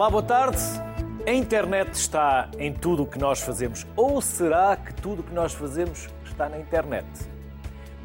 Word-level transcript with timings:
Olá, 0.00 0.08
boa 0.08 0.22
tarde. 0.22 0.56
A 1.26 1.30
internet 1.30 1.92
está 1.92 2.48
em 2.58 2.72
tudo 2.72 3.02
o 3.02 3.06
que 3.06 3.18
nós 3.18 3.42
fazemos. 3.42 3.86
Ou 3.94 4.18
será 4.22 4.74
que 4.74 4.94
tudo 4.94 5.20
o 5.20 5.22
que 5.22 5.34
nós 5.34 5.52
fazemos 5.52 6.08
está 6.24 6.48
na 6.48 6.58
internet? 6.58 7.06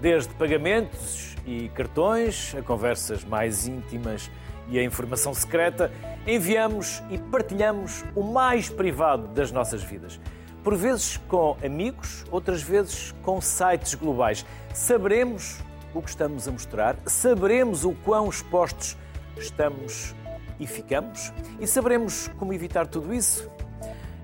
Desde 0.02 0.34
pagamentos 0.34 1.38
e 1.46 1.70
cartões, 1.70 2.54
a 2.54 2.62
conversas 2.62 3.24
mais 3.24 3.66
íntimas 3.66 4.30
e 4.68 4.78
a 4.78 4.84
informação 4.84 5.34
secreta, 5.34 5.90
enviamos 6.28 7.02
e 7.10 7.18
partilhamos 7.18 8.04
o 8.14 8.24
mais 8.24 8.68
privado 8.68 9.30
das 9.30 9.50
nossas 9.54 9.82
vidas. 9.82 10.20
Por 10.66 10.76
vezes 10.76 11.16
com 11.30 11.56
amigos, 11.64 12.26
outras 12.30 12.62
vezes 12.62 13.14
com 13.24 13.40
sites 13.40 13.96
globais. 13.96 14.46
Saberemos 14.74 15.62
o 15.94 16.02
que 16.02 16.10
estamos 16.10 16.46
a 16.46 16.52
mostrar? 16.52 16.98
Saberemos 17.06 17.86
o 17.86 17.94
quão 17.94 18.28
expostos 18.28 18.98
estamos 19.38 20.14
e 20.60 20.68
ficamos? 20.68 21.32
E 21.60 21.68
saberemos 21.68 22.28
como 22.40 22.54
evitar 22.54 22.88
tudo 22.88 23.14
isso? 23.14 23.50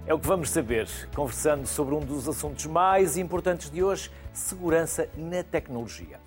É 0.05 0.13
o 0.13 0.20
que 0.20 0.27
vamos 0.27 0.49
saber, 0.49 0.88
conversando 1.16 1.66
sobre 1.66 1.94
um 1.94 1.99
dos 1.99 2.27
assuntos 2.27 2.66
mais 2.66 3.17
importantes 3.17 3.70
de 3.70 3.84
hoje: 3.84 4.12
segurança 4.34 5.09
na 5.16 5.44
tecnologia. 5.44 6.20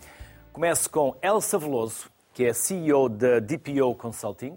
Começo 0.52 0.88
com 0.88 1.16
Elsa 1.20 1.58
Veloso, 1.58 2.10
que 2.32 2.44
é 2.44 2.52
CEO 2.52 3.08
da 3.08 3.40
DPO 3.40 3.94
Consulting 3.96 4.56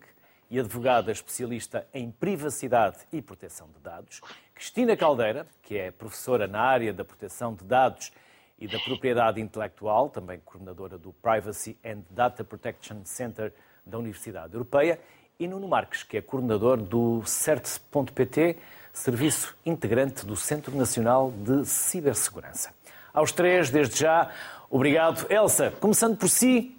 e 0.49 0.59
advogada 0.59 1.11
especialista 1.11 1.87
em 1.93 2.09
privacidade 2.11 2.99
e 3.11 3.21
proteção 3.21 3.67
de 3.67 3.79
dados. 3.79 4.21
Cristina 4.53 4.95
Caldeira, 4.95 5.45
que 5.61 5.77
é 5.77 5.91
professora 5.91 6.47
na 6.47 6.61
área 6.61 6.93
da 6.93 7.03
proteção 7.03 7.53
de 7.53 7.63
dados 7.63 8.11
e 8.59 8.67
da 8.67 8.79
propriedade 8.79 9.41
intelectual, 9.41 10.09
também 10.09 10.39
coordenadora 10.39 10.97
do 10.97 11.11
Privacy 11.13 11.77
and 11.83 12.03
Data 12.09 12.43
Protection 12.43 13.01
Center 13.03 13.53
da 13.85 13.97
Universidade 13.97 14.53
Europeia 14.53 14.99
e 15.39 15.47
Nuno 15.47 15.67
Marques, 15.67 16.01
que 16.01 16.17
é 16.17 16.21
coordenador 16.21 16.77
do 16.77 17.21
CERT.pt, 17.23 18.57
serviço 18.91 19.55
integrante 19.63 20.25
do 20.25 20.35
Centro 20.35 20.75
Nacional 20.75 21.31
de 21.31 21.63
Cibersegurança. 21.63 22.73
Aos 23.13 23.31
três, 23.31 23.69
desde 23.69 23.99
já, 23.99 24.31
obrigado. 24.67 25.31
Elsa, 25.31 25.71
começando 25.79 26.17
por 26.17 26.27
si, 26.27 26.75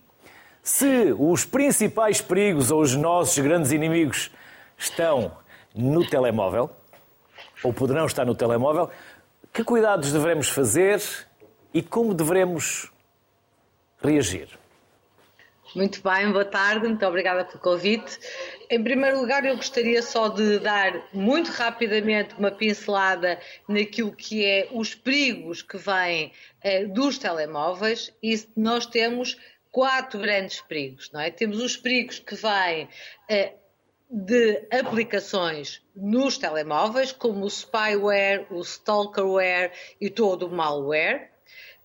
se 0.60 1.14
os 1.16 1.44
principais 1.44 2.20
perigos 2.20 2.72
ou 2.72 2.80
os 2.80 2.96
nossos 2.96 3.38
grandes 3.38 3.70
inimigos 3.70 4.28
estão 4.76 5.36
no 5.72 6.04
telemóvel, 6.08 6.68
ou 7.62 7.72
poderão 7.72 8.06
estar 8.06 8.24
no 8.24 8.34
telemóvel, 8.34 8.90
que 9.52 9.62
cuidados 9.62 10.12
devemos 10.12 10.48
fazer 10.48 11.00
e 11.72 11.80
como 11.80 12.12
devemos 12.12 12.90
reagir? 14.02 14.58
Muito 15.74 16.00
bem, 16.02 16.33
boa 16.33 16.47
tarde, 16.47 16.88
muito 16.88 17.05
obrigada 17.05 17.44
pelo 17.44 17.58
convite. 17.58 18.19
Em 18.70 18.83
primeiro 18.83 19.20
lugar, 19.20 19.44
eu 19.44 19.55
gostaria 19.55 20.00
só 20.00 20.28
de 20.28 20.58
dar 20.60 21.06
muito 21.12 21.50
rapidamente 21.50 22.34
uma 22.38 22.50
pincelada 22.50 23.38
naquilo 23.69 24.10
que 24.10 24.47
é 24.47 24.69
os 24.72 24.94
perigos 24.94 25.60
que 25.60 25.77
vêm 25.77 26.33
eh, 26.62 26.86
dos 26.86 27.19
telemóveis 27.19 28.10
e 28.22 28.42
nós 28.56 28.86
temos 28.86 29.36
quatro 29.70 30.19
grandes 30.19 30.62
perigos, 30.62 31.10
não 31.12 31.20
é? 31.20 31.30
Temos 31.30 31.60
os 31.60 31.77
perigos 31.77 32.19
que 32.19 32.34
vêm 32.34 32.88
eh, 33.28 33.53
de 34.10 34.66
aplicações 34.70 35.82
nos 35.94 36.38
telemóveis, 36.38 37.12
como 37.12 37.44
o 37.44 37.50
spyware, 37.50 38.47
o 38.50 38.62
stalkerware 38.62 39.72
e 40.00 40.08
todo 40.08 40.47
o 40.47 40.50
malware. 40.50 41.30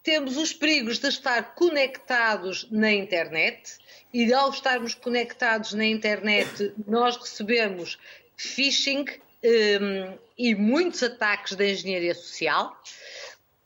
Temos 0.02 0.36
os 0.36 0.52
perigos 0.52 1.00
de 1.00 1.08
estar 1.08 1.56
conectados 1.56 2.68
na 2.70 2.92
internet 2.92 3.83
e 4.14 4.32
ao 4.32 4.52
estarmos 4.52 4.94
conectados 4.94 5.74
na 5.74 5.86
internet 5.86 6.74
nós 6.88 7.18
recebemos 7.18 7.98
phishing 8.38 9.06
um, 9.44 10.18
e 10.38 10.56
muitos 10.56 11.02
ataques 11.04 11.56
da 11.56 11.66
engenharia 11.66 12.14
social. 12.16 12.80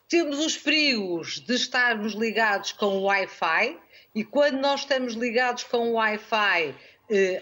Temos 0.10 0.40
os 0.40 0.58
perigos 0.58 1.40
de 1.42 1.56
estarmos 1.56 2.14
ligados 2.14 2.72
com 2.72 2.98
o 2.98 3.04
Wi-Fi 3.04 3.78
e 4.16 4.24
quando 4.24 4.60
nós 4.60 4.82
estamos 4.82 5.14
ligados 5.14 5.64
com 5.66 5.90
o 5.90 5.94
Wi-Fi 5.94 6.70
uh, 6.70 6.76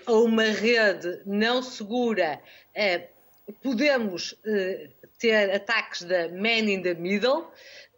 a 0.06 0.14
uma 0.14 0.44
rede 0.44 1.22
não 1.26 1.62
segura, 1.62 2.42
uh, 2.76 3.54
podemos 3.62 4.32
uh, 4.32 4.90
ter 5.20 5.52
ataques 5.52 6.04
da 6.04 6.28
man 6.30 6.70
in 6.70 6.82
the 6.82 6.96
middle. 6.96 7.52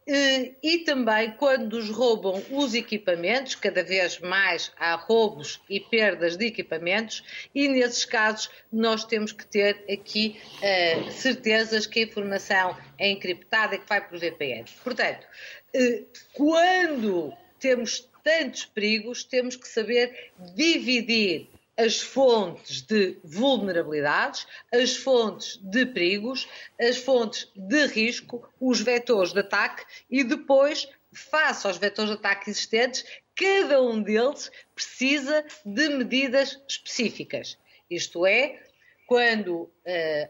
Eh, 0.09 0.53
e 0.63 0.77
também 0.79 1.31
quando 1.31 1.77
nos 1.77 1.89
roubam 1.89 2.41
os 2.51 2.73
equipamentos, 2.73 3.55
cada 3.55 3.83
vez 3.83 4.19
mais 4.19 4.71
há 4.79 4.95
roubos 4.95 5.59
e 5.69 5.81
perdas 5.81 6.37
de 6.37 6.45
equipamentos, 6.45 7.23
e 7.53 7.67
nesses 7.67 8.05
casos 8.05 8.49
nós 8.71 9.03
temos 9.03 9.33
que 9.33 9.45
ter 9.45 9.83
aqui 9.91 10.39
uh, 10.59 11.11
certezas 11.11 11.85
que 11.85 11.99
a 11.99 12.03
informação 12.03 12.77
é 12.97 13.09
encriptada 13.09 13.75
e 13.75 13.79
que 13.79 13.89
vai 13.89 13.99
por 13.99 14.17
VPN. 14.17 14.63
Portanto, 14.81 15.27
uh, 15.75 16.05
quando 16.31 17.33
temos 17.59 18.09
tantos 18.23 18.63
perigos, 18.63 19.25
temos 19.25 19.57
que 19.57 19.67
saber 19.67 20.31
dividir 20.55 21.49
as 21.77 22.01
fontes 22.01 22.81
de 22.81 23.17
vulnerabilidades, 23.23 24.47
as 24.73 24.95
fontes 24.95 25.57
de 25.61 25.85
perigos, 25.85 26.47
as 26.81 26.97
fontes 26.97 27.47
de 27.55 27.85
risco, 27.85 28.49
os 28.59 28.81
vetores 28.81 29.31
de 29.31 29.39
ataque 29.39 29.85
e 30.09 30.23
depois, 30.23 30.89
face 31.13 31.67
aos 31.67 31.77
vetores 31.77 32.09
de 32.11 32.17
ataque 32.17 32.49
existentes, 32.49 33.05
cada 33.35 33.81
um 33.81 34.01
deles 34.01 34.51
precisa 34.73 35.45
de 35.63 35.89
medidas 35.89 36.59
específicas. 36.67 37.57
Isto 37.89 38.25
é, 38.25 38.59
quando 39.05 39.61
uh, 39.61 39.71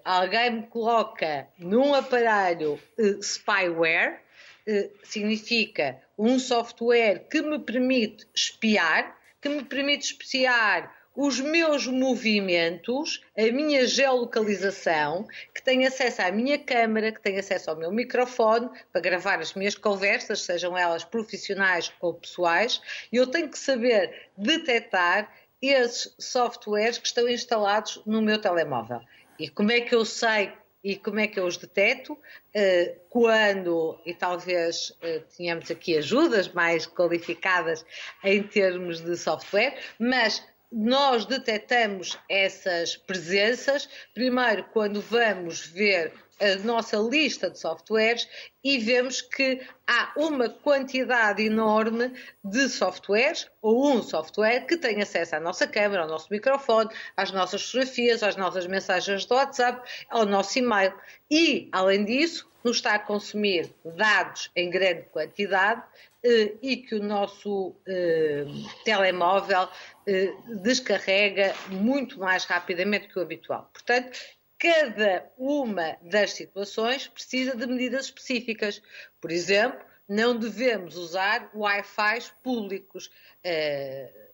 alguém 0.04 0.52
me 0.52 0.68
coloca 0.68 1.48
num 1.58 1.96
aparelho 1.96 2.80
uh, 3.00 3.24
spyware, 3.24 4.22
uh, 4.68 4.92
significa 5.04 6.00
um 6.18 6.38
software 6.38 7.26
que 7.30 7.42
me 7.42 7.58
permite 7.58 8.28
espiar, 8.36 9.18
que 9.42 9.50
me 9.50 9.64
permite 9.64 10.12
espiar 10.12 10.97
os 11.18 11.40
meus 11.40 11.88
movimentos, 11.88 13.24
a 13.36 13.52
minha 13.52 13.88
geolocalização, 13.88 15.28
que 15.52 15.64
tem 15.64 15.88
acesso 15.88 16.22
à 16.22 16.32
minha 16.32 16.60
câmara, 16.60 17.12
que 17.12 17.20
tem 17.20 17.40
acesso 17.40 17.72
ao 17.72 17.76
meu 17.76 17.92
microfone 17.92 18.70
para 18.94 19.02
gravar 19.02 19.40
as 19.40 19.56
minhas 19.56 19.74
conversas, 19.74 20.42
sejam 20.42 20.78
elas 20.78 21.04
profissionais 21.04 21.92
ou 22.00 22.14
pessoais, 22.14 22.80
e 23.12 23.16
eu 23.16 23.26
tenho 23.26 23.50
que 23.50 23.58
saber 23.58 24.30
detectar 24.38 25.34
esses 25.60 26.14
softwares 26.20 27.00
que 27.00 27.08
estão 27.08 27.28
instalados 27.28 28.00
no 28.06 28.22
meu 28.22 28.40
telemóvel. 28.40 29.02
E 29.40 29.50
como 29.50 29.72
é 29.72 29.82
que 29.82 29.96
eu 29.96 30.06
sei 30.06 30.54
e 30.84 30.96
como 30.96 31.20
é 31.20 31.26
que 31.26 31.40
eu 31.40 31.48
os 31.48 31.58
deteto? 31.58 32.14
Uh, 32.14 32.96
quando, 33.10 34.00
e 34.06 34.14
talvez 34.14 34.92
uh, 34.92 35.24
tenhamos 35.36 35.72
aqui 35.72 35.98
ajudas 35.98 36.48
mais 36.50 36.86
qualificadas 36.86 37.84
em 38.24 38.44
termos 38.44 39.02
de 39.02 39.18
software, 39.18 39.80
mas 40.00 40.44
nós 40.72 41.26
detectamos 41.26 42.18
essas 42.30 42.96
presenças, 42.96 43.88
primeiro 44.14 44.64
quando 44.74 45.02
vamos 45.02 45.66
ver 45.68 46.14
a 46.40 46.56
nossa 46.64 46.98
lista 46.98 47.50
de 47.50 47.60
softwares 47.60 48.28
e 48.64 48.78
vemos 48.78 49.22
que 49.22 49.62
há 49.86 50.14
uma 50.18 50.50
quantidade 50.50 51.44
enorme 51.44 52.14
de 52.44 52.70
softwares 52.70 53.50
ou 53.62 53.92
um 53.92 54.04
software 54.04 54.66
que 54.66 54.78
tem 54.78 55.02
acesso 55.02 55.36
à 55.36 55.40
nossa 55.40 55.66
câmera, 55.66 56.04
ao 56.04 56.08
nosso 56.08 56.28
microfone, 56.30 56.90
às 57.16 57.32
nossas 57.32 57.64
fotografias, 57.64 58.24
às 58.24 58.36
nossas 58.36 58.68
mensagens 58.68 59.26
do 59.26 59.36
WhatsApp, 59.36 59.88
ao 60.10 60.26
nosso 60.26 60.60
e-mail. 60.60 60.94
E, 61.30 61.70
além 61.72 62.06
disso, 62.06 62.48
nos 62.64 62.78
está 62.78 62.96
a 62.96 63.00
consumir 63.00 63.74
dados 63.84 64.52
em 64.56 64.70
grande 64.70 65.04
quantidade 65.04 65.82
eh, 66.24 66.54
e 66.62 66.78
que 66.78 66.96
o 66.96 67.04
nosso 67.04 67.76
eh, 67.88 68.46
telemóvel 68.84 69.70
eh, 70.06 70.34
descarrega 70.62 71.56
muito 71.70 72.20
mais 72.20 72.44
rapidamente 72.44 73.08
que 73.08 73.18
o 73.18 73.22
habitual. 73.22 73.70
Portanto, 73.72 74.20
cada 74.60 75.32
uma 75.38 75.98
das 76.02 76.32
situações 76.32 77.08
precisa 77.08 77.56
de 77.56 77.68
medidas 77.68 78.06
específicas. 78.06 78.82
Por 79.22 79.32
exemplo, 79.32 79.80
não 80.08 80.38
devemos 80.38 80.96
usar 80.96 81.50
Wi-Fi 81.54 82.32
públicos. 82.42 83.08
Uh, 83.46 84.28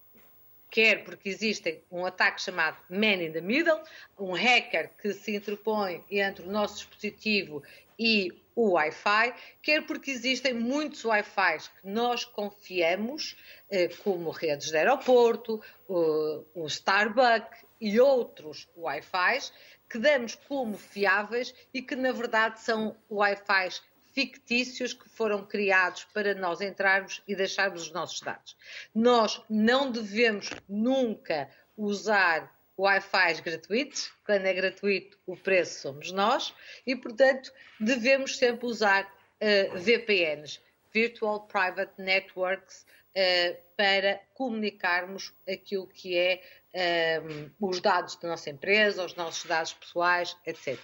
quer 0.70 1.04
porque 1.04 1.30
existe 1.30 1.84
um 1.92 2.04
ataque 2.04 2.42
chamado 2.42 2.78
Man 2.90 3.22
in 3.22 3.32
the 3.32 3.42
Middle, 3.42 3.80
um 4.18 4.34
hacker 4.34 4.90
que 5.00 5.14
se 5.14 5.36
interpõe 5.36 6.04
entre 6.10 6.46
o 6.46 6.52
nosso 6.52 6.78
dispositivo 6.78 7.62
e 8.00 8.32
o 8.56 8.72
Wi-Fi, 8.72 9.36
quer 9.62 9.86
porque 9.86 10.10
existem 10.10 10.54
muitos 10.54 11.06
Wi-Fi 11.06 11.58
que 11.80 11.88
nós 11.88 12.26
confiamos, 12.26 13.36
eh, 13.70 13.90
como 14.04 14.32
redes 14.32 14.70
de 14.70 14.78
aeroporto, 14.78 15.62
o 15.88 16.66
Starbucks 16.68 17.66
e 17.80 18.00
outros 18.00 18.68
Wi-Fi, 18.76 19.52
que 19.94 20.00
damos 20.00 20.34
como 20.34 20.76
fiáveis 20.76 21.54
e 21.72 21.80
que 21.80 21.96
na 21.96 22.12
verdade 22.12 22.60
são 22.60 22.98
Wi-Fi 23.12 23.80
fictícios 24.12 24.92
que 24.92 25.08
foram 25.08 25.46
criados 25.46 26.06
para 26.06 26.34
nós 26.34 26.62
entrarmos 26.62 27.22
e 27.28 27.36
deixarmos 27.36 27.84
os 27.84 27.92
nossos 27.92 28.20
dados. 28.20 28.58
Nós 28.94 29.40
não 29.48 29.92
devemos 29.92 30.50
nunca 30.68 31.48
usar 31.78 32.52
Wi-Fi 32.76 33.40
gratuitos. 33.44 34.12
Quando 34.26 34.48
é 34.48 34.54
gratuito, 34.56 35.20
o 35.28 35.38
preço 35.38 35.82
somos 35.82 36.12
nós 36.12 36.56
e, 36.88 36.96
portanto, 36.96 37.54
devemos 37.80 38.36
sempre 38.40 38.66
usar 38.66 39.04
uh, 39.04 39.78
VPNs, 39.78 40.60
Virtual 40.92 41.42
Private 41.42 42.02
Networks, 42.02 42.84
uh, 43.16 43.64
para 43.78 44.20
comunicarmos 44.34 45.34
aquilo 45.48 45.88
que 45.88 46.18
é 46.18 46.42
um, 46.74 47.68
os 47.68 47.80
dados 47.80 48.16
da 48.16 48.30
nossa 48.30 48.50
empresa, 48.50 49.06
os 49.06 49.16
nossos 49.16 49.46
dados 49.46 49.74
pessoais, 49.74 50.36
etc. 50.46 50.80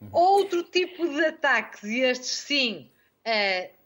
Uhum. 0.00 0.08
Outro 0.12 0.62
tipo 0.62 1.08
de 1.08 1.24
ataques, 1.24 1.82
e 1.82 2.00
estes 2.00 2.30
sim, 2.30 2.90
uh, 3.26 3.78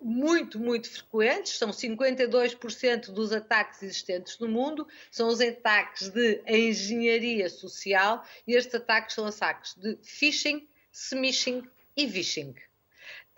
muito, 0.00 0.58
muito 0.58 0.90
frequentes, 0.90 1.58
são 1.58 1.70
52% 1.70 3.10
dos 3.12 3.32
ataques 3.32 3.82
existentes 3.82 4.38
no 4.38 4.48
mundo, 4.48 4.86
são 5.10 5.28
os 5.28 5.40
ataques 5.40 6.08
de 6.08 6.42
engenharia 6.46 7.48
social 7.48 8.24
e 8.46 8.54
estes 8.54 8.74
ataques 8.74 9.14
são 9.14 9.26
ataques 9.26 9.74
de 9.74 9.98
phishing, 10.02 10.68
smishing 10.92 11.62
e 11.96 12.06
vishing. 12.06 12.54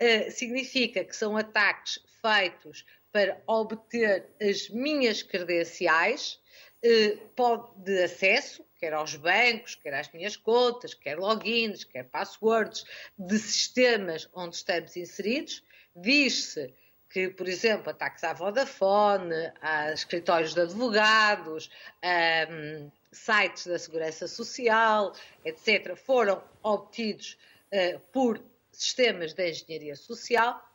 Uh, 0.01 0.31
significa 0.31 1.03
que 1.03 1.15
são 1.15 1.37
ataques 1.37 1.99
feitos 2.21 2.85
para 3.11 3.41
obter 3.45 4.29
as 4.39 4.69
minhas 4.69 5.21
credenciais 5.21 6.40
de 6.81 8.03
acesso, 8.03 8.65
quer 8.79 8.93
aos 8.93 9.15
bancos, 9.15 9.75
quer 9.75 9.93
às 9.93 10.11
minhas 10.11 10.35
contas, 10.35 10.93
quer 10.93 11.17
logins, 11.17 11.83
quer 11.83 12.05
passwords 12.05 12.83
de 13.17 13.37
sistemas 13.37 14.27
onde 14.33 14.55
estamos 14.55 14.97
inseridos, 14.97 15.63
Diz-se 15.95 16.73
que, 17.09 17.29
por 17.29 17.47
exemplo, 17.47 17.89
ataques 17.89 18.23
à 18.23 18.33
Vodafone, 18.33 19.51
a 19.61 19.91
escritórios 19.91 20.53
de 20.53 20.61
advogados, 20.61 21.69
a 22.01 22.47
um, 22.49 22.91
sites 23.11 23.67
da 23.67 23.77
Segurança 23.77 24.27
Social, 24.27 25.13
etc., 25.43 25.95
foram 25.97 26.41
obtidos 26.63 27.37
uh, 27.73 27.99
por 28.13 28.41
sistemas 28.71 29.33
de 29.33 29.49
engenharia 29.49 29.95
social, 29.95 30.65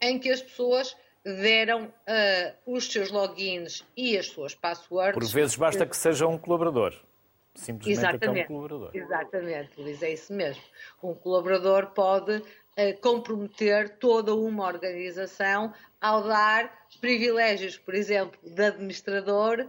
em 0.00 0.18
que 0.20 0.30
as 0.30 0.42
pessoas 0.42 0.96
deram 1.34 1.86
uh, 1.86 2.74
os 2.74 2.90
seus 2.90 3.10
logins 3.10 3.84
e 3.96 4.16
as 4.16 4.26
suas 4.28 4.54
passwords. 4.54 5.14
Por 5.14 5.34
vezes 5.34 5.56
basta 5.56 5.84
que 5.84 5.96
seja 5.96 6.26
um 6.26 6.38
colaborador. 6.38 6.94
Simplesmente 7.54 7.98
Exatamente. 7.98 8.44
um 8.44 8.46
colaborador. 8.46 8.90
Exatamente, 8.94 9.80
Luís, 9.80 10.02
é 10.02 10.12
isso 10.12 10.32
mesmo. 10.32 10.62
Um 11.02 11.14
colaborador 11.14 11.86
pode 11.86 12.42
comprometer 13.00 13.96
toda 13.98 14.34
uma 14.34 14.66
organização 14.66 15.72
ao 15.98 16.22
dar 16.22 16.86
privilégios, 17.00 17.78
por 17.78 17.94
exemplo, 17.94 18.38
de 18.42 18.62
administrador, 18.62 19.66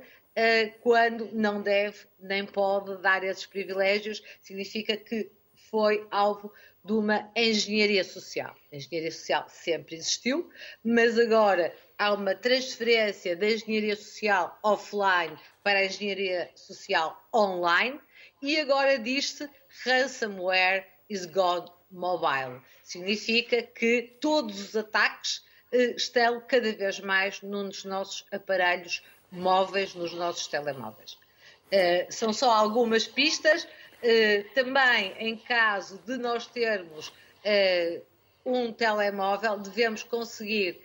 quando 0.82 1.30
não 1.32 1.62
deve 1.62 2.06
nem 2.20 2.46
pode 2.46 3.02
dar 3.02 3.24
esses 3.24 3.46
privilégios, 3.46 4.22
significa 4.42 4.98
que 4.98 5.32
foi 5.70 6.08
alvo 6.12 6.52
de 6.84 6.94
uma 6.94 7.30
engenharia 7.36 8.04
social. 8.04 8.56
A 8.72 8.76
engenharia 8.76 9.12
social 9.12 9.46
sempre 9.50 9.96
existiu, 9.96 10.50
mas 10.84 11.18
agora 11.20 11.76
há 11.98 12.14
uma 12.14 12.34
transferência 12.34 13.36
da 13.36 13.50
engenharia 13.50 13.96
social 13.96 14.58
offline 14.64 15.38
para 15.64 15.80
a 15.80 15.86
engenharia 15.86 16.50
social 16.56 17.22
online 17.34 18.00
e 18.42 18.60
agora 18.60 18.98
diz-se 18.98 19.50
ransomware 19.86 20.86
is 21.10 21.26
gone 21.26 21.68
mobile. 21.92 22.62
Significa 22.84 23.62
que 23.64 24.18
todos 24.22 24.60
os 24.60 24.76
ataques 24.76 25.44
eh, 25.72 25.94
estão 25.96 26.42
cada 26.48 26.72
vez 26.74 27.00
mais 27.00 27.42
nos 27.42 27.84
nossos 27.84 28.26
aparelhos 28.32 29.04
móveis, 29.32 29.94
nos 29.94 30.14
nossos 30.14 30.48
telemóveis. 30.48 31.18
Eh, 31.72 32.08
são 32.10 32.32
só 32.32 32.52
algumas 32.52 33.08
pistas. 33.08 33.68
Eh, 34.02 34.46
também, 34.54 35.14
em 35.20 35.38
caso 35.38 35.98
de 36.06 36.18
nós 36.18 36.48
termos 36.48 37.12
um 38.46 38.74
telemóvel, 38.74 39.58
devemos 39.58 40.04
conseguir 40.04 40.82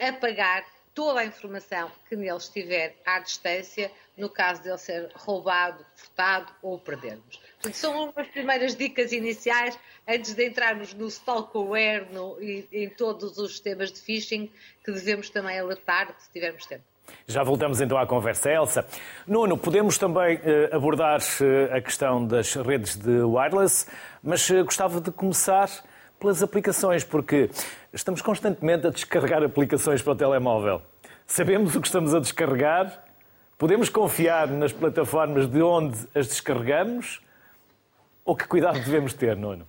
apagar 0.00 0.64
toda 0.96 1.20
a 1.20 1.24
informação 1.26 1.92
que 2.08 2.16
nele 2.16 2.38
estiver 2.38 2.96
à 3.04 3.18
distância, 3.18 3.92
no 4.16 4.30
caso 4.30 4.62
de 4.62 4.70
ele 4.70 4.78
ser 4.78 5.10
roubado, 5.14 5.84
furtado 5.94 6.50
ou 6.62 6.78
perdermos. 6.78 7.36
Portanto, 7.36 7.74
são 7.74 8.10
umas 8.10 8.26
primeiras 8.28 8.74
dicas 8.74 9.12
iniciais 9.12 9.78
antes 10.08 10.32
de 10.32 10.46
entrarmos 10.46 10.94
no 10.94 11.06
stalkerware 11.08 12.08
e 12.40 12.66
em 12.72 12.88
todos 12.88 13.36
os 13.36 13.52
sistemas 13.52 13.92
de 13.92 14.00
phishing 14.00 14.50
que 14.82 14.90
devemos 14.90 15.28
também 15.28 15.58
alertar 15.58 16.14
se 16.18 16.30
tivermos 16.30 16.64
tempo. 16.64 16.84
Já 17.26 17.42
voltamos 17.42 17.80
então 17.80 17.98
à 17.98 18.06
conversa, 18.06 18.50
Elsa. 18.50 18.86
Nuno, 19.26 19.56
podemos 19.56 19.98
também 19.98 20.40
eh, 20.44 20.70
abordar 20.72 21.20
eh, 21.40 21.76
a 21.76 21.80
questão 21.80 22.24
das 22.24 22.54
redes 22.54 22.96
de 22.96 23.20
wireless, 23.22 23.86
mas 24.22 24.48
eh, 24.48 24.62
gostava 24.62 25.00
de 25.00 25.10
começar 25.10 25.68
pelas 26.20 26.42
aplicações, 26.42 27.02
porque 27.02 27.50
estamos 27.92 28.22
constantemente 28.22 28.86
a 28.86 28.90
descarregar 28.90 29.42
aplicações 29.42 30.00
para 30.02 30.12
o 30.12 30.16
telemóvel. 30.16 30.82
Sabemos 31.26 31.74
o 31.74 31.80
que 31.80 31.88
estamos 31.88 32.14
a 32.14 32.20
descarregar, 32.20 33.04
podemos 33.58 33.88
confiar 33.88 34.48
nas 34.48 34.72
plataformas 34.72 35.48
de 35.48 35.60
onde 35.60 35.98
as 36.14 36.28
descarregamos, 36.28 37.20
ou 38.24 38.36
que 38.36 38.46
cuidado 38.46 38.78
devemos 38.78 39.12
ter, 39.12 39.36
Nuno? 39.36 39.66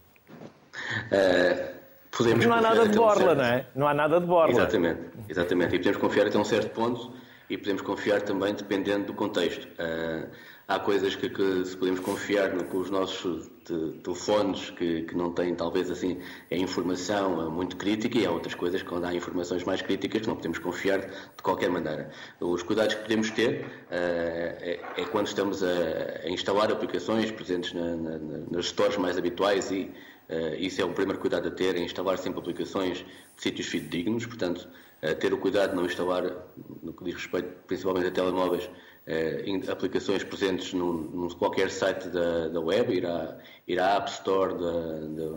Uh, 1.11 1.75
podemos 2.15 2.45
não 2.45 2.53
há 2.53 2.61
nada 2.61 2.87
de 2.87 2.95
borla, 2.95 3.35
certo... 3.35 3.37
não 3.37 3.45
é? 3.45 3.65
Não 3.75 3.87
há 3.87 3.93
nada 3.93 4.19
de 4.19 4.25
borla. 4.27 4.51
Exatamente, 4.51 5.01
exatamente. 5.27 5.75
E 5.75 5.79
podemos 5.79 5.97
confiar 5.99 6.27
até 6.27 6.37
um 6.37 6.45
certo 6.45 6.69
ponto 6.69 7.11
e 7.49 7.57
podemos 7.57 7.81
confiar 7.81 8.21
também 8.21 8.53
dependendo 8.53 9.05
do 9.05 9.13
contexto. 9.13 9.65
Uh, 9.65 10.29
há 10.67 10.79
coisas 10.79 11.15
que, 11.15 11.29
que, 11.29 11.65
se 11.65 11.77
podemos 11.77 12.01
confiar 12.01 12.53
no, 12.53 12.65
com 12.65 12.79
os 12.79 12.89
nossos 12.89 13.49
de, 13.65 13.93
telefones 14.03 14.69
que, 14.71 15.03
que, 15.03 15.15
não 15.15 15.31
têm 15.31 15.55
talvez 15.55 15.89
assim 15.89 16.19
a 16.51 16.55
informação 16.55 17.49
muito 17.49 17.77
crítica 17.77 18.17
e 18.17 18.25
há 18.25 18.31
outras 18.31 18.53
coisas 18.53 18.83
quando 18.83 19.05
há 19.05 19.13
informações 19.13 19.63
mais 19.63 19.81
críticas 19.81 20.21
que 20.21 20.27
não 20.27 20.35
podemos 20.35 20.59
confiar 20.59 20.99
de 20.99 21.41
qualquer 21.41 21.69
maneira. 21.69 22.11
Os 22.39 22.63
cuidados 22.63 22.95
que 22.95 23.01
podemos 23.01 23.31
ter 23.31 23.61
uh, 23.61 23.65
é, 23.91 24.79
é, 24.97 25.05
quando 25.05 25.27
estamos 25.27 25.63
a, 25.63 25.67
a, 26.25 26.29
instalar 26.29 26.69
aplicações 26.69 27.31
presentes 27.31 27.73
na, 27.73 27.95
na, 27.95 28.17
nas 28.51 28.65
stores 28.65 28.97
mais 28.97 29.17
habituais 29.17 29.71
e 29.71 29.89
uh, 30.29 30.55
isso 30.59 30.81
é 30.81 30.85
o 30.85 30.91
primeiro 30.91 31.19
cuidado 31.19 31.47
a 31.47 31.51
ter, 31.51 31.77
é 31.77 31.79
instalar 31.79 32.17
sempre 32.17 32.39
aplicações 32.39 32.97
de 32.97 33.41
sítios 33.41 33.67
fidedignos, 33.67 34.25
portanto 34.25 34.67
ter 35.19 35.33
o 35.33 35.37
cuidado 35.37 35.71
de 35.71 35.75
não 35.75 35.85
instalar, 35.85 36.23
no 36.81 36.93
que 36.93 37.03
diz 37.03 37.15
respeito 37.15 37.49
principalmente 37.67 38.07
a 38.07 38.11
telemóveis, 38.11 38.69
eh, 39.07 39.45
aplicações 39.71 40.21
presentes 40.23 40.73
num, 40.73 40.91
num, 40.91 41.29
qualquer 41.29 41.71
site 41.71 42.09
da, 42.09 42.49
da 42.49 42.59
web, 42.59 42.93
ir 42.93 43.05
à, 43.05 43.37
ir 43.65 43.79
à 43.79 43.95
App 43.95 44.09
Store 44.11 44.53
da, 44.53 45.31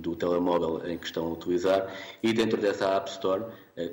do 0.00 0.16
telemóvel 0.16 0.80
em 0.88 0.96
que 0.96 1.04
estão 1.04 1.26
a 1.26 1.30
utilizar 1.32 1.94
e 2.22 2.32
dentro 2.32 2.58
dessa 2.58 2.88
App 2.96 3.10
Store 3.10 3.44
eh, 3.76 3.92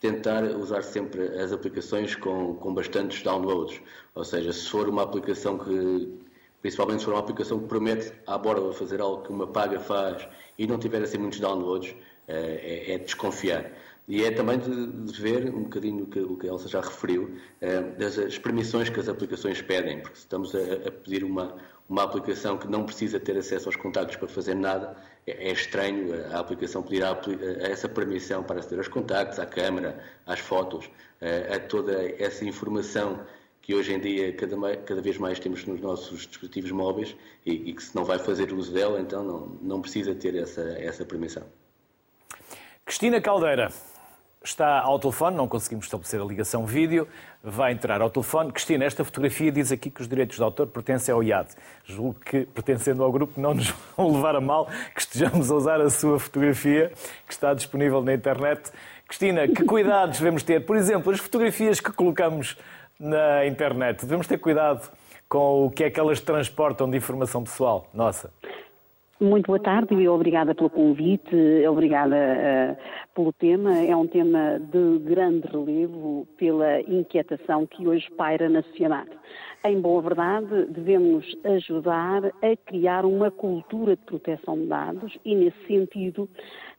tentar 0.00 0.44
usar 0.44 0.82
sempre 0.82 1.22
as 1.38 1.52
aplicações 1.52 2.14
com, 2.14 2.54
com 2.54 2.72
bastantes 2.72 3.22
downloads. 3.22 3.80
Ou 4.14 4.24
seja, 4.24 4.50
se 4.52 4.68
for 4.68 4.88
uma 4.88 5.02
aplicação 5.02 5.58
que, 5.58 6.08
principalmente 6.62 7.00
se 7.00 7.04
for 7.04 7.12
uma 7.12 7.20
aplicação 7.20 7.58
que 7.58 7.66
promete 7.66 8.14
à 8.26 8.38
borda 8.38 8.72
fazer 8.72 9.00
algo 9.00 9.22
que 9.24 9.30
uma 9.30 9.46
paga 9.46 9.78
faz 9.78 10.26
e 10.58 10.66
não 10.66 10.78
tiver 10.78 11.02
assim 11.02 11.18
muitos 11.18 11.38
downloads, 11.38 11.94
eh, 12.26 12.86
é, 12.88 12.94
é 12.94 12.98
desconfiar. 12.98 13.70
E 14.06 14.22
é 14.22 14.30
também 14.30 14.58
de, 14.58 14.86
de, 14.86 15.20
ver 15.20 15.48
um 15.48 15.62
bocadinho 15.62 16.04
o 16.04 16.06
que, 16.06 16.20
o 16.20 16.36
que 16.36 16.46
a 16.46 16.50
Elsa 16.52 16.68
já 16.68 16.80
referiu, 16.80 17.36
eh, 17.60 17.80
das 17.80 18.38
permissões 18.38 18.90
que 18.90 19.00
as 19.00 19.08
aplicações 19.08 19.62
pedem, 19.62 20.00
porque 20.00 20.18
estamos 20.18 20.54
a, 20.54 20.58
a, 20.58 20.90
pedir 20.90 21.24
uma, 21.24 21.56
uma 21.88 22.02
aplicação 22.02 22.58
que 22.58 22.68
não 22.68 22.84
precisa 22.84 23.18
ter 23.18 23.36
acesso 23.38 23.66
aos 23.66 23.76
contactos 23.76 24.16
para 24.16 24.28
fazer 24.28 24.54
nada, 24.54 24.94
é, 25.26 25.48
é 25.48 25.52
estranho 25.52 26.14
a 26.34 26.38
aplicação 26.38 26.82
pedir 26.82 27.02
a, 27.02 27.12
a 27.12 27.70
essa 27.70 27.88
permissão 27.88 28.42
para 28.42 28.60
aceder 28.60 28.78
aos 28.78 28.88
contactos, 28.88 29.38
à 29.38 29.46
câmara, 29.46 29.98
às 30.26 30.38
fotos, 30.38 30.90
eh, 31.22 31.54
a 31.54 31.58
toda 31.58 31.94
essa 32.22 32.44
informação 32.44 33.24
que 33.62 33.74
hoje 33.74 33.94
em 33.94 33.98
dia 33.98 34.30
cada, 34.34 34.76
cada 34.76 35.00
vez 35.00 35.16
mais 35.16 35.38
temos 35.38 35.64
nos 35.64 35.80
nossos 35.80 36.26
dispositivos 36.26 36.70
móveis 36.70 37.16
e, 37.46 37.70
e, 37.70 37.72
que 37.72 37.82
se 37.82 37.96
não 37.96 38.04
vai 38.04 38.18
fazer 38.18 38.52
uso 38.52 38.70
dela, 38.70 39.00
então 39.00 39.24
não, 39.24 39.58
não 39.62 39.80
precisa 39.80 40.14
ter 40.14 40.34
essa, 40.34 40.60
essa 40.78 41.06
permissão. 41.06 41.44
Cristina 42.84 43.18
Caldeira, 43.22 43.72
está 44.44 44.80
ao 44.80 44.98
telefone, 44.98 45.36
não 45.36 45.48
conseguimos 45.48 45.86
estabelecer 45.86 46.20
a 46.20 46.24
ligação 46.24 46.66
vídeo, 46.66 47.08
vai 47.42 47.72
entrar 47.72 48.00
ao 48.00 48.10
telefone. 48.10 48.52
Cristina, 48.52 48.84
esta 48.84 49.04
fotografia 49.04 49.50
diz 49.50 49.72
aqui 49.72 49.90
que 49.90 50.02
os 50.02 50.08
direitos 50.08 50.36
de 50.36 50.42
autor 50.42 50.66
pertencem 50.66 51.12
ao 51.14 51.22
IAD. 51.22 51.48
Julgo 51.84 52.20
que, 52.20 52.46
pertencendo 52.46 53.02
ao 53.02 53.10
grupo, 53.10 53.40
não 53.40 53.54
nos 53.54 53.70
vão 53.96 54.12
levar 54.12 54.36
a 54.36 54.40
mal 54.40 54.68
que 54.94 55.00
estejamos 55.00 55.50
a 55.50 55.54
usar 55.54 55.80
a 55.80 55.88
sua 55.88 56.18
fotografia, 56.18 56.92
que 57.26 57.32
está 57.32 57.54
disponível 57.54 58.02
na 58.02 58.14
internet. 58.14 58.70
Cristina, 59.08 59.48
que 59.48 59.64
cuidados 59.64 60.18
devemos 60.18 60.42
ter? 60.42 60.64
Por 60.64 60.76
exemplo, 60.76 61.12
as 61.12 61.20
fotografias 61.20 61.80
que 61.80 61.92
colocamos 61.92 62.56
na 62.98 63.46
internet, 63.46 64.02
devemos 64.02 64.26
ter 64.26 64.38
cuidado 64.38 64.88
com 65.28 65.66
o 65.66 65.70
que 65.70 65.84
é 65.84 65.90
que 65.90 65.98
elas 65.98 66.20
transportam 66.20 66.88
de 66.88 66.96
informação 66.96 67.42
pessoal 67.42 67.88
nossa? 67.92 68.30
Muito 69.20 69.46
boa 69.46 69.60
tarde 69.60 69.94
e 69.94 70.08
obrigada 70.08 70.56
pelo 70.56 70.68
convite, 70.68 71.36
obrigada 71.68 72.16
uh, 72.16 73.14
pelo 73.14 73.32
tema. 73.32 73.78
É 73.78 73.94
um 73.94 74.08
tema 74.08 74.58
de 74.58 74.98
grande 74.98 75.46
relevo 75.46 76.26
pela 76.36 76.80
inquietação 76.80 77.64
que 77.64 77.86
hoje 77.86 78.10
paira 78.16 78.48
na 78.48 78.60
sociedade. 78.64 79.10
Em 79.64 79.80
boa 79.80 80.02
verdade, 80.02 80.66
devemos 80.68 81.24
ajudar 81.44 82.24
a 82.26 82.56
criar 82.66 83.06
uma 83.06 83.30
cultura 83.30 83.94
de 83.94 84.02
proteção 84.02 84.58
de 84.58 84.66
dados 84.66 85.16
e, 85.24 85.36
nesse 85.36 85.64
sentido, 85.68 86.28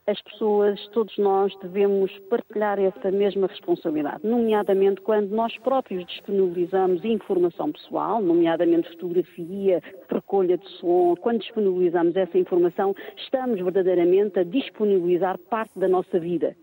as 0.06 0.22
pessoas, 0.22 0.86
todos 0.88 1.16
nós, 1.18 1.52
devemos 1.60 2.16
partilhar 2.30 2.78
essa 2.78 3.10
mesma 3.10 3.48
responsabilidade, 3.48 4.24
nomeadamente 4.24 5.00
quando 5.00 5.30
nós 5.30 5.56
próprios 5.58 6.06
disponibilizamos 6.06 7.04
informação 7.04 7.72
pessoal, 7.72 8.22
nomeadamente 8.22 8.88
fotografia, 8.90 9.82
recolha 10.08 10.56
de 10.58 10.68
som, 10.78 11.16
quando 11.16 11.40
disponibilizamos 11.40 12.14
essa 12.14 12.38
informação, 12.38 12.94
estamos 13.16 13.60
verdadeiramente 13.60 14.38
a 14.38 14.44
disponibilizar 14.44 15.38
parte 15.50 15.76
da 15.76 15.88
nossa 15.88 16.20
vida. 16.20 16.56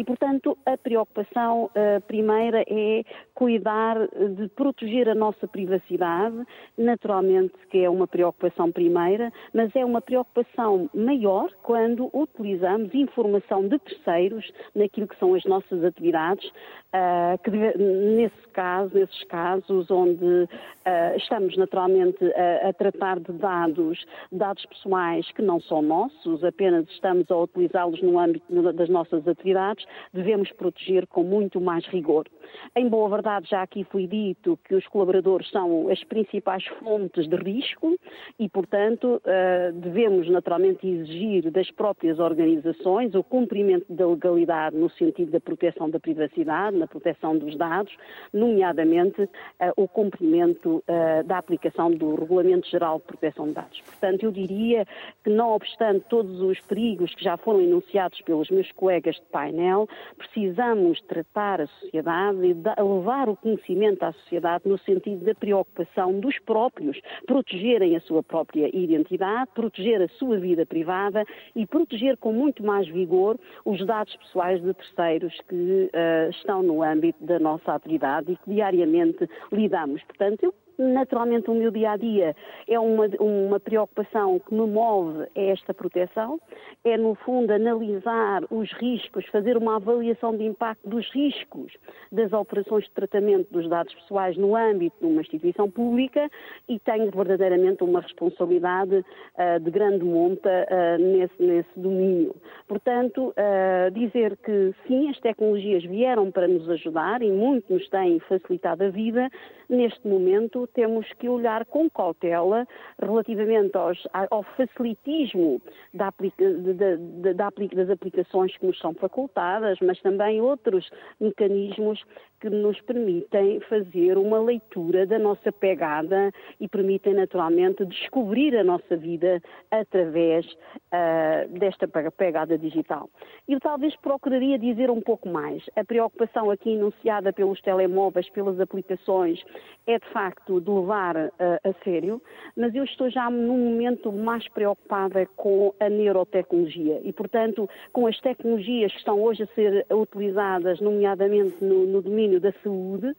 E, 0.00 0.04
portanto, 0.04 0.56
a 0.64 0.78
preocupação 0.78 1.64
uh, 1.64 2.00
primeira 2.06 2.64
é 2.66 3.04
cuidar 3.34 3.98
de 4.34 4.48
proteger 4.48 5.10
a 5.10 5.14
nossa 5.14 5.46
privacidade, 5.46 6.36
naturalmente 6.78 7.52
que 7.70 7.84
é 7.84 7.90
uma 7.90 8.06
preocupação 8.06 8.72
primeira, 8.72 9.30
mas 9.52 9.70
é 9.76 9.84
uma 9.84 10.00
preocupação 10.00 10.88
maior 10.94 11.50
quando 11.62 12.08
utilizamos 12.14 12.94
informação 12.94 13.68
de 13.68 13.78
terceiros 13.78 14.50
naquilo 14.74 15.06
que 15.06 15.18
são 15.18 15.34
as 15.34 15.44
nossas 15.44 15.84
atividades, 15.84 16.46
uh, 16.48 17.38
que 17.44 17.50
nesse 17.50 18.48
caso, 18.54 18.94
nesses 18.94 19.24
casos 19.24 19.90
onde 19.90 20.24
uh, 20.24 21.16
estamos 21.18 21.58
naturalmente 21.58 22.24
a, 22.24 22.70
a 22.70 22.72
tratar 22.72 23.20
de 23.20 23.32
dados, 23.32 24.02
dados 24.32 24.64
pessoais 24.64 25.30
que 25.32 25.42
não 25.42 25.60
são 25.60 25.82
nossos, 25.82 26.42
apenas 26.42 26.88
estamos 26.88 27.30
a 27.30 27.36
utilizá-los 27.36 28.00
no 28.00 28.18
âmbito 28.18 28.72
das 28.72 28.88
nossas 28.88 29.28
atividades, 29.28 29.84
devemos 30.12 30.50
proteger 30.52 31.06
com 31.06 31.22
muito 31.22 31.60
mais 31.60 31.86
rigor. 31.86 32.26
Em 32.74 32.88
boa 32.88 33.08
verdade, 33.08 33.48
já 33.48 33.62
aqui 33.62 33.84
foi 33.84 34.06
dito 34.06 34.58
que 34.64 34.74
os 34.74 34.86
colaboradores 34.88 35.48
são 35.50 35.88
as 35.88 36.02
principais 36.04 36.64
fontes 36.80 37.28
de 37.28 37.36
risco 37.36 37.96
e, 38.38 38.48
portanto, 38.48 39.20
eh, 39.24 39.72
devemos 39.74 40.28
naturalmente 40.28 40.86
exigir 40.86 41.50
das 41.50 41.70
próprias 41.70 42.18
organizações 42.18 43.14
o 43.14 43.22
cumprimento 43.22 43.86
da 43.92 44.06
legalidade 44.06 44.76
no 44.76 44.90
sentido 44.90 45.30
da 45.30 45.40
proteção 45.40 45.88
da 45.88 46.00
privacidade, 46.00 46.76
na 46.76 46.86
proteção 46.86 47.36
dos 47.36 47.56
dados, 47.56 47.94
nomeadamente 48.32 49.28
eh, 49.58 49.72
o 49.76 49.86
cumprimento 49.86 50.82
eh, 50.86 51.22
da 51.22 51.38
aplicação 51.38 51.90
do 51.90 52.14
Regulamento 52.14 52.68
Geral 52.68 52.98
de 52.98 53.04
Proteção 53.04 53.46
de 53.46 53.54
Dados. 53.54 53.80
Portanto, 53.80 54.24
eu 54.24 54.32
diria 54.32 54.86
que, 55.22 55.30
não 55.30 55.52
obstante 55.52 56.04
todos 56.08 56.40
os 56.40 56.60
perigos 56.60 57.14
que 57.14 57.24
já 57.24 57.36
foram 57.36 57.60
enunciados 57.60 58.20
pelos 58.22 58.50
meus 58.50 58.70
colegas 58.72 59.16
de 59.16 59.26
painel, 59.30 59.69
precisamos 60.16 61.00
tratar 61.02 61.60
a 61.60 61.66
sociedade 61.66 62.38
e 62.46 62.54
levar 62.54 63.28
o 63.28 63.36
conhecimento 63.36 64.02
à 64.02 64.12
sociedade 64.12 64.68
no 64.68 64.78
sentido 64.78 65.24
da 65.24 65.34
preocupação 65.34 66.18
dos 66.20 66.38
próprios, 66.40 67.00
protegerem 67.26 67.96
a 67.96 68.00
sua 68.00 68.22
própria 68.22 68.74
identidade, 68.74 69.50
proteger 69.54 70.02
a 70.02 70.08
sua 70.18 70.38
vida 70.38 70.64
privada 70.66 71.24
e 71.54 71.66
proteger 71.66 72.16
com 72.16 72.32
muito 72.32 72.64
mais 72.64 72.88
vigor 72.88 73.38
os 73.64 73.84
dados 73.86 74.14
pessoais 74.16 74.62
de 74.62 74.72
terceiros 74.74 75.34
que 75.48 75.54
uh, 75.54 76.30
estão 76.30 76.62
no 76.62 76.82
âmbito 76.82 77.24
da 77.24 77.38
nossa 77.38 77.74
atividade 77.74 78.32
e 78.32 78.36
que 78.36 78.50
diariamente 78.50 79.28
lidamos. 79.52 80.02
Portanto, 80.04 80.42
eu 80.44 80.54
Naturalmente, 80.80 81.50
o 81.50 81.54
meu 81.54 81.70
dia 81.70 81.90
a 81.90 81.96
dia 81.98 82.34
é 82.66 82.80
uma, 82.80 83.06
uma 83.20 83.60
preocupação 83.60 84.38
que 84.38 84.54
me 84.54 84.66
move 84.66 85.24
a 85.36 85.40
esta 85.40 85.74
proteção, 85.74 86.40
é, 86.82 86.96
no 86.96 87.14
fundo, 87.16 87.52
analisar 87.52 88.42
os 88.50 88.72
riscos, 88.72 89.26
fazer 89.26 89.58
uma 89.58 89.76
avaliação 89.76 90.34
de 90.34 90.44
impacto 90.44 90.88
dos 90.88 91.06
riscos 91.10 91.70
das 92.10 92.32
operações 92.32 92.84
de 92.84 92.92
tratamento 92.92 93.52
dos 93.52 93.68
dados 93.68 93.92
pessoais 93.92 94.38
no 94.38 94.56
âmbito 94.56 94.96
de 95.00 95.04
uma 95.04 95.20
instituição 95.20 95.70
pública 95.70 96.30
e 96.66 96.78
tenho 96.78 97.10
verdadeiramente 97.10 97.84
uma 97.84 98.00
responsabilidade 98.00 98.96
uh, 98.96 99.60
de 99.60 99.70
grande 99.70 100.02
monta 100.02 100.48
uh, 100.48 100.98
nesse, 100.98 101.42
nesse 101.42 101.78
domínio. 101.78 102.34
Portanto, 102.66 103.34
uh, 103.36 103.90
dizer 103.90 104.34
que 104.38 104.74
sim, 104.86 105.10
as 105.10 105.20
tecnologias 105.20 105.84
vieram 105.84 106.30
para 106.30 106.48
nos 106.48 106.70
ajudar 106.70 107.20
e 107.20 107.30
muito 107.30 107.70
nos 107.70 107.86
têm 107.90 108.18
facilitado 108.20 108.84
a 108.84 108.88
vida, 108.88 109.28
neste 109.68 110.08
momento 110.08 110.69
temos 110.70 111.10
que 111.14 111.28
olhar 111.28 111.64
com 111.66 111.88
cautela 111.90 112.66
relativamente 113.00 113.76
aos, 113.76 114.06
ao 114.30 114.42
facilitismo 114.42 115.60
da 115.92 116.08
aplica, 116.08 116.44
da, 116.52 117.32
da, 117.32 117.50
das 117.74 117.90
aplicações 117.90 118.56
que 118.56 118.66
nos 118.66 118.78
são 118.78 118.94
facultadas, 118.94 119.78
mas 119.80 120.00
também 120.00 120.40
outros 120.40 120.90
mecanismos 121.20 122.02
que 122.40 122.48
nos 122.48 122.80
permitem 122.80 123.60
fazer 123.60 124.16
uma 124.16 124.40
leitura 124.40 125.06
da 125.06 125.18
nossa 125.18 125.52
pegada 125.52 126.32
e 126.58 126.66
permitem 126.66 127.14
naturalmente 127.14 127.84
descobrir 127.84 128.56
a 128.56 128.64
nossa 128.64 128.96
vida 128.96 129.42
através 129.70 130.46
uh, 130.46 131.58
desta 131.58 131.86
pegada 131.86 132.56
digital. 132.56 133.10
Eu 133.46 133.60
talvez 133.60 133.94
procuraria 133.96 134.58
dizer 134.58 134.90
um 134.90 135.00
pouco 135.00 135.28
mais. 135.28 135.62
A 135.76 135.84
preocupação 135.84 136.50
aqui 136.50 136.70
enunciada 136.70 137.32
pelos 137.32 137.60
telemóveis, 137.60 138.28
pelas 138.30 138.58
aplicações, 138.58 139.42
é 139.86 139.98
de 139.98 140.06
facto 140.08 140.60
de 140.60 140.70
levar 140.70 141.16
uh, 141.16 141.30
a 141.38 141.84
sério, 141.84 142.22
mas 142.56 142.74
eu 142.74 142.84
estou 142.84 143.10
já 143.10 143.28
num 143.28 143.58
momento 143.58 144.10
mais 144.10 144.48
preocupada 144.48 145.26
com 145.36 145.74
a 145.78 145.88
neurotecnologia 145.88 147.00
e, 147.04 147.12
portanto, 147.12 147.68
com 147.92 148.06
as 148.06 148.18
tecnologias 148.20 148.92
que 148.92 148.98
estão 148.98 149.20
hoje 149.20 149.42
a 149.42 149.46
ser 149.48 149.86
utilizadas, 149.90 150.80
nomeadamente 150.80 151.62
no, 151.62 151.86
no 151.86 152.00
domínio 152.00 152.29
da 152.38 152.52
saúde, 152.62 153.14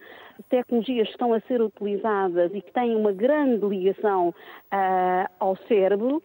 tecnologias 0.49 1.07
que 1.07 1.13
estão 1.13 1.33
a 1.33 1.39
ser 1.41 1.61
utilizadas 1.61 2.51
e 2.53 2.61
que 2.61 2.71
têm 2.71 2.95
uma 2.95 3.11
grande 3.11 3.65
ligação 3.65 4.29
uh, 4.29 5.27
ao 5.39 5.57
cérebro, 5.67 6.23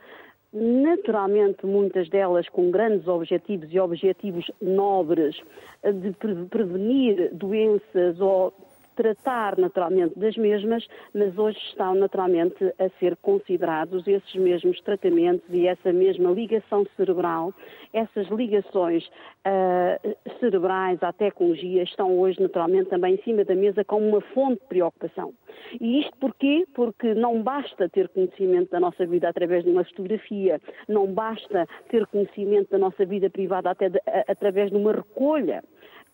naturalmente 0.53 1.67
muitas 1.67 2.09
delas 2.09 2.49
com 2.49 2.71
grandes 2.71 3.09
objetivos 3.09 3.69
e 3.73 3.81
objetivos 3.81 4.51
nobres 4.61 5.37
de 5.83 6.13
prevenir 6.49 7.35
doenças 7.35 8.21
ou 8.21 8.53
tratar 8.97 9.57
naturalmente 9.59 10.19
das 10.19 10.37
mesmas, 10.37 10.87
mas 11.15 11.37
hoje 11.39 11.59
estão 11.69 11.95
naturalmente 11.95 12.57
a 12.79 12.89
ser 12.99 13.15
considerados 13.17 14.07
esses 14.09 14.35
mesmos 14.35 14.81
tratamentos 14.81 15.47
e 15.51 15.69
essa 15.69 15.93
mesma 15.93 16.31
ligação 16.31 16.87
cerebral, 16.97 17.53
essas 17.93 18.27
ligações 18.29 19.07
uh, 19.07 20.17
cerebrais 20.41 21.01
à 21.03 21.13
tecnologia 21.13 21.83
estão 21.83 22.19
hoje 22.19 22.41
naturalmente 22.41 22.89
também 22.89 23.15
em 23.15 23.23
cima 23.23 23.45
da 23.45 23.55
mesa 23.55 23.85
como 23.85 24.09
uma 24.09 24.21
fonte 24.21 24.61
de 24.61 24.69
preocupação. 24.69 25.33
E 25.81 26.01
isto 26.01 26.17
porquê? 26.19 26.65
Porque 26.75 27.15
não 27.15 27.43
basta 27.43 27.89
ter 27.89 28.09
conhecimento 28.09 28.71
da 28.71 28.81
nossa 28.81 29.07
vida 29.07 29.29
através 29.29 29.65
de 29.65 29.71
uma 29.71 29.85
fotografia, 29.85 30.61
não 30.89 31.07
basta 31.07 31.67
ter 31.89 32.07
conhecimento 32.07 32.71
da 32.71 32.79
nossa 32.79 33.05
vida 33.05 33.29
privada 33.31 33.71
até 33.71 33.89
de, 33.89 33.99
a, 34.07 34.25
através 34.29 34.71
de 34.71 34.77
uma 34.77 34.93
recolha 34.93 35.63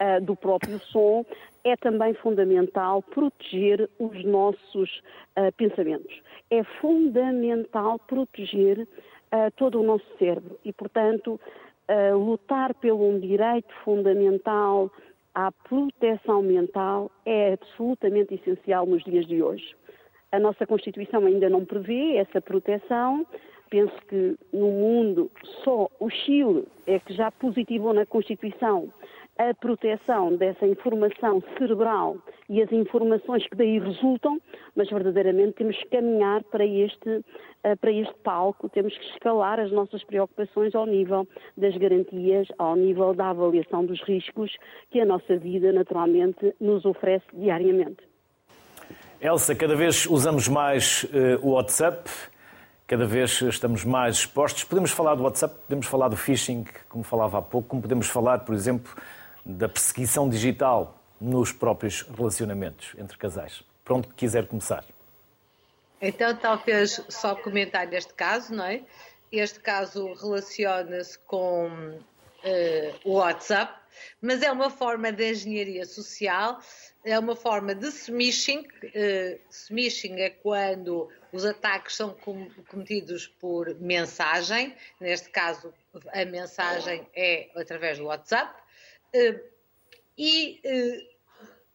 uh, 0.00 0.25
do 0.25 0.37
próprio 0.37 0.78
som, 0.80 1.25
é 1.64 1.76
também 1.76 2.14
fundamental 2.14 3.02
proteger 3.02 3.88
os 3.99 4.25
nossos 4.25 5.02
uh, 5.37 5.52
pensamentos. 5.56 6.20
É 6.50 6.62
fundamental 6.80 7.99
proteger 8.00 8.80
uh, 8.80 9.50
todo 9.56 9.80
o 9.80 9.84
nosso 9.84 10.06
cérebro 10.18 10.58
e, 10.64 10.72
portanto, 10.72 11.40
lutar 12.14 12.72
pelo 12.75 13.06
um 13.06 13.18
direito 13.18 13.70
fundamental 13.84 14.90
à 15.34 15.52
proteção 15.52 16.40
mental 16.40 17.11
é 17.26 17.52
absolutamente 17.52 18.34
essencial 18.34 18.87
nos 18.87 19.04
dias 19.04 19.26
de 19.26 19.42
hoje. 19.42 19.75
A 20.30 20.38
nossa 20.38 20.66
Constituição 20.66 21.26
ainda 21.26 21.50
não 21.50 21.66
prevê 21.66 22.16
essa 22.16 22.40
proteção. 22.40 23.26
Penso 23.68 23.94
que 24.08 24.37
no 24.52 24.70
mundo 24.70 25.30
só 25.64 25.90
o 26.00 26.08
Chile 26.08 26.66
é 26.87 26.99
que 26.99 27.12
já 27.12 27.30
positivou 27.30 27.92
na 27.92 28.06
Constituição 28.06 28.90
a 29.50 29.54
proteção 29.54 30.37
dessa 30.37 30.66
informação 30.66 31.42
cerebral 31.58 32.16
e 32.49 32.62
as 32.62 32.70
informações 32.70 33.46
que 33.49 33.56
daí 33.56 33.78
resultam, 33.78 34.40
mas 34.76 34.88
verdadeiramente 34.88 35.54
temos 35.54 35.76
que 35.76 35.87
caminhar 35.87 36.42
para 36.44 36.64
este, 36.64 37.25
eh, 37.64 37.76
para 37.76 37.90
este 37.90 38.14
palco, 38.22 38.68
temos 38.68 38.96
que 38.96 39.04
escalar 39.12 39.58
as 39.58 39.72
nossas 39.72 40.04
preocupações 40.04 40.75
ao 40.75 40.87
nível 40.87 41.26
das 41.56 41.76
garantias, 41.76 42.49
ao 42.58 42.76
nível 42.76 43.14
da 43.14 43.30
avaliação 43.30 43.84
dos 43.84 44.00
riscos 44.02 44.50
que 44.90 45.00
a 45.00 45.04
nossa 45.04 45.37
vida 45.37 45.72
naturalmente 45.72 46.54
nos 46.61 46.84
oferece 46.84 47.26
diariamente. 47.32 48.02
Elsa, 49.20 49.54
cada 49.54 49.76
vez 49.76 50.06
usamos 50.06 50.49
mais 50.49 51.04
uh, 51.04 51.46
o 51.46 51.52
WhatsApp, 51.52 52.11
cada 52.88 53.06
vez 53.06 53.40
estamos 53.40 53.84
mais 53.84 54.16
expostos. 54.16 54.64
Podemos 54.64 54.90
falar 54.90 55.14
do 55.14 55.22
WhatsApp, 55.22 55.54
podemos 55.66 55.87
falar 55.87 56.08
do 56.08 56.16
phishing, 56.16 56.64
como 56.88 57.04
falava 57.04 57.38
há 57.38 57.42
pouco, 57.42 57.68
como 57.68 57.80
podemos 57.80 58.08
falar, 58.08 58.40
por 58.40 58.54
exemplo, 58.54 58.92
da 59.44 59.68
perseguição 59.68 60.28
digital 60.28 60.99
nos 61.20 61.52
próprios 61.52 62.02
relacionamentos 62.02 62.94
entre 62.99 63.16
casais. 63.16 63.62
Pronto, 63.84 64.08
quiser 64.14 64.46
começar. 64.46 64.84
Então, 66.00 66.37
talvez 66.37 67.00
só 67.08 67.34
comentar 67.34 67.87
neste 67.87 68.12
caso, 68.14 68.54
não 68.54 68.64
é? 68.64 68.82
Este 69.30 69.61
caso 69.61 70.12
relaciona-se 70.14 71.18
com 71.20 71.99
o 73.04 73.14
WhatsApp, 73.14 73.72
mas 74.20 74.42
é 74.42 74.50
uma 74.50 74.70
forma 74.70 75.12
de 75.12 75.30
engenharia 75.30 75.84
social, 75.87 76.61
é 77.04 77.18
uma 77.18 77.37
forma 77.37 77.75
de 77.75 77.88
smishing. 77.88 78.61
Uh, 78.61 79.38
smishing 79.50 80.20
é 80.20 80.30
quando 80.30 81.08
os 81.32 81.44
ataques 81.44 81.96
são 81.96 82.14
com, 82.14 82.49
cometidos 82.68 83.26
por 83.26 83.75
mensagem, 83.80 84.75
neste 85.00 85.30
caso 85.30 85.72
a 86.12 86.25
mensagem 86.25 87.06
é 87.14 87.50
através 87.56 87.99
do 87.99 88.04
WhatsApp, 88.04 88.52
uh, 88.52 88.62
e 90.16 90.61
uh, 90.64 91.12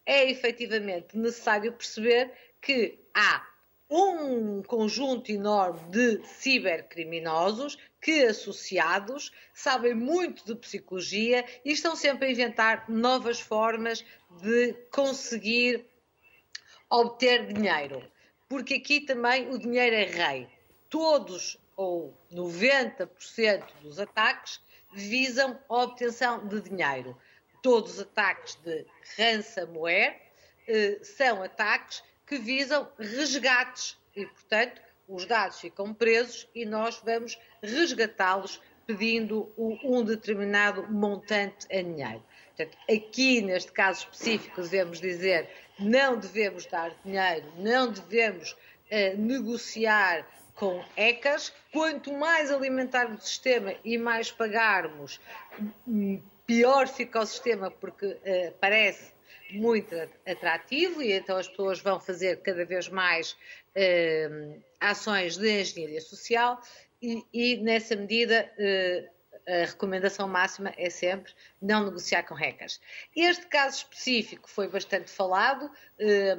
é 0.06 0.30
efetivamente 0.30 1.18
necessário 1.18 1.74
perceber 1.74 2.32
que 2.62 3.00
há 3.14 3.46
um 3.90 4.62
conjunto 4.64 5.32
enorme 5.32 5.80
de 5.90 6.22
cibercriminosos 6.26 7.78
que, 8.02 8.24
associados, 8.26 9.32
sabem 9.54 9.94
muito 9.94 10.46
de 10.46 10.56
psicologia 10.56 11.46
e 11.64 11.72
estão 11.72 11.96
sempre 11.96 12.28
a 12.28 12.32
inventar 12.32 12.90
novas 12.90 13.40
formas 13.40 14.04
de 14.42 14.74
conseguir 14.92 15.86
obter 16.90 17.52
dinheiro. 17.54 18.04
Porque 18.50 18.76
aqui 18.76 19.02
também 19.02 19.50
o 19.50 19.58
dinheiro 19.58 19.96
é 19.96 20.04
rei. 20.04 20.48
Todos 20.90 21.58
ou 21.76 22.18
90% 22.32 23.64
dos 23.82 24.00
ataques 24.00 24.60
visam 24.94 25.60
a 25.70 25.84
obtenção 25.84 26.48
de 26.48 26.62
dinheiro. 26.62 27.18
Todos 27.62 27.94
os 27.94 28.00
ataques 28.00 28.56
de 28.64 28.86
ransomware 29.18 30.16
eh, 30.68 31.00
são 31.04 31.44
ataques 31.44 32.04
que 32.26 32.38
visam 32.38 32.90
resgates 33.00 33.98
e, 34.16 34.26
portanto, 34.26 34.82
os 35.08 35.26
dados 35.26 35.60
ficam 35.60 35.94
presos 35.94 36.48
e 36.54 36.66
nós 36.66 37.02
vamos 37.04 37.40
resgatá-los 37.64 38.62
pedindo 38.86 39.52
um 39.58 40.04
determinado 40.04 40.86
montante 40.92 41.68
em 41.70 41.94
dinheiro. 41.94 42.24
Portanto, 42.56 42.78
aqui, 42.90 43.42
neste 43.42 43.72
caso 43.72 44.00
específico, 44.02 44.62
devemos 44.62 45.00
dizer 45.00 45.50
não 45.78 46.18
devemos 46.18 46.66
dar 46.66 46.92
dinheiro, 47.06 47.46
não 47.58 47.92
devemos 47.92 48.54
uh, 48.54 49.18
negociar 49.18 50.26
com 50.56 50.84
ECAs. 50.96 51.54
Quanto 51.72 52.12
mais 52.14 52.52
alimentarmos 52.52 53.24
o 53.24 53.28
sistema 53.28 53.76
e 53.84 53.98
mais 53.98 54.32
pagarmos, 54.32 55.22
pior 56.48 56.88
fica 56.88 57.20
o 57.20 57.26
sistema, 57.26 57.70
porque 57.70 58.06
uh, 58.08 58.54
parece 58.60 59.14
muito 59.52 59.96
atrativo 60.26 61.02
e 61.02 61.14
então 61.14 61.38
as 61.38 61.48
pessoas 61.48 61.80
vão 61.80 62.00
fazer 62.00 62.42
cada 62.42 62.66
vez 62.66 62.90
mais 62.90 63.38
eh, 63.76 64.30
ações 64.80 65.38
de 65.38 65.62
engenharia 65.62 66.02
social 66.02 66.62
e, 67.02 67.24
e 67.34 67.58
nessa 67.58 67.96
medida 67.96 68.52
eh, 68.58 69.10
a 69.48 69.66
recomendação 69.66 70.28
máxima 70.28 70.74
é 70.78 70.90
sempre 70.90 71.34
não 71.62 71.86
negociar 71.86 72.24
com 72.24 72.36
hackers. 72.36 72.82
Este 73.16 73.46
caso 73.48 73.78
específico 73.78 74.50
foi 74.50 74.68
bastante 74.68 75.10
falado. 75.10 75.72
Eh, 75.98 76.36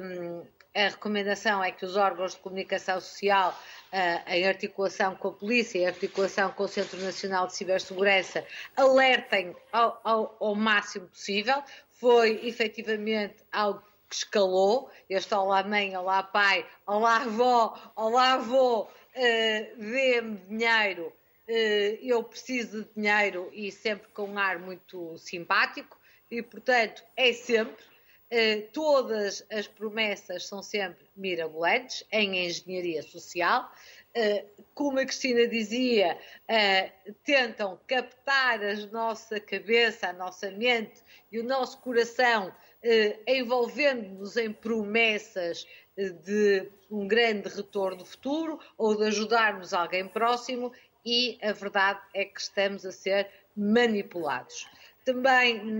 a 0.75 0.87
recomendação 0.87 1.63
é 1.63 1.71
que 1.71 1.83
os 1.83 1.95
órgãos 1.95 2.33
de 2.33 2.39
comunicação 2.39 2.99
social, 3.01 3.57
eh, 3.91 4.37
em 4.37 4.47
articulação 4.47 5.15
com 5.15 5.29
a 5.29 5.33
polícia, 5.33 5.79
em 5.79 5.87
articulação 5.87 6.51
com 6.51 6.63
o 6.63 6.67
Centro 6.67 6.99
Nacional 6.99 7.47
de 7.47 7.55
Cibersegurança, 7.55 8.45
alertem 8.75 9.55
ao, 9.71 9.99
ao, 10.03 10.37
ao 10.39 10.55
máximo 10.55 11.07
possível, 11.07 11.63
foi 11.89 12.45
efetivamente 12.47 13.37
algo 13.51 13.83
que 14.09 14.15
escalou. 14.15 14.91
Este 15.09 15.33
olá 15.33 15.63
mãe, 15.63 15.95
olá 15.97 16.21
pai, 16.21 16.65
olá 16.85 17.17
avó, 17.17 17.91
olá 17.95 18.33
avô, 18.33 18.83
uh, 18.83 18.87
dê-me 19.15 20.37
dinheiro, 20.47 21.07
uh, 21.47 21.97
eu 22.01 22.23
preciso 22.23 22.83
de 22.83 22.93
dinheiro 22.95 23.49
e 23.53 23.71
sempre 23.71 24.07
com 24.09 24.29
um 24.29 24.37
ar 24.37 24.59
muito 24.59 25.17
simpático 25.17 25.99
e, 26.29 26.43
portanto, 26.43 27.03
é 27.17 27.33
sempre. 27.33 27.88
Uh, 28.31 28.61
todas 28.71 29.43
as 29.51 29.67
promessas 29.67 30.45
são 30.45 30.61
sempre 30.61 31.03
mirabolantes 31.17 32.03
em 32.11 32.45
engenharia 32.45 33.01
social. 33.01 33.71
Uh, 34.15 34.63
como 34.75 34.99
a 34.99 35.05
Cristina 35.05 35.47
dizia, 35.47 36.15
uh, 36.47 37.13
tentam 37.23 37.79
captar 37.87 38.63
a 38.63 38.75
nossa 38.91 39.39
cabeça, 39.39 40.09
a 40.09 40.13
nossa 40.13 40.51
mente 40.51 41.01
e 41.31 41.39
o 41.39 41.43
nosso 41.43 41.79
coração, 41.79 42.53
envolvendo-nos 43.27 44.37
em 44.37 44.53
promessas 44.53 45.67
de 45.97 46.69
um 46.89 47.07
grande 47.07 47.49
retorno 47.49 48.05
futuro 48.05 48.59
ou 48.77 48.95
de 48.95 49.03
ajudarmos 49.05 49.73
alguém 49.73 50.07
próximo, 50.07 50.71
e 51.05 51.37
a 51.41 51.51
verdade 51.51 51.99
é 52.13 52.25
que 52.25 52.39
estamos 52.39 52.85
a 52.85 52.91
ser 52.91 53.29
manipulados. 53.55 54.67
Também 55.05 55.79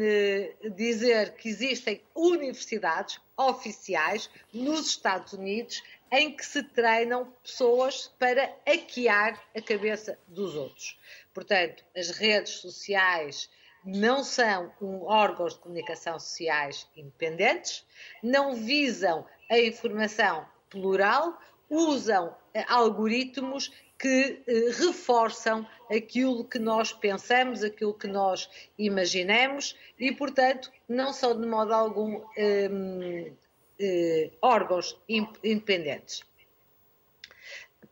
dizer 0.75 1.35
que 1.35 1.49
existem 1.49 2.01
universidades 2.15 3.19
oficiais 3.37 4.29
nos 4.53 4.87
Estados 4.87 5.33
Unidos 5.33 5.83
em 6.11 6.35
que 6.35 6.45
se 6.45 6.63
treinam 6.63 7.31
pessoas 7.43 8.11
para 8.17 8.51
hackear 8.65 9.39
a 9.55 9.61
cabeça 9.61 10.17
dos 10.27 10.55
outros. 10.55 10.97
Portanto, 11.33 11.83
as 11.95 12.09
redes 12.09 12.53
sociais 12.53 13.49
não 13.85 14.23
são 14.23 14.71
um 14.81 15.03
órgãos 15.03 15.53
de 15.53 15.59
comunicação 15.59 16.19
sociais 16.19 16.87
independentes, 16.95 17.85
não 18.21 18.55
visam 18.55 19.25
a 19.49 19.59
informação 19.59 20.45
plural, 20.69 21.39
usam 21.69 22.35
eh, 22.53 22.65
algoritmos 22.67 23.71
que 23.97 24.43
eh, 24.47 24.71
reforçam 24.77 25.67
aquilo 25.89 26.45
que 26.45 26.59
nós 26.59 26.93
pensamos, 26.93 27.63
aquilo 27.63 27.93
que 27.93 28.07
nós 28.07 28.49
imaginamos 28.77 29.75
e, 29.97 30.11
portanto, 30.11 30.71
não 30.87 31.11
são 31.11 31.39
de 31.39 31.47
modo 31.47 31.73
algum 31.73 32.21
eh, 32.37 33.31
eh, 33.79 34.29
órgãos 34.41 34.99
independentes. 35.07 36.23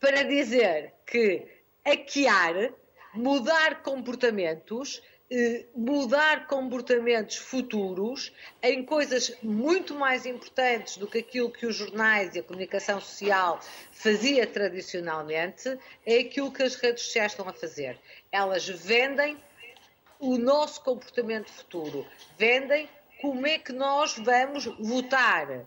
Para 0.00 0.22
dizer 0.22 0.94
que 1.04 1.46
hackear, 1.84 2.72
mudar 3.14 3.82
comportamentos, 3.82 5.02
mudar 5.74 6.46
comportamentos 6.46 7.36
futuros 7.36 8.32
em 8.62 8.82
coisas 8.82 9.36
muito 9.42 9.94
mais 9.94 10.24
importantes 10.24 10.96
do 10.96 11.06
que 11.06 11.18
aquilo 11.18 11.50
que 11.50 11.66
os 11.66 11.76
jornais 11.76 12.34
e 12.34 12.38
a 12.38 12.42
comunicação 12.42 12.98
social 12.98 13.60
fazia 13.92 14.46
tradicionalmente, 14.46 15.78
é 16.06 16.20
aquilo 16.20 16.50
que 16.50 16.62
as 16.62 16.76
redes 16.76 17.04
sociais 17.04 17.32
estão 17.32 17.48
a 17.48 17.52
fazer. 17.52 17.98
Elas 18.32 18.66
vendem 18.66 19.36
o 20.18 20.38
nosso 20.38 20.82
comportamento 20.82 21.50
futuro, 21.50 22.06
vendem 22.38 22.88
como 23.20 23.46
é 23.46 23.58
que 23.58 23.72
nós 23.72 24.16
vamos 24.16 24.64
votar, 24.78 25.66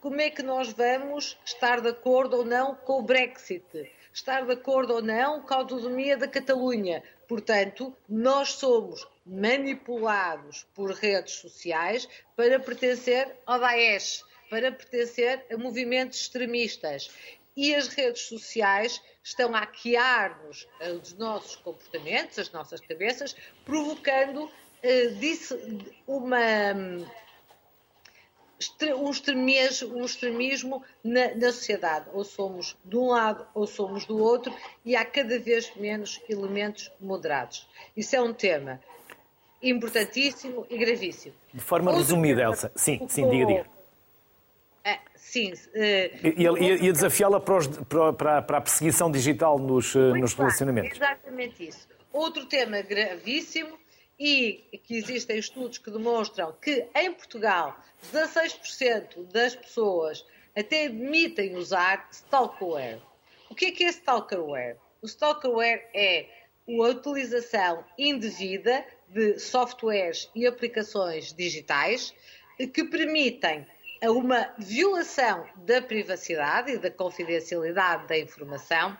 como 0.00 0.20
é 0.20 0.30
que 0.30 0.42
nós 0.42 0.72
vamos 0.72 1.36
estar 1.44 1.80
de 1.80 1.88
acordo 1.88 2.38
ou 2.38 2.44
não 2.44 2.74
com 2.74 3.00
o 3.00 3.02
Brexit, 3.02 3.90
estar 4.12 4.46
de 4.46 4.52
acordo 4.52 4.94
ou 4.94 5.02
não 5.02 5.42
com 5.42 5.52
a 5.52 5.56
autonomia 5.58 6.16
da 6.16 6.28
Catalunha. 6.28 7.02
Portanto, 7.30 7.96
nós 8.08 8.54
somos 8.54 9.06
manipulados 9.24 10.66
por 10.74 10.90
redes 10.90 11.34
sociais 11.34 12.08
para 12.34 12.58
pertencer 12.58 13.36
ao 13.46 13.60
Daesh, 13.60 14.24
para 14.50 14.72
pertencer 14.72 15.46
a 15.48 15.56
movimentos 15.56 16.22
extremistas. 16.22 17.08
E 17.56 17.72
as 17.72 17.86
redes 17.86 18.22
sociais 18.22 19.00
estão 19.22 19.54
a 19.54 19.60
hackear-nos 19.60 20.66
os 21.00 21.12
nossos 21.12 21.54
comportamentos, 21.54 22.36
as 22.36 22.50
nossas 22.50 22.80
cabeças, 22.80 23.36
provocando 23.64 24.46
uh, 24.46 25.92
uma 26.08 26.74
um 28.96 29.10
extremismo, 29.10 29.96
um 29.96 30.04
extremismo 30.04 30.82
na, 31.02 31.34
na, 31.34 31.52
sociedade. 31.52 32.06
Ou 32.12 32.24
somos 32.24 32.76
de 32.84 32.96
um 32.96 33.08
lado 33.08 33.46
ou 33.54 33.66
somos 33.66 34.04
do 34.04 34.18
outro 34.18 34.54
e 34.84 34.94
há 34.94 35.04
cada 35.04 35.38
vez 35.38 35.74
menos 35.76 36.20
elementos 36.28 36.90
moderados. 37.00 37.68
Isso 37.96 38.14
é 38.14 38.20
um 38.20 38.32
tema 38.32 38.80
importantíssimo 39.62 40.66
e 40.68 40.78
gravíssimo. 40.78 41.34
De 41.52 41.60
forma 41.60 41.90
Outro 41.90 42.04
resumida, 42.04 42.40
tema, 42.40 42.50
Elsa. 42.50 42.72
Sim, 42.74 43.06
sim, 43.08 43.28
diga, 43.28 43.46
diga. 43.46 43.66
É, 44.84 44.98
sim. 45.14 45.52
Uh, 45.52 46.58
e, 46.58 46.86
e 46.86 46.92
desafiá-la 46.92 47.40
para, 47.40 48.12
para, 48.12 48.42
para, 48.42 48.58
a 48.58 48.60
perseguição 48.60 49.10
digital 49.10 49.58
nos, 49.58 49.94
eh, 49.94 49.98
nos 49.98 50.32
relacionamentos. 50.32 50.96
Exatamente 50.96 51.68
isso. 51.68 51.86
Outro 52.12 52.46
tema 52.46 52.80
gravíssimo 52.80 53.78
e 54.20 54.78
que 54.84 54.96
existem 54.96 55.38
estudos 55.38 55.78
que 55.78 55.90
demonstram 55.90 56.52
que 56.60 56.86
em 56.94 57.10
Portugal 57.10 57.82
16% 58.12 59.24
das 59.32 59.56
pessoas 59.56 60.26
até 60.54 60.84
admitem 60.84 61.56
usar 61.56 62.06
stalkerware. 62.12 63.00
O 63.48 63.54
que 63.54 63.66
é 63.66 63.70
que 63.70 63.84
é 63.84 63.88
stalkerware? 63.88 64.76
O 65.00 65.06
stalkerware 65.06 65.88
é 65.94 66.26
a 66.68 66.88
utilização 66.88 67.82
indevida 67.98 68.84
de 69.08 69.38
softwares 69.38 70.30
e 70.34 70.46
aplicações 70.46 71.32
digitais 71.32 72.14
que 72.74 72.84
permitem 72.84 73.66
uma 74.02 74.52
violação 74.58 75.48
da 75.56 75.80
privacidade 75.80 76.72
e 76.72 76.78
da 76.78 76.90
confidencialidade 76.90 78.06
da 78.06 78.18
informação 78.18 78.96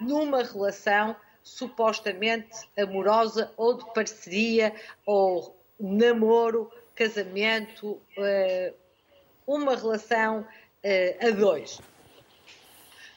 numa 0.00 0.42
relação 0.42 1.14
supostamente 1.42 2.68
amorosa 2.76 3.52
ou 3.56 3.74
de 3.74 3.92
parceria 3.92 4.74
ou 5.04 5.56
namoro, 5.78 6.70
casamento, 6.94 8.00
uh, 8.16 8.74
uma 9.46 9.74
relação 9.76 10.40
uh, 10.40 11.26
a 11.26 11.30
dois. 11.30 11.80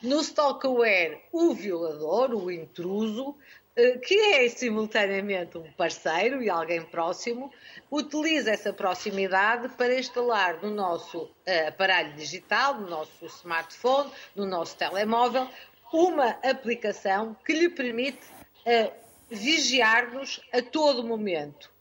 No 0.01 0.21
stalkerware, 0.21 1.21
o 1.31 1.53
violador, 1.53 2.31
o 2.35 2.51
intruso, 2.51 3.35
eh, 3.75 3.97
que 3.97 4.13
é 4.13 4.47
simultaneamente 4.49 5.57
um 5.57 5.71
parceiro 5.71 6.43
e 6.43 6.49
alguém 6.49 6.83
próximo, 6.83 7.51
utiliza 7.89 8.51
essa 8.51 8.71
proximidade 8.71 9.69
para 9.69 9.97
instalar 9.97 10.61
no 10.61 10.69
nosso 10.69 11.31
aparelho 11.67 12.13
digital, 12.13 12.75
no 12.75 12.88
nosso 12.88 13.25
smartphone, 13.25 14.11
no 14.35 14.45
nosso 14.45 14.77
telemóvel, 14.77 15.49
uma 15.95 16.31
aplicação 16.43 17.36
que 17.45 17.53
lhe 17.53 17.69
permite 17.69 18.27
uh, 18.65 18.91
vigiar-nos 19.29 20.41
a 20.51 20.62
todo 20.62 21.03
momento. 21.03 21.71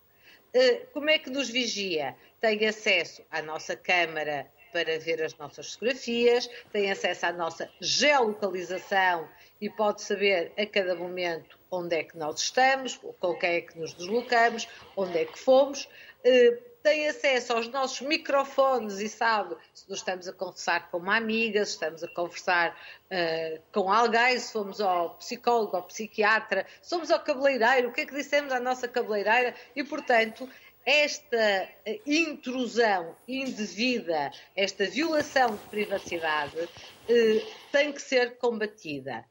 Uh, 0.54 0.86
como 0.92 1.10
é 1.10 1.18
que 1.18 1.30
nos 1.30 1.48
vigia? 1.50 2.16
Tem 2.40 2.66
acesso 2.66 3.22
à 3.30 3.42
nossa 3.42 3.74
câmara 3.74 4.46
para 4.72 4.98
ver 4.98 5.22
as 5.22 5.36
nossas 5.36 5.72
fotografias, 5.72 6.50
tem 6.72 6.90
acesso 6.90 7.26
à 7.26 7.32
nossa 7.32 7.70
geolocalização 7.80 9.28
e 9.60 9.70
pode 9.70 10.02
saber 10.02 10.52
a 10.58 10.66
cada 10.66 10.96
momento 10.96 11.58
onde 11.70 11.96
é 11.96 12.04
que 12.04 12.16
nós 12.16 12.40
estamos, 12.40 13.00
com 13.20 13.34
quem 13.34 13.50
é 13.50 13.60
que 13.60 13.78
nos 13.78 13.94
deslocamos, 13.94 14.68
onde 14.96 15.18
é 15.18 15.24
que 15.24 15.38
fomos. 15.38 15.88
Eh, 16.24 16.58
tem 16.84 17.08
acesso 17.08 17.54
aos 17.54 17.66
nossos 17.68 18.02
microfones 18.02 19.00
e 19.00 19.08
sabe 19.08 19.56
se 19.72 19.88
nós 19.88 20.00
estamos 20.00 20.28
a 20.28 20.32
conversar 20.34 20.90
com 20.90 20.98
uma 20.98 21.16
amiga, 21.16 21.64
se 21.64 21.72
estamos 21.72 22.04
a 22.04 22.08
conversar 22.08 22.78
uh, 23.10 23.62
com 23.72 23.90
alguém, 23.90 24.38
se 24.38 24.52
fomos 24.52 24.82
ao 24.82 25.14
psicólogo, 25.14 25.74
ao 25.74 25.82
psiquiatra, 25.84 26.66
se 26.82 26.90
somos 26.90 27.10
ao 27.10 27.18
cabeleireiro, 27.20 27.88
o 27.88 27.92
que 27.92 28.02
é 28.02 28.06
que 28.06 28.14
dissemos 28.14 28.52
à 28.52 28.60
nossa 28.60 28.86
cabeleireira 28.86 29.54
e, 29.74 29.82
portanto, 29.82 30.46
esta 30.84 31.66
intrusão 32.06 33.16
indevida, 33.26 34.30
esta 34.54 34.84
violação 34.84 35.56
de 35.56 35.66
privacidade, 35.68 36.68
eh, 37.08 37.46
tem 37.72 37.90
que 37.90 38.02
ser 38.02 38.36
combatida. 38.36 39.24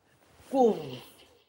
Como? 0.49 0.99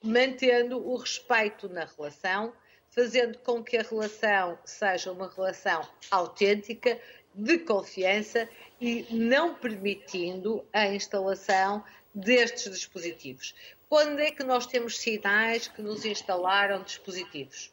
Mantendo 0.02 0.86
o 0.86 0.96
respeito 0.96 1.66
na 1.70 1.86
relação, 1.86 2.52
fazendo 2.94 3.38
com 3.38 3.62
que 3.62 3.76
a 3.76 3.82
relação 3.82 4.56
seja 4.64 5.10
uma 5.10 5.28
relação 5.28 5.86
autêntica, 6.10 7.00
de 7.34 7.58
confiança 7.58 8.48
e 8.80 9.06
não 9.10 9.56
permitindo 9.56 10.64
a 10.72 10.86
instalação 10.86 11.84
destes 12.14 12.72
dispositivos. 12.72 13.54
Quando 13.88 14.20
é 14.20 14.30
que 14.30 14.44
nós 14.44 14.66
temos 14.66 14.98
sinais 14.98 15.66
que 15.66 15.82
nos 15.82 16.04
instalaram 16.04 16.82
dispositivos? 16.84 17.72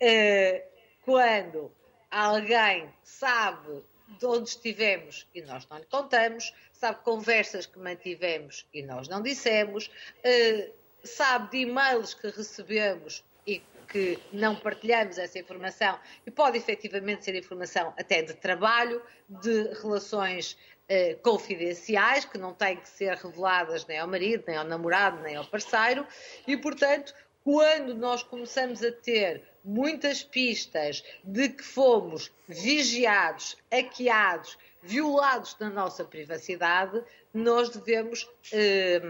Uh, 0.00 0.60
quando 1.02 1.70
alguém 2.10 2.92
sabe 3.04 3.84
de 4.18 4.26
onde 4.26 4.48
estivemos 4.48 5.26
e 5.32 5.40
nós 5.42 5.66
não 5.68 5.78
lhe 5.78 5.86
contamos, 5.86 6.52
sabe 6.72 7.02
conversas 7.04 7.66
que 7.66 7.78
mantivemos 7.78 8.66
e 8.74 8.82
nós 8.82 9.06
não 9.06 9.22
dissemos, 9.22 9.86
uh, 9.86 10.72
sabe 11.04 11.50
de 11.50 11.58
e-mails 11.58 12.12
que 12.12 12.28
recebemos 12.28 13.24
e 13.46 13.62
que 13.92 14.18
não 14.32 14.56
partilhamos 14.56 15.18
essa 15.18 15.38
informação 15.38 15.98
e 16.26 16.30
pode 16.30 16.56
efetivamente 16.56 17.24
ser 17.24 17.34
informação 17.34 17.92
até 17.98 18.22
de 18.22 18.32
trabalho, 18.34 19.02
de 19.28 19.68
relações 19.82 20.56
uh, 20.88 21.20
confidenciais 21.22 22.24
que 22.24 22.38
não 22.38 22.54
têm 22.54 22.78
que 22.78 22.88
ser 22.88 23.14
reveladas 23.16 23.86
nem 23.86 23.98
ao 23.98 24.08
marido, 24.08 24.44
nem 24.48 24.56
ao 24.56 24.64
namorado, 24.64 25.20
nem 25.22 25.36
ao 25.36 25.44
parceiro. 25.44 26.06
E, 26.46 26.56
portanto, 26.56 27.14
quando 27.44 27.94
nós 27.94 28.22
começamos 28.22 28.82
a 28.82 28.90
ter 28.90 29.42
muitas 29.62 30.22
pistas 30.22 31.04
de 31.22 31.50
que 31.50 31.62
fomos 31.62 32.32
vigiados, 32.48 33.56
hackeados, 33.70 34.56
violados 34.82 35.56
na 35.60 35.68
nossa 35.68 36.04
privacidade, 36.04 37.02
nós 37.32 37.68
devemos 37.68 38.28
eh, 38.52 39.00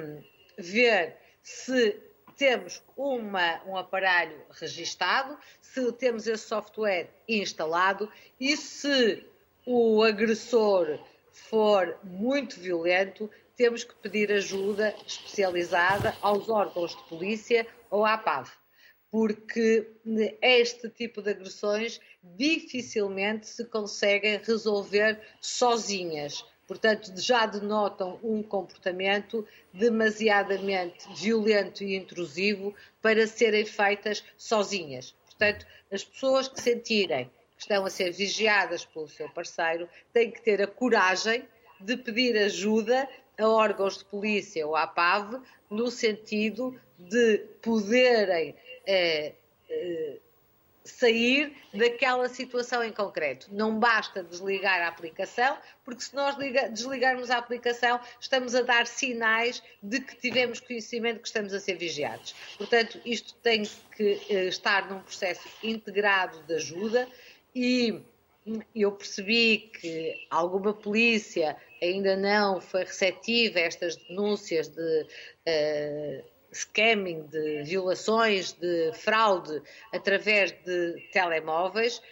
ver 0.59 1.17
se 1.43 1.99
temos 2.43 2.83
uma, 2.97 3.63
um 3.65 3.77
aparelho 3.77 4.37
registado, 4.51 5.39
se 5.61 5.93
temos 5.93 6.27
esse 6.27 6.43
software 6.43 7.09
instalado 7.29 8.11
e 8.41 8.57
se 8.57 9.25
o 9.65 10.03
agressor 10.03 10.99
for 11.31 11.97
muito 12.03 12.59
violento, 12.59 13.31
temos 13.55 13.85
que 13.85 13.95
pedir 13.95 14.33
ajuda 14.33 14.93
especializada 15.07 16.17
aos 16.21 16.49
órgãos 16.49 16.97
de 16.97 17.05
polícia 17.05 17.65
ou 17.89 18.05
à 18.05 18.19
PAV 18.19 18.51
porque 19.09 19.93
este 20.41 20.89
tipo 20.89 21.21
de 21.21 21.33
agressões 21.33 22.01
dificilmente 22.23 23.47
se 23.47 23.67
conseguem 23.67 24.39
resolver 24.39 25.21
sozinhas. 25.39 26.43
Portanto, 26.67 27.13
já 27.21 27.45
denotam 27.45 28.19
um 28.23 28.43
comportamento 28.43 29.47
demasiadamente 29.73 31.07
violento 31.15 31.83
e 31.83 31.97
intrusivo 31.97 32.75
para 33.01 33.27
serem 33.27 33.65
feitas 33.65 34.25
sozinhas. 34.37 35.15
Portanto, 35.25 35.67
as 35.91 36.05
pessoas 36.05 36.49
que 36.49 36.61
sentirem 36.61 37.31
que 37.57 37.63
estão 37.63 37.85
a 37.85 37.91
ser 37.91 38.13
vigiadas 38.13 38.85
pelo 38.85 39.09
seu 39.09 39.29
parceiro 39.29 39.89
têm 40.13 40.31
que 40.31 40.41
ter 40.41 40.63
a 40.63 40.67
coragem 40.67 41.47
de 41.81 41.97
pedir 41.97 42.37
ajuda 42.39 43.09
a 43.39 43.49
órgãos 43.49 43.99
de 43.99 44.05
polícia 44.05 44.67
ou 44.67 44.77
à 44.77 44.87
PAV 44.87 45.43
no 45.69 45.91
sentido 45.91 46.79
de 46.99 47.39
poderem 47.61 48.55
é, 48.87 49.33
é, 49.69 50.19
sair 50.85 51.57
daquela 51.73 52.29
situação 52.29 52.83
em 52.83 52.93
concreto. 52.93 53.49
Não 53.51 53.79
basta 53.79 54.23
desligar 54.23 54.83
a 54.83 54.89
aplicação, 54.89 55.57
porque 55.85 56.03
se 56.03 56.15
nós 56.15 56.37
desligarmos 56.71 57.31
a 57.31 57.39
aplicação, 57.39 58.01
estamos 58.21 58.55
a 58.55 58.63
dar 58.63 58.87
sinais 58.87 59.63
de 59.83 60.01
que 60.01 60.17
tivemos 60.17 60.61
conhecimento 60.61 61.21
que 61.21 61.29
estamos 61.29 61.53
a 61.53 61.61
ser 61.61 61.77
vigiados. 61.77 62.35
Portanto, 62.57 63.01
isto 63.05 63.35
tem 63.37 63.63
que 63.97 64.21
eh, 64.29 64.47
estar 64.47 64.91
num 64.91 65.01
processo 65.01 65.49
integrado 65.63 66.43
de 66.45 66.55
ajuda 66.55 67.09
e 67.55 68.03
eu 68.75 68.91
percebi 68.93 69.71
que 69.81 70.27
alguma 70.29 70.75
polícia 70.75 71.57
ainda 71.81 72.17
não 72.17 72.61
foi 72.61 72.85
receptiva 72.85 73.59
a 73.59 73.63
estas 73.63 73.97
denúncias 73.97 74.69
de 74.69 75.03
uh, 75.03 76.32
scamming, 76.53 77.27
de 77.27 77.63
violações, 77.63 78.53
de 78.53 78.93
fraude 78.93 79.63
através 79.93 80.53
de 80.65 81.09
telemóveis, 81.13 82.03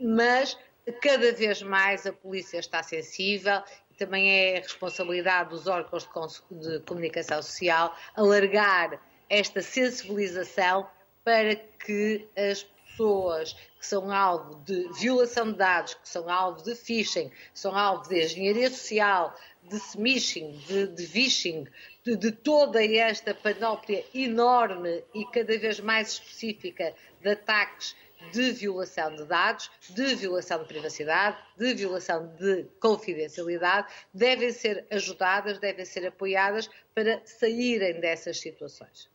mas 0.00 0.58
cada 1.00 1.32
vez 1.32 1.62
mais 1.62 2.06
a 2.06 2.12
polícia 2.12 2.58
está 2.58 2.82
sensível 2.82 3.62
e 3.90 3.94
também 3.94 4.30
é 4.30 4.58
responsabilidade 4.58 5.50
dos 5.50 5.66
órgãos 5.66 6.08
de 6.50 6.80
comunicação 6.80 7.42
social 7.42 7.96
alargar 8.14 9.00
esta 9.28 9.60
sensibilização 9.60 10.88
para 11.24 11.56
que 11.56 12.28
as 12.36 12.62
pessoas 12.62 13.52
que 13.78 13.86
são 13.86 14.10
alvo 14.10 14.56
de 14.64 14.88
violação 14.98 15.50
de 15.50 15.58
dados, 15.58 15.94
que 15.94 16.08
são 16.08 16.30
alvo 16.30 16.62
de 16.62 16.74
phishing, 16.74 17.30
são 17.52 17.76
alvo 17.76 18.08
de 18.08 18.24
engenharia 18.24 18.70
social, 18.70 19.34
de 19.64 19.76
smishing, 19.76 20.52
de, 20.66 20.86
de 20.86 21.06
phishing, 21.06 21.66
de, 22.06 22.16
de 22.16 22.30
toda 22.30 22.84
esta 22.84 23.34
panóplia 23.34 24.04
enorme 24.14 25.02
e 25.12 25.24
cada 25.26 25.58
vez 25.58 25.80
mais 25.80 26.12
específica 26.12 26.94
de 27.20 27.30
ataques 27.30 27.96
de 28.32 28.52
violação 28.52 29.14
de 29.14 29.24
dados, 29.24 29.70
de 29.90 30.14
violação 30.14 30.60
de 30.60 30.68
privacidade, 30.68 31.36
de 31.56 31.74
violação 31.74 32.32
de 32.38 32.64
confidencialidade, 32.80 33.88
devem 34.14 34.52
ser 34.52 34.86
ajudadas, 34.90 35.58
devem 35.58 35.84
ser 35.84 36.06
apoiadas 36.06 36.70
para 36.94 37.20
saírem 37.24 38.00
dessas 38.00 38.38
situações. 38.38 39.08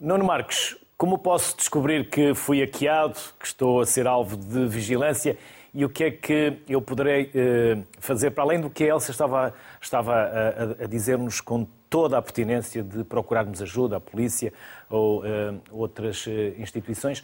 Nuno 0.00 0.24
Marques, 0.24 0.76
como 0.96 1.18
posso 1.18 1.56
descobrir 1.56 2.08
que 2.08 2.34
fui 2.34 2.62
hackeado, 2.62 3.18
que 3.38 3.46
estou 3.46 3.80
a 3.80 3.86
ser 3.86 4.06
alvo 4.06 4.36
de 4.36 4.66
vigilância 4.66 5.36
e 5.72 5.84
o 5.84 5.88
que 5.88 6.04
é 6.04 6.10
que 6.10 6.58
eu 6.68 6.82
poderei 6.82 7.30
eh, 7.34 7.78
fazer, 7.98 8.30
para 8.32 8.44
além 8.44 8.60
do 8.60 8.68
que 8.68 8.84
a 8.84 8.88
Elsa 8.88 9.10
estava, 9.10 9.54
estava 9.80 10.14
a, 10.14 10.84
a 10.84 10.86
dizer-nos 10.86 11.40
com 11.40 11.66
toda 11.92 12.16
a 12.16 12.22
pertinência 12.22 12.82
de 12.82 13.04
procurarmos 13.04 13.60
ajuda, 13.60 13.98
a 13.98 14.00
polícia 14.00 14.50
ou 14.88 15.22
eh, 15.26 15.52
outras 15.70 16.24
eh, 16.26 16.54
instituições, 16.56 17.22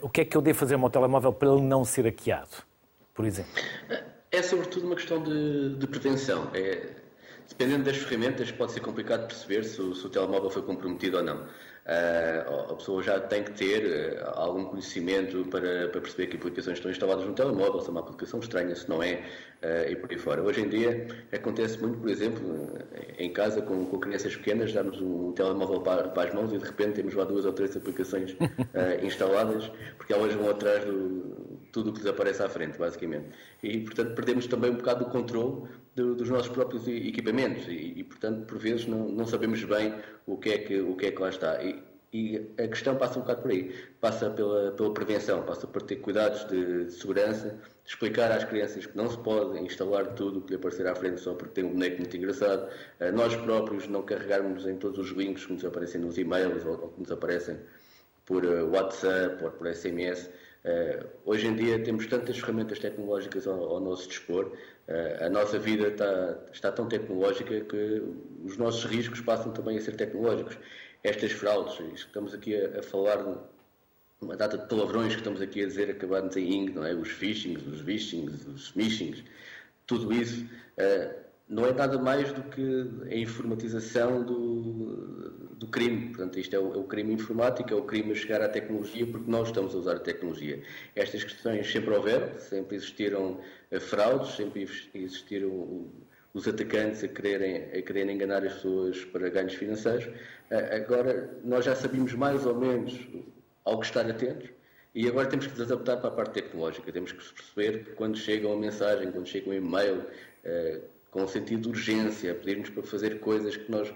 o 0.00 0.08
que 0.08 0.20
é 0.20 0.24
que 0.24 0.36
eu 0.36 0.40
devo 0.40 0.56
fazer 0.56 0.74
ao 0.74 0.80
meu 0.80 0.88
telemóvel 0.88 1.32
para 1.32 1.48
ele 1.48 1.60
não 1.60 1.84
ser 1.84 2.06
hackeado, 2.06 2.62
por 3.12 3.26
exemplo? 3.26 3.52
É 4.30 4.40
sobretudo 4.40 4.86
uma 4.86 4.94
questão 4.94 5.20
de, 5.20 5.74
de 5.76 5.86
prevenção. 5.88 6.48
É, 6.54 6.90
dependendo 7.48 7.84
das 7.84 7.96
ferramentas, 7.96 8.50
pode 8.52 8.72
ser 8.72 8.80
complicado 8.80 9.26
perceber 9.26 9.64
se 9.64 9.80
o, 9.82 9.94
se 9.94 10.06
o 10.06 10.08
telemóvel 10.08 10.48
foi 10.48 10.62
comprometido 10.62 11.18
ou 11.18 11.22
não. 11.24 11.46
Uh, 11.84 12.72
a 12.72 12.76
pessoa 12.76 13.02
já 13.02 13.20
tem 13.20 13.44
que 13.44 13.52
ter 13.52 14.16
uh, 14.16 14.30
algum 14.36 14.64
conhecimento 14.64 15.44
para, 15.50 15.88
para, 15.88 16.00
perceber 16.00 16.28
que 16.28 16.36
aplicações 16.38 16.78
estão 16.78 16.90
instaladas 16.90 17.26
no 17.26 17.34
telemóvel, 17.34 17.78
se 17.82 17.88
é 17.88 17.90
uma 17.90 18.00
aplicação 18.00 18.40
estranha, 18.40 18.74
se 18.74 18.88
não 18.88 19.02
é, 19.02 19.22
uh, 19.62 19.90
e 19.90 19.94
por 19.94 20.10
aí 20.10 20.16
fora. 20.16 20.42
Hoje 20.42 20.62
em 20.62 20.68
dia 20.70 21.06
acontece 21.30 21.78
muito, 21.78 21.98
por 21.98 22.08
exemplo, 22.08 22.42
em 23.18 23.30
casa 23.34 23.60
com, 23.60 23.84
com 23.84 23.98
crianças 23.98 24.34
pequenas, 24.34 24.72
darmos 24.72 24.98
um, 24.98 25.32
telemóvel 25.32 25.82
para, 25.82 26.08
para, 26.08 26.28
as 26.30 26.34
mãos 26.34 26.54
e 26.54 26.58
de 26.58 26.64
repente 26.64 26.94
temos 26.94 27.12
lá 27.12 27.24
duas 27.24 27.44
ou 27.44 27.52
três 27.52 27.76
aplicações 27.76 28.34
instaladas, 29.04 29.70
porque 29.98 30.14
elas 30.14 30.32
vão 30.32 30.48
atrás 30.48 30.86
do 30.86 31.60
tudo 31.74 31.90
o 31.90 31.92
que 31.92 31.98
lhes 31.98 32.06
aparece 32.06 32.40
à 32.40 32.48
frente, 32.48 32.78
basicamente. 32.78 33.30
E, 33.60 33.80
portanto, 33.80 34.14
perdemos 34.14 34.46
também 34.46 34.70
um 34.70 34.76
bocado 34.76 35.04
o 35.04 35.10
controle 35.10 35.68
do, 35.96 36.14
dos 36.14 36.30
nossos 36.30 36.48
próprios 36.48 36.86
equipamentos 36.86 37.66
e, 37.66 37.94
e, 37.96 38.04
portanto, 38.04 38.46
por 38.46 38.58
vezes 38.58 38.86
não, 38.86 39.08
não, 39.08 39.26
sabemos 39.26 39.62
bem 39.64 39.92
o 40.24 40.36
que 40.36 40.50
é 40.50 40.58
que, 40.58 40.80
o 40.80 40.94
que, 40.94 41.06
é 41.06 41.10
que 41.10 41.20
lá 41.20 41.30
está. 41.30 41.60
E, 41.64 41.82
e, 42.12 42.36
a 42.62 42.68
questão 42.68 42.94
passa 42.96 43.18
um 43.18 43.22
bocado 43.22 43.42
por 43.42 43.50
aí. 43.50 43.74
Passa 44.00 44.30
pela, 44.30 44.70
pela 44.70 44.94
prevenção, 44.94 45.42
passa 45.42 45.66
por 45.66 45.82
ter 45.82 45.96
cuidados 45.96 46.44
de, 46.44 46.92
segurança, 46.92 47.58
explicar 47.84 48.30
às 48.30 48.44
crianças 48.44 48.86
que 48.86 48.96
não 48.96 49.10
se 49.10 49.18
pode 49.18 49.58
instalar 49.58 50.14
tudo 50.14 50.38
o 50.38 50.42
que 50.42 50.50
lhe 50.50 50.56
aparecer 50.56 50.86
à 50.86 50.94
frente 50.94 51.20
só 51.20 51.34
porque 51.34 51.54
tem 51.54 51.64
um 51.64 51.72
boneco 51.72 51.98
muito 51.98 52.16
engraçado. 52.16 52.70
Uh, 53.00 53.10
nós 53.12 53.34
próprios 53.34 53.88
não 53.88 54.02
carregarmos 54.02 54.64
em 54.64 54.76
todos 54.76 55.00
os 55.00 55.10
links 55.10 55.44
que 55.44 55.52
nos 55.54 55.64
aparecem 55.64 56.00
nos 56.00 56.16
e-mails 56.18 56.64
ou, 56.64 56.80
ou 56.80 56.88
que 56.90 57.00
nos 57.00 57.10
aparecem 57.10 57.58
por 58.24 58.44
uh, 58.44 58.70
WhatsApp 58.70 59.42
ou 59.42 59.50
por 59.50 59.66
SMS. 59.74 60.30
Uh, 60.64 61.06
hoje 61.26 61.46
em 61.46 61.54
dia 61.54 61.78
temos 61.82 62.06
tantas 62.06 62.38
ferramentas 62.38 62.78
tecnológicas 62.78 63.46
ao, 63.46 63.62
ao 63.64 63.80
nosso 63.80 64.08
dispor, 64.08 64.46
uh, 64.46 65.24
a 65.24 65.28
nossa 65.28 65.58
vida 65.58 65.88
está, 65.88 66.38
está, 66.52 66.72
tão 66.72 66.88
tecnológica 66.88 67.60
que 67.60 68.02
os 68.42 68.56
nossos 68.56 68.84
riscos 68.86 69.20
passam 69.20 69.52
também 69.52 69.76
a 69.76 69.80
ser 69.80 69.94
tecnológicos. 69.94 70.56
Estas 71.02 71.32
fraudes, 71.32 71.78
estamos 71.94 72.32
aqui 72.32 72.56
a, 72.56 72.78
a 72.78 72.82
falar 72.82 73.18
uma 74.22 74.36
data 74.36 74.56
de 74.56 74.66
palavrões 74.66 75.12
que 75.12 75.18
estamos 75.18 75.42
aqui 75.42 75.62
a 75.62 75.66
dizer 75.66 75.90
acabados 75.90 76.34
em 76.36 76.50
ing, 76.50 76.72
não 76.72 76.84
é? 76.84 76.94
Os 76.94 77.10
phishings, 77.10 77.66
os 77.66 77.80
vishings, 77.82 78.46
os 78.46 78.68
smishings, 78.68 79.22
tudo 79.86 80.10
isso 80.14 80.46
uh, 80.78 81.23
não 81.54 81.66
é 81.66 81.72
nada 81.72 81.96
mais 81.98 82.32
do 82.32 82.42
que 82.42 82.90
a 83.08 83.14
informatização 83.14 84.24
do, 84.24 85.54
do 85.56 85.68
crime. 85.68 86.08
Portanto, 86.08 86.36
isto 86.38 86.56
é 86.56 86.58
o, 86.58 86.74
é 86.74 86.76
o, 86.78 86.82
crime 86.82 87.14
informático, 87.14 87.72
é 87.72 87.76
o 87.76 87.82
crime 87.82 88.10
a 88.10 88.14
chegar 88.16 88.42
à 88.42 88.48
tecnologia, 88.48 89.06
porque 89.06 89.30
nós 89.30 89.48
estamos 89.48 89.72
a 89.72 89.78
usar 89.78 89.96
a 89.96 90.00
tecnologia. 90.00 90.60
Estas 90.96 91.22
questões 91.22 91.70
sempre 91.70 91.94
houveram, 91.94 92.36
sempre 92.40 92.74
existiram 92.74 93.40
eh, 93.70 93.78
fraudes, 93.78 94.34
sempre 94.34 94.68
existiram 94.94 95.88
os 96.34 96.48
atacantes 96.48 97.04
a 97.04 97.08
quererem, 97.08 97.56
a 97.66 97.82
quererem 97.82 98.16
enganar 98.16 98.44
as 98.44 98.54
pessoas 98.54 99.04
para 99.04 99.28
ganhos 99.28 99.54
financeiros. 99.54 100.08
Eh, 100.50 100.76
agora, 100.76 101.38
nós 101.44 101.64
já 101.64 101.76
sabíamos 101.76 102.14
mais 102.14 102.44
ou 102.44 102.56
menos 102.56 102.98
ao 103.64 103.78
que 103.78 103.86
estar 103.86 104.10
atentos. 104.10 104.50
E 104.92 105.06
agora 105.08 105.28
temos 105.28 105.46
que 105.46 105.52
nos 105.56 105.70
adaptar 105.70 105.98
para 105.98 106.08
a 106.08 106.12
parte 106.12 106.34
tecnológica. 106.34 106.90
Temos 106.90 107.12
que 107.12 107.32
perceber 107.32 107.84
que 107.84 107.92
quando 107.92 108.18
chega 108.18 108.48
uma 108.48 108.58
mensagem, 108.58 109.12
quando 109.12 109.26
chega 109.26 109.50
um 109.50 109.54
e-mail, 109.54 110.04
eh, 110.44 110.80
com 111.14 111.22
um 111.22 111.28
sentido 111.28 111.62
de 111.62 111.68
urgência, 111.68 112.34
pedir-nos 112.34 112.68
para 112.68 112.82
fazer 112.82 113.20
coisas 113.20 113.56
que 113.56 113.70
nós 113.70 113.94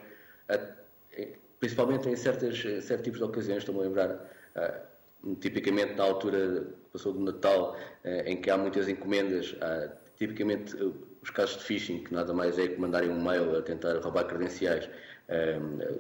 principalmente 1.59 2.09
em 2.09 2.17
certas, 2.17 2.61
certos 2.61 3.05
tipos 3.05 3.19
de 3.19 3.25
ocasiões, 3.25 3.59
estou-me 3.59 3.81
a 3.81 3.85
lembrar, 3.85 4.11
uh, 4.11 5.35
tipicamente 5.37 5.95
na 5.95 6.05
altura 6.05 6.67
que 6.85 6.91
passou 6.93 7.13
do 7.13 7.21
Natal, 7.21 7.77
uh, 8.05 8.09
em 8.25 8.41
que 8.41 8.51
há 8.51 8.57
muitas 8.57 8.89
encomendas, 8.89 9.53
uh, 9.55 9.91
tipicamente 10.17 10.77
os 11.23 11.31
casos 11.31 11.59
de 11.59 11.65
phishing, 11.65 12.05
que 12.05 12.15
nada 12.15 12.33
mais 12.33 12.59
é 12.59 12.69
que 12.69 12.81
mandarem 12.81 13.11
um 13.11 13.23
mail 13.23 13.59
a 13.59 13.63
tentar 13.63 13.99
roubar 13.99 14.25
credenciais, 14.25 14.89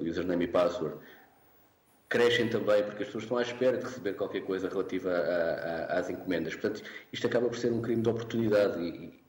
username 0.00 0.44
e 0.44 0.48
password, 0.48 0.96
crescem 2.08 2.48
também 2.48 2.82
porque 2.82 3.02
as 3.02 3.08
pessoas 3.08 3.24
estão 3.24 3.36
à 3.36 3.42
espera 3.42 3.76
de 3.76 3.84
receber 3.84 4.14
qualquer 4.14 4.40
coisa 4.42 4.68
relativa 4.68 5.10
a, 5.10 5.94
a, 5.94 5.98
às 5.98 6.08
encomendas. 6.08 6.54
Portanto, 6.54 6.82
isto 7.12 7.26
acaba 7.26 7.48
por 7.48 7.58
ser 7.58 7.72
um 7.72 7.82
crime 7.82 8.00
de 8.00 8.08
oportunidade 8.08 8.80
e, 8.80 9.20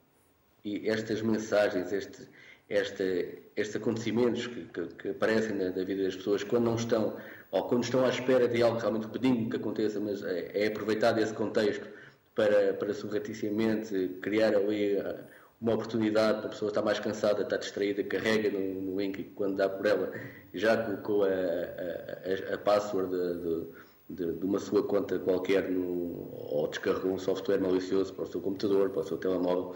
e 0.64 0.88
estas 0.88 1.22
mensagens, 1.22 1.92
este, 1.92 2.28
este, 2.68 3.42
estes 3.56 3.76
acontecimentos 3.76 4.46
que, 4.46 4.64
que, 4.66 4.86
que 4.94 5.08
aparecem 5.10 5.56
na, 5.56 5.70
na, 5.70 5.84
vida 5.84 6.04
das 6.04 6.16
pessoas 6.16 6.44
quando 6.44 6.64
não 6.64 6.76
estão, 6.76 7.16
ou 7.50 7.64
quando 7.64 7.84
estão 7.84 8.04
à 8.04 8.08
espera 8.08 8.46
de 8.46 8.62
algo 8.62 8.78
realmente 8.78 9.08
pedindo 9.08 9.50
que 9.50 9.56
aconteça, 9.56 9.98
mas 9.98 10.22
é, 10.22 10.50
é 10.54 10.66
aproveitado 10.68 11.18
esse 11.18 11.34
contexto 11.34 11.86
para, 12.34 12.74
para 12.74 12.94
surreticiamente 12.94 14.18
criar 14.22 14.54
ali 14.54 14.96
uh, 14.96 15.16
uma 15.60 15.74
oportunidade 15.74 16.38
para 16.38 16.46
a 16.46 16.50
pessoa 16.50 16.70
estar 16.70 16.82
mais 16.82 16.98
cansada, 16.98 17.42
estar 17.42 17.58
distraída, 17.58 18.02
carrega 18.04 18.50
no, 18.50 18.80
no 18.80 19.00
link 19.00 19.18
e 19.18 19.24
quando 19.24 19.56
dá 19.56 19.68
por 19.68 19.84
ela 19.84 20.12
já 20.54 20.76
colocou 20.76 21.24
a, 21.24 21.28
a, 21.28 22.52
a, 22.52 22.54
a 22.54 22.58
password 22.58 23.10
de, 23.10 23.66
de, 24.08 24.32
de, 24.38 24.44
uma 24.46 24.58
sua 24.58 24.82
conta 24.82 25.18
qualquer 25.18 25.70
no, 25.70 26.32
ou 26.32 26.66
descarregou 26.68 27.12
um 27.12 27.18
software 27.18 27.58
malicioso 27.58 28.14
para 28.14 28.24
o 28.24 28.26
seu 28.26 28.40
computador, 28.40 28.90
para 28.90 29.00
o 29.00 29.04
seu 29.04 29.18
telemóvel 29.18 29.74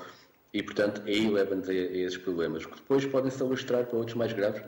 e, 0.55 0.63
portanto, 0.63 1.03
aí 1.05 1.29
leva-nos 1.29 1.69
a, 1.69 1.75
esses 1.75 2.17
problemas, 2.17 2.65
que 2.65 2.77
depois 2.77 3.05
podem 3.05 3.31
se 3.31 3.43
alastrar 3.43 3.87
para 3.87 3.99
outros 3.99 4.17
mais 4.17 4.33
graves. 4.33 4.63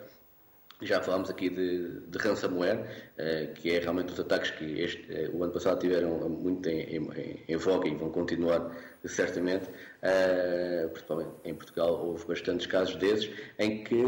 Já 0.83 1.01
falámos 1.01 1.31
aqui 1.31 1.49
de, 1.49 2.01
de 2.01 2.19
ransomware, 2.19 2.81
uh, 2.81 3.55
que 3.55 3.71
é 3.71 3.79
realmente 3.79 4.13
os 4.13 4.21
ataques 4.21 4.51
que 4.51 4.79
este, 4.79 5.11
uh, 5.11 5.35
o 5.35 5.43
ano 5.43 5.53
passado 5.53 5.79
tiveram 5.79 6.29
muito 6.29 6.69
em, 6.69 6.97
em, 6.97 7.45
em 7.49 7.57
voga 7.57 7.89
e 7.89 7.95
vão 7.95 8.11
continuar 8.11 8.77
certamente. 9.05 9.71
Uh, 10.03 10.89
principalmente 10.91 11.31
em 11.45 11.55
Portugal 11.55 12.05
houve 12.05 12.27
bastantes 12.27 12.67
casos 12.67 12.97
desses 12.97 13.31
em 13.59 13.85
que 13.85 14.05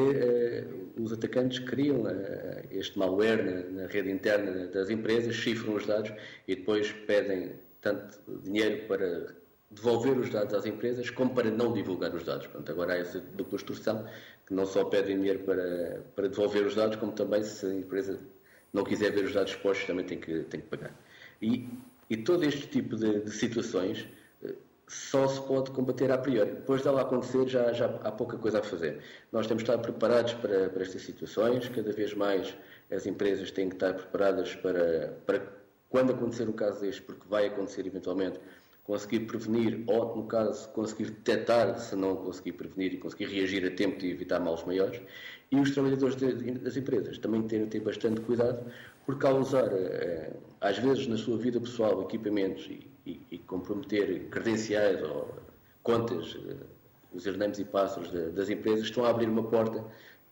os 0.99 1.11
atacantes 1.11 1.61
criam 1.61 2.03
este 2.71 2.99
malware 2.99 3.43
na, 3.43 3.83
na 3.83 3.87
rede 3.87 4.11
interna 4.11 4.67
das 4.67 4.91
empresas, 4.91 5.37
cifram 5.37 5.75
os 5.75 5.87
dados 5.87 6.13
e 6.47 6.55
depois 6.55 6.93
pedem 7.07 7.53
tanto 7.81 8.21
dinheiro 8.43 8.87
para 8.87 9.35
devolver 9.71 10.19
os 10.19 10.31
dados 10.31 10.55
às 10.55 10.65
empresas 10.65 11.11
como 11.11 11.35
para 11.35 11.51
não 11.51 11.73
divulgar 11.73 12.15
os 12.15 12.25
dados. 12.25 12.47
Portanto, 12.47 12.71
agora 12.71 12.95
há 12.95 12.97
essa 12.97 13.21
dupla 13.21 13.57
extorsão 13.57 14.07
que 14.47 14.55
não 14.55 14.65
só 14.65 14.85
pedem 14.85 15.19
dinheiro 15.19 15.41
para, 15.41 16.03
para 16.17 16.29
devolver 16.29 16.67
os 16.67 16.75
dados, 16.75 16.97
como 16.97 17.13
também 17.13 17.43
se 17.43 17.67
a 17.67 17.75
empresa 17.75 18.19
não 18.73 18.83
quiser 18.85 19.13
ver 19.13 19.25
os 19.25 19.35
dados 19.35 19.53
expostos, 19.53 19.87
também 19.87 20.05
tem 20.05 20.19
que, 20.19 20.41
tem 20.45 20.61
que 20.61 20.67
pagar. 20.67 20.95
E, 21.41 21.69
e 22.09 22.17
todo 22.17 22.45
este 22.45 22.67
tipo 22.67 22.97
de, 22.97 23.21
de 23.21 23.31
situações 23.31 24.07
eh, 24.43 24.55
só 24.87 25.29
se 25.29 25.41
pode 25.43 25.71
combater 25.71 26.11
a 26.11 26.19
priori. 26.19 26.53
Depois 26.53 26.83
dela 26.83 27.03
acontecer, 27.03 27.47
já, 27.47 27.73
já 27.73 27.87
há 28.03 28.11
pouca 28.11 28.39
coisa 28.39 28.61
a 28.61 28.63
fazer. 28.63 29.03
Nós 29.31 29.47
temos 29.47 29.63
de 29.63 29.71
estar 29.71 29.81
preparados 29.83 30.33
para, 30.35 30.71
para 30.71 30.83
estas 30.83 31.03
situações, 31.03 31.69
cada 31.69 31.93
vez 31.93 32.15
mais 32.15 32.57
as 32.91 33.07
empresas 33.07 33.51
têm 33.51 33.69
que 33.69 33.77
estar 33.77 33.93
preparadas 33.93 34.55
para, 34.57 35.19
para 35.27 35.47
quando 35.91 36.13
acontecer 36.13 36.49
um 36.49 36.53
caso 36.53 36.81
deste, 36.81 37.03
porque 37.03 37.27
vai 37.29 37.47
acontecer 37.47 37.87
eventualmente, 37.87 38.41
conseguir 38.89 39.21
prevenir 39.27 39.85
ou, 39.87 40.17
no 40.17 40.25
caso, 40.25 40.67
conseguir 40.71 41.11
detectar 41.11 41.79
se 41.79 41.95
não 41.95 42.17
conseguir 42.17 42.53
prevenir 42.53 42.95
e 42.95 42.97
conseguir 42.97 43.27
reagir 43.27 43.67
a 43.67 43.71
tempo 43.71 43.99
de 43.99 44.11
evitar 44.11 44.41
males 44.41 44.65
maiores. 44.65 44.99
E 45.53 45.61
os 45.61 45.73
trabalhadores 45.73 46.17
das 46.17 46.75
empresas 46.75 47.19
também 47.19 47.43
têm 47.43 47.65
de 47.65 47.67
ter 47.67 47.81
bastante 47.81 48.23
cuidado, 48.23 48.65
porque 49.05 49.27
ao 49.27 49.39
usar, 49.39 49.69
eh, 49.71 50.33
às 50.63 50.79
vezes, 50.79 51.07
na 51.07 51.19
sua 51.19 51.37
vida 51.37 51.61
pessoal, 51.61 52.01
equipamentos 52.03 52.67
e, 52.67 52.91
e, 53.05 53.21
e 53.31 53.39
comprometer 53.41 54.27
credenciais 54.31 55.03
ou 55.03 55.37
contas, 55.83 56.39
eh, 56.49 56.57
usernames 57.13 57.59
e 57.59 57.67
passos 57.67 58.11
das 58.11 58.49
empresas, 58.49 58.85
estão 58.85 59.05
a 59.05 59.11
abrir 59.11 59.29
uma 59.29 59.43
porta 59.43 59.85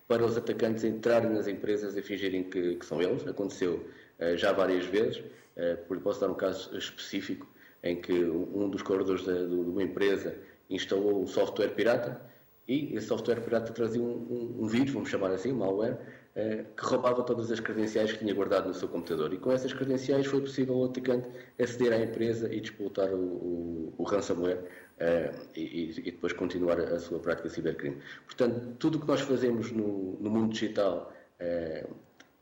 para 0.09 0.25
os 0.25 0.35
atacantes 0.35 0.83
entrarem 0.83 1.31
nas 1.31 1.47
empresas 1.47 1.95
e 1.95 2.01
fingirem 2.01 2.45
que, 2.45 2.77
que 2.77 2.87
são 2.87 3.03
eles. 3.03 3.27
Aconteceu 3.27 3.87
uh, 4.19 4.37
já 4.37 4.53
várias 4.53 4.87
vezes. 4.87 5.19
Uh, 5.19 6.01
posso 6.01 6.21
dar 6.21 6.31
um 6.31 6.35
caso 6.35 6.77
específico 6.77 7.47
em 7.87 8.01
que 8.01 8.13
um 8.13 8.69
dos 8.69 8.83
colaboradores 8.83 9.25
de, 9.25 9.49
de 9.49 9.55
uma 9.55 9.83
empresa 9.83 10.37
instalou 10.69 11.23
um 11.23 11.27
software 11.27 11.69
pirata 11.69 12.21
e 12.69 12.95
esse 12.97 13.07
software 13.07 13.41
pirata 13.41 13.73
trazia 13.73 14.03
um, 14.03 14.07
um, 14.07 14.65
um 14.65 14.67
vírus, 14.67 14.91
vamos 14.91 15.09
chamar 15.09 15.31
assim, 15.31 15.53
malware, 15.53 15.97
eh, 16.35 16.65
que 16.77 16.85
roubava 16.85 17.23
todas 17.23 17.51
as 17.53 17.61
credenciais 17.61 18.13
que 18.13 18.19
tinha 18.19 18.35
guardado 18.35 18.67
no 18.67 18.75
seu 18.75 18.89
computador. 18.89 19.33
E 19.33 19.39
com 19.39 19.53
essas 19.53 19.73
credenciais 19.73 20.27
foi 20.27 20.41
possível 20.41 20.75
ao 20.75 20.87
atacante 20.87 21.29
aceder 21.59 21.93
à 21.93 21.99
empresa 21.99 22.53
e 22.53 22.61
disputar 22.61 23.09
o, 23.13 23.19
o, 23.19 23.95
o 23.97 24.03
ransomware 24.03 24.59
eh, 24.99 25.33
e, 25.55 25.91
e, 25.91 26.11
depois 26.11 26.33
continuar 26.33 26.81
a, 26.81 26.99
sua 26.99 27.21
prática 27.21 27.49
de 27.49 27.55
cibercrime. 27.55 27.99
Portanto, 28.25 28.77
tudo 28.79 28.99
o 28.99 29.01
que 29.01 29.07
nós 29.07 29.21
fazemos 29.21 29.71
no, 29.71 30.19
no 30.21 30.29
mundo 30.29 30.53
digital 30.53 31.13
eh, 31.39 31.87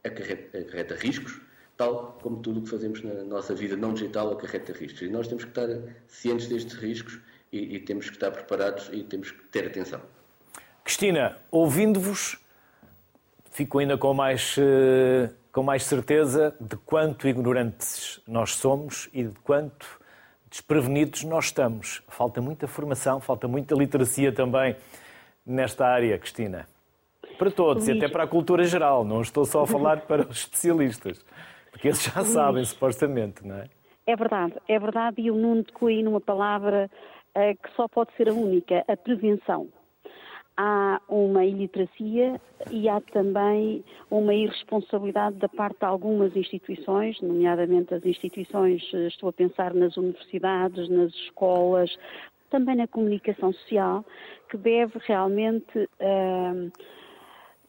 acarreta, 0.03 0.59
acarreta 0.59 0.95
riscos, 0.95 1.39
tal 1.77 2.19
como 2.23 2.37
tudo 2.39 2.61
o 2.61 2.63
que 2.63 2.71
fazemos 2.71 3.03
na 3.03 3.25
nossa 3.25 3.55
vida 3.55 3.77
não 3.77 3.93
digital 3.93 4.33
acarreta 4.33 4.73
riscos. 4.73 5.03
E 5.03 5.09
nós 5.09 5.27
temos 5.27 5.45
que 5.45 5.51
estar 5.51 5.69
cientes 6.07 6.47
destes 6.49 6.75
riscos 6.75 7.21
e, 7.53 7.77
e 7.77 7.81
temos 7.81 8.09
que 8.09 8.17
estar 8.17 8.31
preparados 8.31 8.89
e 8.93 9.03
temos 9.03 9.31
que 9.31 9.43
ter 9.45 9.67
atenção. 9.67 10.01
Cristina, 10.83 11.39
ouvindo-vos, 11.51 12.39
fico 13.51 13.79
ainda 13.79 13.97
com 13.97 14.13
mais, 14.13 14.57
eh, 14.59 15.31
com 15.51 15.63
mais 15.63 15.85
certeza 15.85 16.55
de 16.61 16.77
quanto 16.77 17.27
ignorantes 17.27 18.21
nós 18.27 18.55
somos 18.55 19.09
e 19.13 19.25
de 19.25 19.39
quanto 19.41 19.87
desprevenidos 20.51 21.25
nós 21.25 21.47
estamos. 21.47 22.03
Falta 22.09 22.41
muita 22.41 22.69
formação, 22.69 23.21
falta 23.21 23.49
muita 23.49 23.75
literacia 23.75 24.31
também 24.31 24.77
nesta 25.45 25.87
área, 25.87 26.19
Cristina. 26.19 26.69
Para 27.39 27.51
todos 27.51 27.87
Luís... 27.87 27.97
e 27.97 27.99
até 27.99 28.13
para 28.13 28.25
a 28.25 28.27
cultura 28.27 28.65
geral, 28.65 29.05
não 29.05 29.21
estou 29.23 29.45
só 29.45 29.63
a 29.63 29.67
falar 29.67 30.03
para 30.03 30.23
os 30.29 30.39
especialistas, 30.39 31.25
porque 31.85 31.88
eles 31.88 32.03
já 32.03 32.25
sabem, 32.25 32.64
supostamente, 32.64 33.47
não 33.47 33.57
é? 33.57 33.68
É 34.07 34.16
verdade, 34.16 34.55
é 34.68 34.79
verdade, 34.79 35.20
e 35.20 35.31
o 35.31 35.35
Nuno 35.35 35.64
tocou 35.64 35.88
aí 35.88 36.03
numa 36.03 36.20
palavra 36.20 36.90
uh, 37.37 37.62
que 37.62 37.75
só 37.75 37.87
pode 37.88 38.14
ser 38.16 38.29
a 38.29 38.33
única, 38.33 38.85
a 38.88 38.97
prevenção 38.97 39.68
há 40.57 41.01
uma 41.09 41.44
iliteracia 41.44 42.40
e 42.70 42.88
há 42.88 43.01
também 43.01 43.85
uma 44.09 44.33
irresponsabilidade 44.33 45.37
da 45.37 45.49
parte 45.49 45.81
de 45.81 45.85
algumas 45.85 46.37
instituições, 46.37 47.20
nomeadamente 47.20 47.92
as 47.92 48.05
instituições, 48.05 48.83
estou 48.92 49.31
a 49.31 49.33
pensar 49.33 49.75
nas 49.75 49.97
universidades, 49.97 50.88
nas 50.88 51.12
escolas, 51.12 51.90
também 52.51 52.77
na 52.77 52.87
comunicação 52.87 53.53
social, 53.53 54.05
que 54.49 54.57
deve 54.57 54.99
realmente. 55.07 55.77
Uh, 56.01 56.70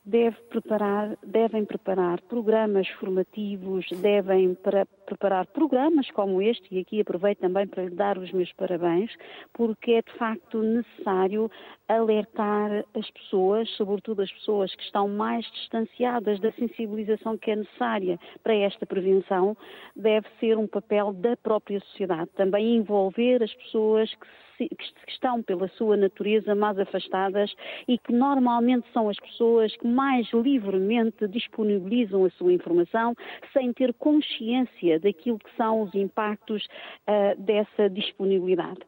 deve 0.06 0.38
preparar, 0.50 1.18
devem 1.26 1.66
preparar 1.66 2.22
programas 2.22 2.88
formativos, 3.00 3.88
devem 4.02 4.54
para, 4.54 4.86
preparar 5.06 5.48
programas 5.48 6.12
como 6.12 6.42
este, 6.42 6.76
e 6.76 6.80
aqui 6.80 7.02
aproveito 7.02 7.40
também 7.40 7.66
para 7.66 7.86
lhe 7.86 7.96
dar 7.96 8.18
os 8.18 8.32
meus 8.32 8.52
parabéns, 8.54 9.12
porque 9.52 9.94
é 9.94 10.02
de 10.04 10.14
facto 10.18 10.62
necessário 10.62 11.50
alertar 11.88 12.86
as 12.94 13.10
pessoas, 13.12 13.70
sobretudo 13.72 14.22
as 14.22 14.32
pessoas 14.32 14.74
que 14.76 14.84
estão 14.84 15.08
mais 15.08 15.46
distanciadas 15.52 16.40
da 16.40 16.52
sensibilização 16.52 17.38
que 17.38 17.52
é 17.52 17.56
necessária 17.56 18.20
para 18.44 18.56
esta 18.56 18.86
prevenção, 18.86 19.58
deve 19.96 20.28
ser 20.40 20.58
um 20.58 20.68
papel 20.68 21.14
da 21.14 21.36
própria 21.38 21.80
sociedade. 21.80 22.30
Também 22.36 22.76
envolver 22.76 23.42
as 23.42 23.54
pessoas 23.54 24.14
que 24.14 24.28
que 24.58 25.12
estão 25.12 25.42
pela 25.44 25.68
sua 25.70 25.98
natureza 25.98 26.56
mais 26.56 26.78
afastadas 26.80 27.54
e 27.88 27.98
que 27.98 28.14
normalmente 28.14 28.88
são 28.94 29.10
as 29.10 29.18
pessoas 29.20 29.76
que 29.78 29.88
mais 29.88 30.28
livremente 30.34 31.28
disponibilizam 31.28 32.26
a 32.26 32.30
sua 32.32 32.54
informação 32.54 33.16
sem 33.54 33.74
ter 33.74 33.94
consciência 33.96 35.00
daquilo 35.00 35.40
que 35.40 35.56
são 35.56 35.82
os 35.82 35.94
impactos 35.94 36.66
uh, 36.66 37.42
dessa 37.42 37.90
disponibilidade. 37.90 38.80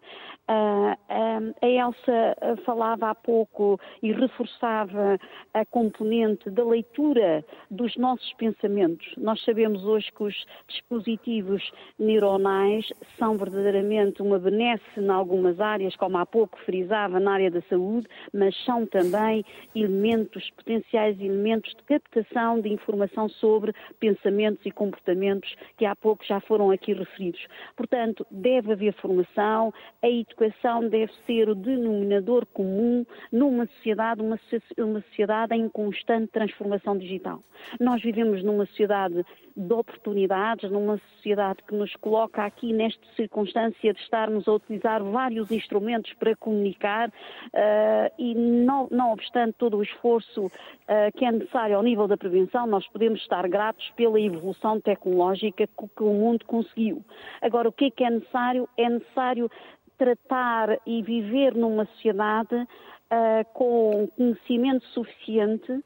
Uh, 0.49 0.95
a 1.61 1.67
Elsa 1.67 2.57
falava 2.65 3.09
há 3.09 3.15
pouco 3.15 3.77
e 4.01 4.13
reforçava 4.13 5.19
a 5.53 5.65
componente 5.65 6.49
da 6.49 6.63
leitura 6.63 7.43
dos 7.69 7.97
nossos 7.97 8.31
pensamentos. 8.35 9.05
Nós 9.17 9.43
sabemos 9.43 9.83
hoje 9.83 10.09
que 10.13 10.23
os 10.23 10.45
dispositivos 10.67 11.69
neuronais 11.99 12.87
são 13.17 13.37
verdadeiramente 13.37 14.21
uma 14.21 14.39
benesse 14.39 14.83
em 14.97 15.09
algumas 15.09 15.56
áreas, 15.59 15.95
como 15.95 16.17
há 16.17 16.25
pouco 16.25 16.57
frisava 16.65 17.19
na 17.19 17.33
área 17.33 17.51
da 17.51 17.61
saúde, 17.63 18.07
mas 18.33 18.55
são 18.65 18.85
também 18.85 19.43
elementos, 19.75 20.49
potenciais 20.51 21.19
elementos 21.19 21.71
de 21.75 21.83
captação 21.83 22.59
de 22.59 22.69
informação 22.69 23.29
sobre 23.29 23.73
pensamentos 23.99 24.65
e 24.65 24.71
comportamentos 24.71 25.55
que 25.77 25.85
há 25.85 25.95
pouco 25.95 26.23
já 26.25 26.39
foram 26.39 26.71
aqui 26.71 26.93
referidos. 26.93 27.45
Portanto, 27.75 28.25
deve 28.29 28.73
haver 28.73 28.93
formação, 28.93 29.73
a 30.01 30.09
educação 30.09 30.87
deve 30.87 31.11
ser 31.25 31.49
o 31.49 31.55
denominador 31.55 32.45
comum 32.47 33.05
numa 33.31 33.65
sociedade, 33.67 34.21
uma, 34.21 34.39
uma 34.77 35.01
sociedade 35.01 35.55
em 35.55 35.69
constante 35.69 36.31
transformação 36.31 36.97
digital. 36.97 37.41
Nós 37.79 38.01
vivemos 38.01 38.43
numa 38.43 38.65
sociedade 38.65 39.25
de 39.55 39.73
oportunidades, 39.73 40.69
numa 40.69 40.99
sociedade 41.15 41.63
que 41.67 41.73
nos 41.73 41.95
coloca 41.95 42.43
aqui 42.43 42.71
nesta 42.71 43.05
circunstância 43.15 43.93
de 43.93 43.99
estarmos 43.99 44.47
a 44.47 44.53
utilizar 44.53 45.03
vários 45.03 45.46
instrumentos 45.51 46.13
para 46.13 46.35
comunicar 46.35 47.09
uh, 47.09 48.13
e, 48.17 48.35
não, 48.35 48.87
não, 48.91 49.11
obstante 49.11 49.53
todo 49.57 49.77
o 49.77 49.83
esforço 49.83 50.45
uh, 50.45 50.51
que 51.15 51.25
é 51.25 51.31
necessário 51.31 51.75
ao 51.75 51.83
nível 51.83 52.07
da 52.07 52.17
prevenção, 52.17 52.67
nós 52.67 52.87
podemos 52.87 53.19
estar 53.21 53.47
gratos 53.47 53.89
pela 53.95 54.19
evolução 54.19 54.79
tecnológica 54.79 55.67
que, 55.67 56.03
o 56.03 56.13
mundo 56.13 56.45
conseguiu. 56.45 57.03
Agora, 57.41 57.69
o 57.69 57.71
que 57.71 57.85
é 57.85 57.91
que 57.91 58.03
é 58.03 58.09
necessário? 58.09 58.67
É 58.77 58.89
necessário 58.89 59.49
tratar 59.97 60.77
e 60.85 61.01
viver 61.01 61.55
numa 61.55 61.85
sociedade 61.85 62.55
uh, 62.55 63.53
com 63.53 64.07
conhecimento 64.15 64.85
suficiente 64.87 65.83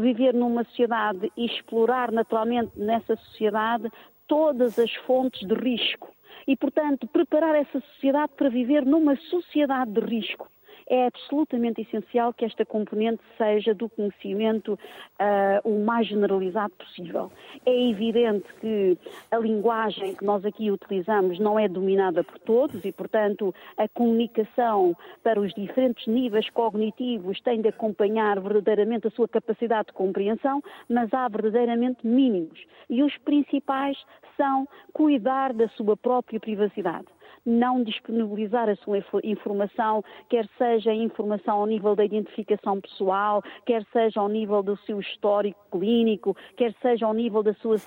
viver 0.00 0.32
numa 0.32 0.64
sociedade 0.64 1.32
e 1.36 1.46
explorar 1.46 2.12
naturalmente 2.12 2.70
nessa 2.76 3.16
sociedade 3.16 3.90
todas 4.26 4.78
as 4.78 4.92
fontes 5.06 5.46
de 5.46 5.54
risco. 5.54 6.13
E, 6.46 6.56
portanto, 6.56 7.06
preparar 7.06 7.54
essa 7.54 7.80
sociedade 7.80 8.32
para 8.36 8.48
viver 8.48 8.84
numa 8.84 9.16
sociedade 9.16 9.92
de 9.92 10.00
risco 10.00 10.48
é 10.86 11.06
absolutamente 11.06 11.80
essencial 11.80 12.32
que 12.32 12.44
esta 12.44 12.64
componente 12.64 13.22
seja 13.36 13.74
do 13.74 13.88
conhecimento 13.88 14.74
uh, 14.74 15.68
o 15.68 15.84
mais 15.84 16.06
generalizado 16.06 16.72
possível. 16.74 17.30
É 17.64 17.88
evidente 17.90 18.46
que 18.60 18.98
a 19.30 19.38
linguagem 19.38 20.14
que 20.14 20.24
nós 20.24 20.44
aqui 20.44 20.70
utilizamos 20.70 21.38
não 21.38 21.58
é 21.58 21.68
dominada 21.68 22.22
por 22.22 22.38
todos 22.40 22.84
e, 22.84 22.92
portanto, 22.92 23.54
a 23.76 23.88
comunicação 23.88 24.96
para 25.22 25.40
os 25.40 25.52
diferentes 25.54 26.06
níveis 26.06 26.48
cognitivos 26.50 27.40
tem 27.40 27.60
de 27.60 27.68
acompanhar 27.68 28.40
verdadeiramente 28.40 29.06
a 29.06 29.10
sua 29.10 29.28
capacidade 29.28 29.88
de 29.88 29.94
compreensão, 29.94 30.62
mas 30.88 31.12
há 31.12 31.28
verdadeiramente 31.28 32.06
mínimos. 32.06 32.64
E 32.88 33.02
os 33.02 33.16
principais 33.18 33.96
são 34.36 34.68
cuidar 34.92 35.52
da 35.52 35.68
sua 35.68 35.96
própria 35.96 36.40
privacidade 36.40 37.06
não 37.44 37.82
disponibilizar 37.82 38.68
a 38.68 38.76
sua 38.76 38.98
informação, 39.22 40.02
quer 40.28 40.48
seja 40.56 40.92
informação 40.92 41.58
ao 41.58 41.66
nível 41.66 41.94
da 41.94 42.04
identificação 42.04 42.80
pessoal, 42.80 43.42
quer 43.66 43.84
seja 43.92 44.20
ao 44.20 44.28
nível 44.28 44.62
do 44.62 44.76
seu 44.78 44.98
histórico 45.00 45.58
clínico, 45.70 46.36
quer 46.56 46.74
seja 46.80 47.06
ao 47.06 47.12
nível 47.12 47.42
das 47.42 47.58
suas, 47.58 47.86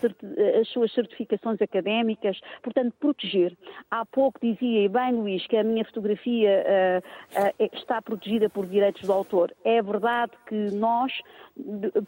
as 0.59 0.67
suas 0.69 0.91
certificações 0.93 1.61
académicas, 1.61 2.39
portanto, 2.61 2.93
proteger. 2.99 3.57
Há 3.89 4.05
pouco 4.05 4.39
dizia, 4.41 4.85
e 4.85 4.89
bem 4.89 5.13
Luís, 5.13 5.45
que 5.47 5.57
a 5.57 5.63
minha 5.63 5.83
fotografia 5.85 6.63
uh, 6.63 7.39
uh, 7.39 7.69
está 7.73 8.01
protegida 8.01 8.49
por 8.49 8.65
direitos 8.65 9.03
do 9.03 9.11
autor. 9.11 9.53
É 9.63 9.81
verdade 9.81 10.31
que 10.47 10.55
nós, 10.75 11.11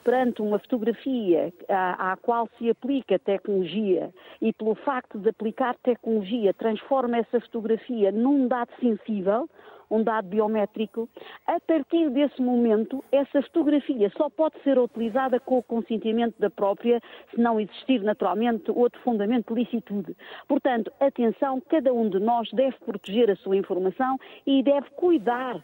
perante 0.03 0.41
uma 0.41 0.59
fotografia 0.59 1.53
à, 1.67 2.11
à 2.11 2.17
qual 2.17 2.47
se 2.57 2.69
aplica 2.69 3.17
tecnologia 3.17 4.13
e 4.41 4.53
pelo 4.53 4.75
facto 4.75 5.17
de 5.17 5.29
aplicar 5.29 5.75
tecnologia 5.77 6.53
transforma 6.53 7.17
essa 7.17 7.38
fotografia 7.41 8.11
num 8.11 8.47
dado 8.47 8.69
sensível, 8.79 9.49
um 9.89 10.03
dado 10.03 10.27
biométrico, 10.27 11.09
a 11.47 11.59
partir 11.59 12.09
desse 12.11 12.41
momento, 12.41 13.03
essa 13.11 13.41
fotografia 13.41 14.11
só 14.15 14.29
pode 14.29 14.61
ser 14.63 14.77
utilizada 14.77 15.39
com 15.39 15.57
o 15.57 15.63
consentimento 15.63 16.35
da 16.39 16.49
própria, 16.49 17.01
se 17.31 17.41
não 17.41 17.59
existir 17.59 18.01
naturalmente 18.01 18.69
outro 18.71 19.01
fundamento 19.01 19.53
de 19.53 19.61
licitude. 19.63 20.15
Portanto, 20.47 20.91
atenção, 20.99 21.61
cada 21.67 21.93
um 21.93 22.09
de 22.09 22.19
nós 22.19 22.49
deve 22.51 22.75
proteger 22.85 23.31
a 23.31 23.35
sua 23.37 23.57
informação 23.57 24.19
e 24.45 24.61
deve 24.61 24.89
cuidar, 24.91 25.55
uh, 25.55 25.61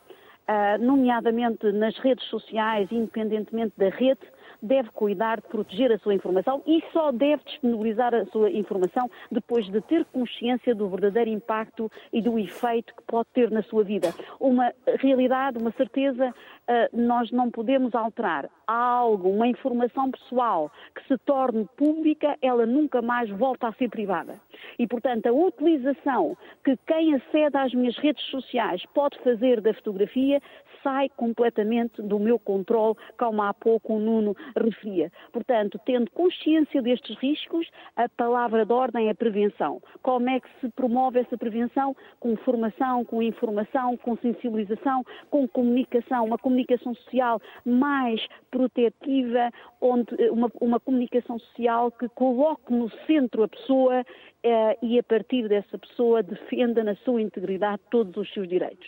nomeadamente 0.79 1.71
nas 1.71 1.97
redes 1.99 2.25
sociais, 2.29 2.91
independentemente 2.91 3.73
da 3.77 3.89
rede, 3.89 4.21
deve 4.61 4.89
cuidar 4.91 5.41
de 5.41 5.47
proteger 5.47 5.91
a 5.91 5.97
sua 5.99 6.13
informação 6.13 6.61
e 6.65 6.83
só 6.91 7.11
deve 7.11 7.43
disponibilizar 7.45 8.13
a 8.13 8.25
sua 8.25 8.49
informação 8.49 9.09
depois 9.31 9.65
de 9.69 9.81
ter 9.81 10.05
consciência 10.05 10.73
do 10.73 10.87
verdadeiro 10.89 11.29
impacto 11.29 11.91
e 12.11 12.21
do 12.21 12.37
efeito 12.39 12.93
que 12.95 13.03
pode 13.03 13.27
ter 13.33 13.51
na 13.51 13.61
sua 13.63 13.83
vida. 13.83 14.13
Uma 14.39 14.71
realidade, 14.99 15.57
uma 15.57 15.71
certeza, 15.71 16.33
eh, 16.67 16.89
nós 16.93 17.31
não 17.31 17.51
podemos 17.51 17.93
alterar. 17.93 18.49
Há 18.67 18.73
algo, 18.73 19.29
uma 19.29 19.47
informação 19.47 20.09
pessoal 20.09 20.71
que 20.95 21.07
se 21.07 21.17
torne 21.19 21.67
pública, 21.77 22.35
ela 22.41 22.65
nunca 22.65 23.01
mais 23.01 23.29
volta 23.29 23.67
a 23.67 23.73
ser 23.73 23.89
privada. 23.89 24.39
E, 24.79 24.87
portanto, 24.87 25.27
a 25.27 25.31
utilização 25.31 26.35
que 26.63 26.75
quem 26.87 27.13
acede 27.13 27.57
às 27.57 27.73
minhas 27.73 27.97
redes 27.97 28.23
sociais 28.25 28.83
pode 28.93 29.17
fazer 29.19 29.61
da 29.61 29.73
fotografia 29.73 30.41
sai 30.83 31.09
completamente 31.09 32.01
do 32.01 32.19
meu 32.19 32.37
controle, 32.37 32.95
como 33.17 33.41
há 33.41 33.53
pouco 33.53 33.95
o 33.95 33.99
Nuno 33.99 34.34
referia. 34.55 35.11
Portanto, 35.31 35.79
tendo 35.85 36.09
consciência 36.11 36.81
destes 36.81 37.17
riscos, 37.19 37.67
a 37.95 38.07
palavra 38.09 38.65
de 38.65 38.73
ordem 38.73 39.09
é 39.09 39.13
prevenção. 39.13 39.81
Como 40.01 40.29
é 40.29 40.39
que 40.39 40.47
se 40.61 40.69
promove 40.69 41.19
essa 41.19 41.37
prevenção? 41.37 41.95
Com 42.19 42.35
formação, 42.37 43.03
com 43.05 43.21
informação, 43.21 43.97
com 43.97 44.17
sensibilização, 44.17 45.03
com 45.29 45.47
comunicação, 45.47 46.25
uma 46.25 46.37
comunicação 46.37 46.93
social 46.95 47.41
mais 47.65 48.25
protetiva, 48.51 49.51
onde 49.81 50.15
uma, 50.29 50.51
uma 50.59 50.79
comunicação 50.79 51.39
social 51.39 51.91
que 51.91 52.07
coloque 52.09 52.71
no 52.73 52.89
centro 53.05 53.43
a 53.43 53.47
pessoa 53.47 54.03
eh, 54.43 54.77
e 54.81 54.99
a 54.99 55.03
partir 55.03 55.47
dessa 55.47 55.77
pessoa 55.77 56.21
defenda 56.21 56.83
na 56.83 56.95
sua 56.97 57.21
integridade 57.21 57.81
todos 57.89 58.15
os 58.15 58.33
seus 58.33 58.47
direitos. 58.47 58.87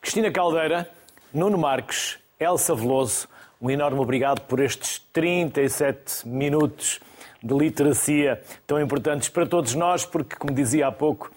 Cristina 0.00 0.32
Caldeira, 0.32 0.88
Nuno 1.32 1.58
Marques, 1.58 2.18
Elsa 2.40 2.74
Veloso, 2.74 3.28
um 3.60 3.70
enorme 3.70 4.00
obrigado 4.00 4.40
por 4.46 4.60
estes 4.60 4.98
37 5.12 6.26
minutos 6.26 6.98
de 7.42 7.52
literacia 7.52 8.40
tão 8.66 8.80
importantes 8.80 9.28
para 9.28 9.44
todos 9.44 9.74
nós, 9.74 10.06
porque, 10.06 10.36
como 10.36 10.54
dizia 10.54 10.86
há 10.86 10.92
pouco, 10.92 11.30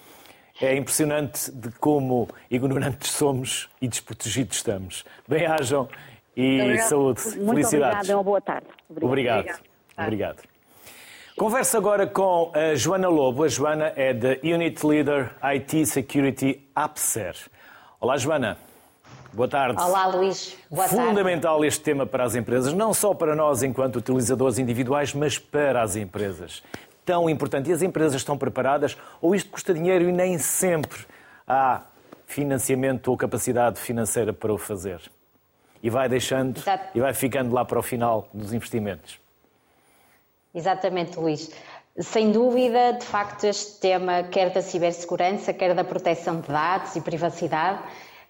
é 0.58 0.74
impressionante 0.74 1.50
de 1.52 1.70
como 1.72 2.26
ignorantes 2.50 3.10
somos 3.10 3.68
e 3.82 3.86
desprotegidos 3.86 4.56
estamos. 4.56 5.04
Bem-ajam 5.28 5.86
e 6.34 6.78
saúde. 6.78 7.20
Muito 7.36 7.50
Felicidades. 7.50 7.70
obrigada, 7.74 8.16
uma 8.16 8.22
boa 8.24 8.40
tarde. 8.40 8.66
Obrigado. 8.88 9.40
Obrigado. 9.40 9.60
obrigado. 9.98 10.42
Converso 11.36 11.76
agora 11.76 12.06
com 12.06 12.50
a 12.54 12.74
Joana 12.76 13.08
Lobo. 13.08 13.44
A 13.44 13.48
Joana 13.48 13.92
é 13.94 14.14
da 14.14 14.30
Unit 14.42 14.86
Leader 14.86 15.34
IT 15.42 15.84
Security 15.84 16.66
AppSer. 16.74 17.36
Olá, 18.00 18.16
Joana. 18.16 18.56
Boa 19.34 19.48
tarde. 19.48 19.82
Olá, 19.82 20.06
Luís. 20.06 20.56
Boa 20.70 20.88
tarde. 20.88 21.04
Fundamental 21.04 21.64
este 21.64 21.80
tema 21.80 22.06
para 22.06 22.22
as 22.22 22.36
empresas, 22.36 22.72
não 22.72 22.94
só 22.94 23.12
para 23.12 23.34
nós 23.34 23.64
enquanto 23.64 23.96
utilizadores 23.96 24.60
individuais, 24.60 25.12
mas 25.12 25.36
para 25.36 25.82
as 25.82 25.96
empresas. 25.96 26.62
Tão 27.04 27.28
importante. 27.28 27.68
E 27.68 27.72
as 27.72 27.82
empresas 27.82 28.14
estão 28.14 28.38
preparadas? 28.38 28.96
Ou 29.20 29.34
isto 29.34 29.50
custa 29.50 29.74
dinheiro 29.74 30.08
e 30.08 30.12
nem 30.12 30.38
sempre 30.38 31.04
há 31.48 31.82
financiamento 32.26 33.08
ou 33.08 33.16
capacidade 33.16 33.80
financeira 33.80 34.32
para 34.32 34.52
o 34.52 34.56
fazer? 34.56 35.00
E 35.82 35.90
vai 35.90 36.08
deixando 36.08 36.58
Exato. 36.58 36.96
e 36.96 37.00
vai 37.00 37.12
ficando 37.12 37.52
lá 37.52 37.64
para 37.64 37.80
o 37.80 37.82
final 37.82 38.28
dos 38.32 38.52
investimentos. 38.52 39.18
Exatamente, 40.54 41.18
Luís. 41.18 41.50
Sem 41.98 42.30
dúvida, 42.30 42.92
de 42.92 43.04
facto, 43.04 43.44
este 43.44 43.80
tema, 43.80 44.22
quer 44.22 44.50
da 44.50 44.62
cibersegurança, 44.62 45.52
quer 45.52 45.74
da 45.74 45.84
proteção 45.84 46.40
de 46.40 46.48
dados 46.48 46.94
e 46.94 47.00
privacidade, 47.00 47.80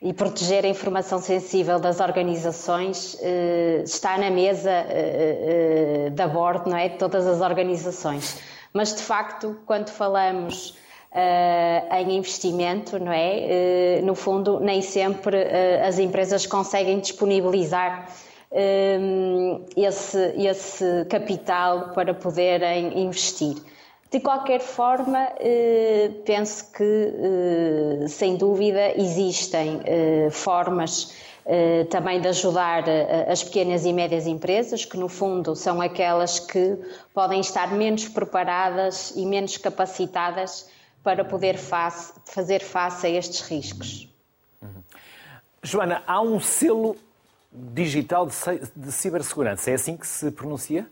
e 0.01 0.13
proteger 0.13 0.65
a 0.65 0.69
informação 0.69 1.19
sensível 1.19 1.79
das 1.79 2.01
organizações 2.01 3.17
eh, 3.21 3.83
está 3.85 4.19
na 4.19 4.31
mesa 4.31 4.71
eh, 4.71 6.07
eh, 6.07 6.11
da 6.11 6.29
bordo, 6.29 6.69
não 6.69 6.77
é, 6.77 6.89
de 6.89 6.99
todas 6.99 7.27
as 7.27 7.41
organizações. 7.41 8.39
Mas 8.73 8.95
de 8.95 9.03
facto, 9.03 9.59
quando 9.67 9.91
falamos 9.91 10.77
em 11.97 12.17
investimento, 12.17 12.99
não 12.99 13.13
é, 13.13 14.01
no 14.03 14.17
fundo, 14.17 14.59
nem 14.59 14.83
sempre 14.83 15.37
as 15.87 15.97
empresas 16.01 16.45
conseguem 16.45 16.99
disponibilizar 16.99 18.09
esse, 19.77 20.35
esse 20.37 21.05
capital 21.09 21.91
para 21.91 22.13
poderem 22.15 22.99
investir. 22.99 23.55
De 24.15 24.21
qualquer 24.21 24.61
forma, 24.61 25.29
eh, 25.41 26.09
penso 26.25 26.71
que, 26.71 26.85
eh, 26.85 28.07
sem 28.07 28.37
dúvida, 28.37 28.97
existem 28.97 29.81
eh, 29.85 30.29
formas 30.31 31.13
também 31.91 32.23
de 32.23 32.29
ajudar 32.29 32.85
as 33.29 33.45
pequenas 33.45 33.85
e 33.85 33.93
médias 33.93 34.27
empresas, 34.27 34.87
que 34.87 34.97
no 34.97 35.11
fundo 35.11 35.55
são 35.55 35.79
aquelas 35.79 36.41
que 36.41 36.79
podem 37.13 37.41
estar 37.41 37.71
menos 37.75 38.09
preparadas 38.09 39.13
e 39.15 39.27
menos 39.27 39.59
capacitadas 39.59 40.71
para 41.03 41.23
poder 41.23 41.59
face, 41.59 42.15
fazer 42.25 42.63
face 42.63 43.07
a 43.07 43.11
estes 43.11 43.43
riscos. 43.43 44.09
Uhum. 44.63 44.83
Joana, 45.63 46.03
há 46.07 46.23
um 46.23 46.41
selo 46.41 46.97
digital 47.53 48.27
de 48.75 48.91
cibersegurança, 48.91 49.71
é 49.71 49.75
assim 49.75 49.99
que 49.99 50.07
se 50.07 50.31
pronuncia? 50.31 50.89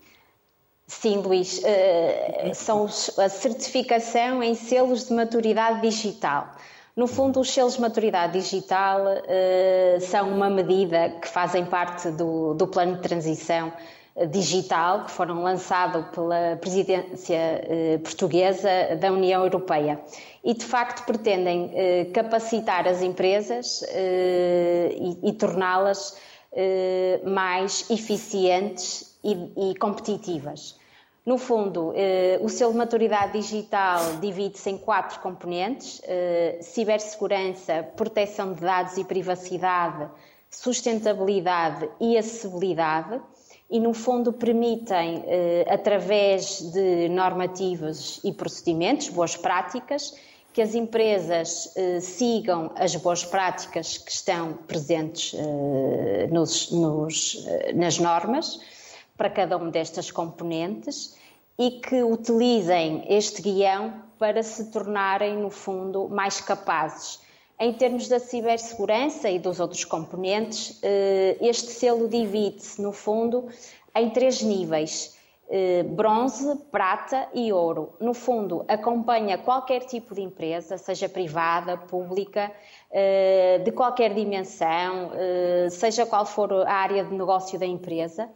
Sim, 1.01 1.17
Luís, 1.17 1.59
uh, 1.59 2.55
são 2.55 2.85
a 2.85 3.29
certificação 3.29 4.43
em 4.43 4.55
selos 4.55 5.09
de 5.09 5.15
maturidade 5.15 5.81
digital. 5.81 6.53
No 6.95 7.07
fundo, 7.07 7.41
os 7.41 7.51
selos 7.51 7.75
de 7.75 7.81
maturidade 7.81 8.35
digital 8.35 9.01
uh, 9.01 10.01
são 10.01 10.29
uma 10.29 10.49
medida 10.51 11.09
que 11.21 11.27
fazem 11.27 11.65
parte 11.65 12.11
do, 12.11 12.55
do 12.55 12.69
plano 12.69 12.97
de 12.97 13.01
transição 13.01 13.73
eh, 14.15 14.27
digital 14.27 15.07
que 15.07 15.11
foram 15.11 15.43
lançados 15.43 16.05
pela 16.15 16.57
presidência 16.61 17.99
portuguesa 18.05 18.95
da 19.01 19.11
União 19.11 19.43
Europeia 19.43 19.99
e 20.45 20.53
de 20.55 20.65
facto 20.65 21.05
pretendem 21.07 22.13
capacitar 22.13 22.87
as 22.87 23.01
empresas 23.01 23.83
e, 23.91 25.19
e 25.23 25.33
torná-las 25.33 26.17
mais 27.25 27.91
eficientes 27.91 29.19
e, 29.25 29.71
e 29.71 29.75
competitivas. 29.77 30.82
No 31.25 31.39
fundo, 31.39 31.93
eh, 31.95 32.41
o 32.43 32.49
selo 32.49 32.73
de 32.73 32.79
maturidade 32.79 33.33
digital 33.39 34.17
divide-se 34.21 34.69
em 34.71 34.77
quatro 34.77 35.21
componentes: 35.21 36.01
eh, 36.03 36.59
cibersegurança, 36.61 37.85
proteção 37.97 38.53
de 38.53 38.61
dados 38.61 38.97
e 38.97 39.05
privacidade, 39.05 40.11
sustentabilidade 40.51 41.89
e 42.01 42.19
acessibilidade. 42.19 43.21
E, 43.71 43.79
no 43.79 43.95
fundo, 43.95 44.33
permitem, 44.33 45.23
eh, 45.27 45.65
através 45.69 46.61
de 46.73 47.09
normativas 47.09 48.21
e 48.25 48.33
procedimentos, 48.33 49.09
boas 49.09 49.37
práticas, 49.37 50.15
que 50.53 50.61
as 50.61 50.75
empresas 50.75 51.73
sigam 52.03 52.73
as 52.75 52.95
boas 52.95 53.25
práticas 53.25 53.97
que 53.97 54.11
estão 54.11 54.53
presentes 54.69 55.35
nos, 56.31 56.71
nos, 56.71 57.47
nas 57.75 57.99
normas 57.99 58.61
para 59.23 59.31
cada 59.31 59.57
uma 59.57 59.71
destas 59.71 60.11
componentes 60.11 61.17
e 61.57 61.71
que 61.71 62.03
utilizem 62.03 63.05
este 63.09 63.41
guião 63.41 64.03
para 64.19 64.43
se 64.43 64.73
tornarem, 64.73 65.37
no 65.37 65.49
fundo, 65.49 66.09
mais 66.09 66.41
capazes. 66.41 67.21
Em 67.57 67.73
termos 67.73 68.09
da 68.09 68.19
cibersegurança 68.19 69.31
e 69.31 69.39
dos 69.39 69.61
outros 69.61 69.85
componentes, 69.85 70.77
eh, 70.83 71.37
este 71.41 71.71
selo 71.71 72.09
divide-se, 72.09 72.83
no 72.83 72.91
fundo, 72.91 73.47
em 73.95 74.11
três 74.11 74.43
níveis: 74.43 75.17
eh, 75.49 75.85
bronze, 75.85 76.57
prata 76.73 77.29
e 77.33 77.53
ouro. 77.53 77.93
No 78.01 78.15
fundo, 78.15 78.65
acompanha 78.67 79.39
qualquer 79.39 79.85
tipo 79.85 80.17
de 80.17 80.23
empresa, 80.23 80.77
seja 80.77 81.09
privada, 81.09 81.77
pública, 81.77 82.51
eh, 82.91 83.61
de 83.65 83.71
qualquer 83.71 84.15
dimensão, 84.15 85.13
seja 85.71 86.05
qual 86.07 86.27
for 86.27 86.53
a 86.67 86.73
área 86.73 87.05
de 87.05 87.15
negócio 87.15 87.57
da 87.57 87.67
empresa 87.67 88.29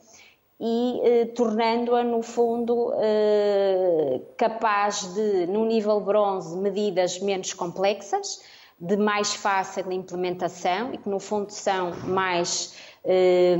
e 0.59 1.00
eh, 1.04 1.24
tornando-a, 1.26 2.02
no 2.02 2.22
fundo, 2.22 2.92
eh, 2.96 4.20
capaz 4.36 5.14
de, 5.14 5.46
no 5.46 5.66
nível 5.66 6.00
bronze, 6.00 6.57
medidas 6.57 7.18
menos 7.20 7.52
complexas, 7.52 8.40
de 8.78 8.96
mais 8.96 9.34
fácil 9.34 9.90
implementação 9.92 10.92
e 10.92 10.98
que, 10.98 11.09
no 11.09 11.18
fundo, 11.18 11.50
são 11.50 11.92
mais 12.04 12.74
eh, 13.04 13.57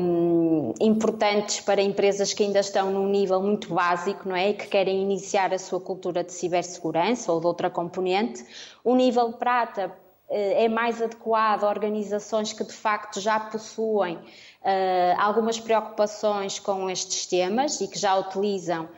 importantes 0.81 1.61
para 1.61 1.81
empresas 1.81 2.33
que 2.33 2.43
ainda 2.43 2.61
estão 2.61 2.91
num 2.91 3.09
nível 3.09 3.43
muito 3.43 3.73
básico, 3.73 4.29
não 4.29 4.37
é? 4.37 4.51
E 4.51 4.55
que 4.55 4.67
querem 4.67 5.03
iniciar 5.03 5.55
a 5.55 5.59
sua 5.59 5.81
cultura 5.81 6.25
de 6.25 6.33
cibersegurança 6.33 7.33
ou 7.33 7.41
de 7.41 7.47
outra 7.47 7.71
componente. 7.71 8.45
O 8.83 8.95
nível 8.95 9.33
prata 9.35 9.95
eh, 10.29 10.65
é 10.65 10.69
mais 10.69 11.01
adequado 11.01 11.65
a 11.65 11.69
organizações 11.69 12.53
que, 12.53 12.65
de 12.65 12.73
facto, 12.73 13.21
já 13.21 13.39
possuem 13.39 14.19
uh, 14.67 15.21
algumas 15.21 15.61
preocupações 15.61 16.59
com 16.59 16.91
estes 16.91 17.27
temas 17.27 17.81
e 17.81 17.87
que 17.87 17.99
já 17.99 18.19
utilizam 18.19 18.89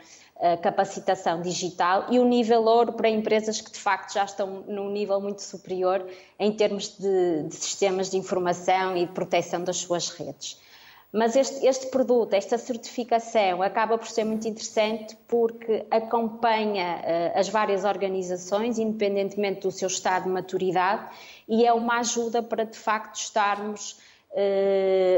a 0.41 0.55
capacitação 0.55 1.41
digital 1.41 2.05
e 2.09 2.17
o 2.17 2.23
nível 2.23 2.63
ouro 2.63 2.93
para 2.93 3.09
empresas 3.09 3.59
que 3.59 3.71
de 3.71 3.77
facto 3.77 4.13
já 4.13 4.23
estão 4.23 4.63
num 4.67 4.89
nível 4.89 5.19
muito 5.19 5.41
superior 5.41 6.05
em 6.39 6.51
termos 6.53 6.97
de, 6.97 7.43
de 7.43 7.55
sistemas 7.55 8.09
de 8.09 8.17
informação 8.17 8.95
e 8.95 9.05
de 9.05 9.11
proteção 9.11 9.61
das 9.63 9.77
suas 9.77 10.09
redes. 10.09 10.57
Mas 11.11 11.35
este, 11.35 11.65
este, 11.65 11.87
produto, 11.87 12.35
esta 12.35 12.57
certificação, 12.57 13.63
acaba 13.63 13.97
por 13.97 14.07
ser 14.07 14.23
muito 14.23 14.47
interessante 14.47 15.17
porque 15.27 15.85
acompanha 15.89 17.01
uh, 17.01 17.39
as 17.39 17.49
várias 17.49 17.83
organizações, 17.83 18.77
independentemente 18.77 19.61
do 19.61 19.71
seu 19.71 19.87
estado 19.87 20.25
de 20.25 20.29
maturidade, 20.29 21.03
e 21.47 21.65
é 21.65 21.73
uma 21.73 21.97
ajuda 21.99 22.43
para 22.43 22.63
de 22.63 22.77
facto 22.77 23.15
estarmos 23.15 23.97
eh, 23.97 24.08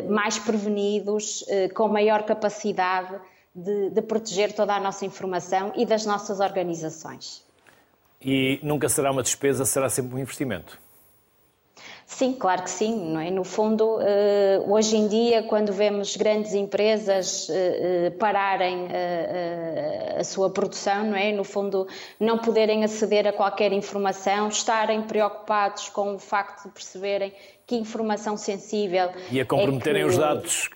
mais 0.10 0.40
prevenidos, 0.40 1.44
eh, 1.48 1.70
com 1.70 1.88
maior 1.88 2.24
capacidade 2.24 3.20
de, 3.54 3.90
de 3.90 4.02
proteger 4.02 4.54
toda 4.54 4.76
a 4.76 4.80
nossa 4.80 5.06
informação 5.06 5.74
e 5.76 5.86
das 5.86 6.06
nossas 6.06 6.40
organizações. 6.40 7.44
E 8.22 8.60
nunca 8.64 8.88
será 8.88 9.12
uma 9.12 9.24
despesa, 9.24 9.66
será 9.66 9.90
sempre 9.90 10.16
um 10.16 10.20
investimento. 10.20 10.80
Sim, 12.14 12.34
claro 12.34 12.64
que 12.64 12.70
sim. 12.70 13.12
Não 13.12 13.20
é? 13.20 13.32
No 13.32 13.44
fundo, 13.44 14.00
eh, 14.02 14.62
hoje 14.68 14.96
em 14.98 15.08
dia, 15.08 15.44
quando 15.44 15.72
vemos 15.72 16.16
grandes 16.16 16.54
empresas 16.54 17.48
pararem 18.20 18.88
a 20.18 20.24
sua 20.24 20.50
produção, 20.50 21.06
não 21.06 21.16
é? 21.18 21.32
no 21.32 21.44
fundo, 21.44 21.88
não 22.20 22.38
poderem 22.38 22.84
aceder 22.84 23.26
a 23.28 23.34
qualquer 23.34 23.72
informação, 23.72 24.50
estarem 24.50 25.02
preocupados 25.04 25.90
com 25.90 26.16
o 26.16 26.20
facto 26.20 26.66
de 26.66 26.70
perceberem 26.74 27.34
que 27.66 27.76
informação 27.76 28.36
sensível. 28.36 29.10
E 29.32 29.40
a 29.40 29.46
comprometerem 29.46 30.02
é 30.02 30.06
que... 30.06 30.12
os 30.12 30.18
dados 30.18 30.70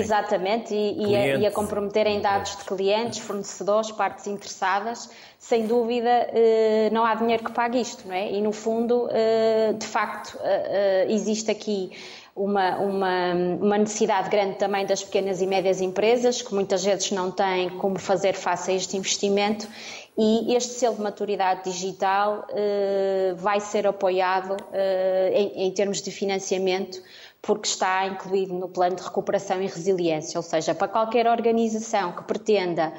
Exatamente, 0.00 0.74
e, 0.74 1.06
e, 1.06 1.16
a, 1.16 1.38
e, 1.38 1.46
a, 1.46 1.50
comprometerem 1.50 2.20
dados 2.20 2.56
de 2.56 2.64
clientes, 2.64 3.20
fornecedores, 3.20 3.92
partes 3.92 4.26
interessadas, 4.26 5.08
sem 5.38 5.66
dúvida 5.66 6.10
eh, 6.32 6.90
não 6.92 7.04
há 7.04 7.14
dinheiro 7.14 7.44
que 7.44 7.52
pague 7.52 7.80
isto, 7.80 8.06
não 8.06 8.14
é? 8.14 8.32
E 8.32 8.42
no 8.42 8.52
fundo, 8.52 9.08
eh, 9.12 9.72
de 9.78 9.86
facto, 9.86 10.36
eh, 10.42 11.06
existe 11.08 11.50
aqui 11.50 11.92
uma, 12.34 12.78
uma, 12.78 13.34
uma, 13.60 13.78
necessidade 13.78 14.30
grande 14.30 14.56
também 14.56 14.86
das 14.86 15.04
pequenas 15.04 15.42
e 15.42 15.46
médias 15.46 15.80
empresas, 15.80 16.40
que 16.40 16.54
muitas 16.54 16.82
vezes 16.82 17.10
não 17.10 17.30
têm 17.30 17.68
como 17.70 17.98
fazer 17.98 18.34
face 18.34 18.70
a 18.70 18.74
este 18.74 18.96
investimento. 18.96 19.68
E 20.16 20.54
este 20.54 20.74
selo 20.74 20.96
de 20.96 21.02
maturidade 21.02 21.64
digital 21.64 22.46
uh, 22.50 23.34
vai 23.36 23.60
ser 23.60 23.86
apoiado 23.86 24.52
uh, 24.52 25.32
em, 25.32 25.66
em, 25.66 25.70
termos 25.70 26.02
de 26.02 26.10
financiamento 26.10 27.02
porque 27.42 27.66
está 27.66 28.06
incluído 28.06 28.54
no 28.54 28.68
plano 28.68 28.94
de 28.94 29.02
recuperação 29.02 29.60
e 29.60 29.66
resiliência, 29.66 30.38
ou 30.38 30.42
seja, 30.42 30.74
para 30.76 30.86
qualquer 30.86 31.26
organização 31.26 32.12
que 32.12 32.22
pretenda 32.22 32.92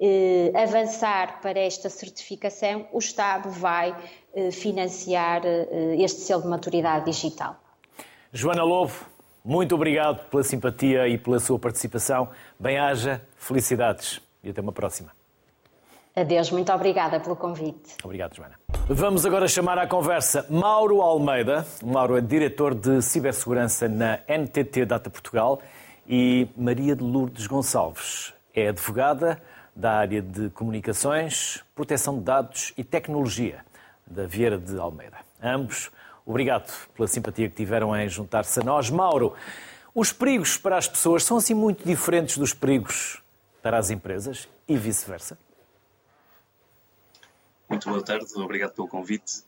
eh, 0.00 0.52
avançar 0.54 1.40
para 1.42 1.58
esta 1.58 1.90
certificação, 1.90 2.86
o 2.92 2.98
Estado 3.00 3.50
vai 3.50 3.92
eh, 4.32 4.52
financiar 4.52 5.42
eh, 5.44 5.96
este 5.98 6.20
selo 6.20 6.42
de 6.42 6.48
maturidade 6.48 7.06
digital. 7.06 7.56
Joana 8.32 8.62
Lobo, 8.62 8.92
muito 9.44 9.74
obrigado 9.74 10.28
pela 10.30 10.44
simpatia 10.44 11.08
e 11.08 11.18
pela 11.18 11.40
sua 11.40 11.58
participação. 11.58 12.28
Bem-haja, 12.58 13.20
felicidades 13.36 14.20
e 14.44 14.50
até 14.50 14.60
uma 14.60 14.72
próxima. 14.72 15.17
Adeus, 16.20 16.50
muito 16.50 16.72
obrigada 16.72 17.20
pelo 17.20 17.36
convite. 17.36 17.94
Obrigado, 18.02 18.34
Joana. 18.34 18.54
Vamos 18.88 19.24
agora 19.24 19.46
chamar 19.46 19.78
à 19.78 19.86
conversa 19.86 20.44
Mauro 20.50 21.00
Almeida. 21.00 21.64
O 21.80 21.86
Mauro 21.86 22.16
é 22.16 22.20
diretor 22.20 22.74
de 22.74 23.00
cibersegurança 23.02 23.88
na 23.88 24.18
NTT 24.26 24.84
Data 24.84 25.08
Portugal 25.08 25.60
e 26.08 26.48
Maria 26.56 26.96
de 26.96 27.04
Lourdes 27.04 27.46
Gonçalves 27.46 28.34
é 28.52 28.68
advogada 28.68 29.40
da 29.76 29.92
área 29.92 30.20
de 30.20 30.50
comunicações, 30.50 31.62
proteção 31.74 32.18
de 32.18 32.24
dados 32.24 32.72
e 32.76 32.82
tecnologia 32.82 33.64
da 34.04 34.26
Vieira 34.26 34.58
de 34.58 34.76
Almeida. 34.76 35.18
Ambos, 35.40 35.88
obrigado 36.26 36.68
pela 36.96 37.06
simpatia 37.06 37.48
que 37.48 37.54
tiveram 37.54 37.94
em 37.94 38.08
juntar-se 38.08 38.58
a 38.58 38.64
nós. 38.64 38.90
Mauro, 38.90 39.34
os 39.94 40.12
perigos 40.12 40.56
para 40.56 40.76
as 40.76 40.88
pessoas 40.88 41.22
são 41.22 41.36
assim 41.36 41.54
muito 41.54 41.84
diferentes 41.84 42.38
dos 42.38 42.52
perigos 42.52 43.22
para 43.62 43.78
as 43.78 43.90
empresas 43.90 44.48
e 44.66 44.76
vice-versa? 44.76 45.38
Muito 47.68 47.86
boa 47.90 48.02
tarde, 48.02 48.24
obrigado 48.36 48.72
pelo 48.72 48.88
convite. 48.88 49.42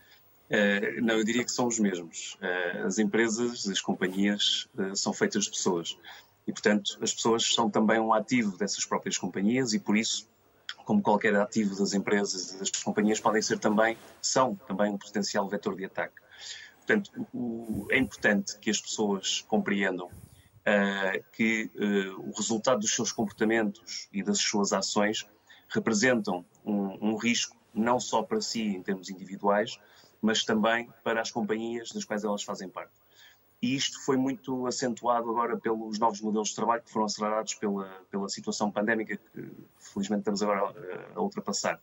Uh, 0.51 1.01
não, 1.01 1.15
eu 1.15 1.25
diria 1.25 1.43
que 1.43 1.51
são 1.51 1.67
os 1.67 1.79
mesmos. 1.79 2.35
Uh, 2.35 2.87
as 2.87 2.99
empresas, 2.99 3.67
as 3.67 3.81
companhias 3.81 4.69
uh, 4.77 4.95
são 4.95 5.13
feitas 5.13 5.45
de 5.45 5.51
pessoas 5.51 5.97
e, 6.47 6.53
portanto, 6.53 6.99
as 7.01 7.15
pessoas 7.15 7.55
são 7.55 7.71
também 7.71 7.99
um 7.99 8.13
ativo 8.13 8.59
dessas 8.59 8.85
próprias 8.85 9.17
companhias 9.17 9.73
e, 9.73 9.79
por 9.79 9.97
isso, 9.97 10.29
como 10.85 11.01
qualquer 11.01 11.35
ativo 11.35 11.75
das 11.77 11.95
empresas 11.95 12.53
e 12.53 12.59
das 12.59 12.71
companhias, 12.71 13.19
podem 13.19 13.41
ser 13.41 13.59
também, 13.59 13.97
são 14.21 14.55
também 14.69 14.93
um 14.93 14.99
potencial 14.99 15.49
vetor 15.49 15.75
de 15.75 15.87
ataque. 15.87 16.21
Portanto, 16.77 17.27
o, 17.33 17.87
é 17.91 17.97
importante 17.97 18.59
que 18.59 18.69
as 18.69 18.81
pessoas 18.81 19.45
compreendam 19.49 20.11
que 21.33 21.69
o 22.19 22.31
resultado 22.37 22.81
dos 22.81 22.95
seus 22.95 23.11
comportamentos 23.11 24.09
e 24.13 24.23
das 24.23 24.39
suas 24.39 24.73
ações 24.73 25.27
representam 25.69 26.45
um, 26.65 27.11
um 27.13 27.17
risco 27.17 27.57
não 27.75 28.01
só 28.01 28.23
para 28.23 28.41
si 28.41 28.63
em 28.63 28.83
termos 28.83 29.11
individuais, 29.11 29.79
mas 30.21 30.45
também 30.45 30.89
para 31.03 31.21
as 31.21 31.31
companhias 31.31 31.93
das 31.93 32.05
quais 32.05 32.25
elas 32.25 32.43
fazem 32.43 32.69
parte. 32.69 32.93
E 33.63 33.75
isto 33.75 34.03
foi 34.05 34.17
muito 34.17 34.67
acentuado 34.67 35.29
agora 35.29 35.57
pelos 35.59 35.99
novos 35.99 36.21
modelos 36.21 36.49
de 36.49 36.55
trabalho 36.55 36.83
que 36.83 36.91
foram 36.91 37.07
acelerados 37.07 37.55
pela, 37.55 37.89
pela 38.11 38.29
situação 38.29 38.71
pandémica 38.71 39.17
que 39.17 39.51
felizmente 39.79 40.21
estamos 40.21 40.43
agora 40.43 40.75
a, 41.15 41.21
ultrapassar. 41.21 41.79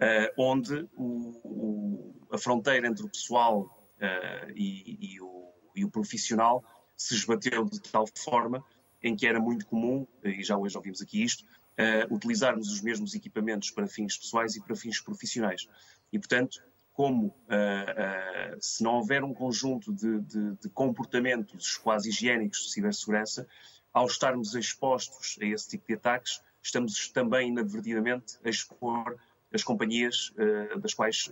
Uh, 0.00 0.32
onde 0.36 0.88
o, 0.96 1.40
o, 1.44 2.14
a 2.30 2.38
fronteira 2.38 2.86
entre 2.86 3.04
o 3.04 3.08
pessoal 3.08 3.62
uh, 3.98 4.50
e, 4.54 5.14
e, 5.14 5.20
o, 5.20 5.52
e, 5.74 5.84
o, 5.84 5.90
profissional 5.90 6.64
se 6.96 7.14
esbateu 7.14 7.64
de 7.64 7.80
tal 7.80 8.06
forma 8.06 8.64
em 9.02 9.14
que 9.14 9.26
era 9.26 9.40
muito 9.40 9.66
comum, 9.66 10.06
e 10.22 10.42
já 10.42 10.56
hoje 10.56 10.76
ouvimos 10.76 11.02
aqui 11.02 11.22
isto, 11.22 11.44
uh, 11.78 12.14
utilizarmos 12.14 12.70
os 12.70 12.80
mesmos 12.80 13.14
equipamentos 13.14 13.70
para 13.70 13.86
fins 13.86 14.16
pessoais 14.16 14.56
e 14.56 14.60
para 14.60 14.76
fins 14.76 15.00
profissionais. 15.00 15.68
E, 16.12 16.18
portanto, 16.18 16.62
como 16.92 17.28
uh, 17.28 17.30
uh, 17.30 18.56
se 18.60 18.82
não 18.82 18.96
houver 18.96 19.24
um 19.24 19.32
conjunto 19.32 19.92
de, 19.92 20.20
de, 20.20 20.56
de, 20.56 20.68
comportamentos 20.68 21.76
quase 21.76 22.10
higiênicos 22.10 22.66
de 22.66 22.72
cibersegurança, 22.72 23.46
ao 23.92 24.06
estarmos 24.06 24.54
expostos 24.54 25.38
a 25.40 25.44
esse 25.46 25.68
tipo 25.68 25.86
de 25.86 25.94
ataques, 25.94 26.40
estamos 26.62 27.08
também 27.08 27.48
inadvertidamente 27.48 28.38
a 28.44 28.48
expor 28.48 29.16
as 29.52 29.62
companhias 29.62 30.32
uh, 30.36 30.78
das 30.80 30.94
quais 30.94 31.30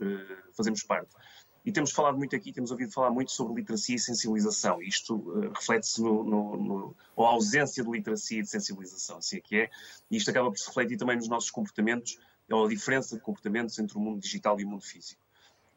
fazemos 0.55 0.83
parte. 0.83 1.15
E 1.65 1.71
temos 1.71 1.93
falado 1.93 2.17
muito 2.17 2.35
aqui, 2.35 2.53
temos 2.53 2.71
ouvido 2.71 2.93
falar 2.93 3.11
muito 3.11 3.33
sobre 3.33 3.55
literacia 3.55 3.97
e 3.97 3.99
sensibilização. 3.99 4.81
Isto 4.83 5.17
uh, 5.17 5.53
reflete-se 5.53 6.01
no, 6.01 6.25
no, 6.25 6.57
no, 6.57 6.97
ou 7.15 7.27
a 7.27 7.31
ausência 7.31 7.85
de 7.85 7.91
literacia 7.91 8.39
e 8.39 8.43
de 8.43 8.49
sensibilização, 8.49 9.19
assim 9.19 9.37
é 9.37 9.41
que 9.41 9.57
é. 9.57 9.71
E 10.11 10.17
isto 10.17 10.31
acaba 10.31 10.51
por 10.51 10.59
se 10.59 10.67
refletir 10.67 10.97
também 10.97 11.17
nos 11.17 11.29
nossos 11.29 11.51
comportamentos, 11.51 12.19
ou 12.51 12.67
a 12.67 12.69
diferença 12.69 13.15
de 13.15 13.23
comportamentos 13.23 13.79
entre 13.79 13.97
o 13.97 14.01
mundo 14.01 14.21
digital 14.21 14.59
e 14.59 14.65
o 14.65 14.69
mundo 14.69 14.83
físico. 14.83 15.21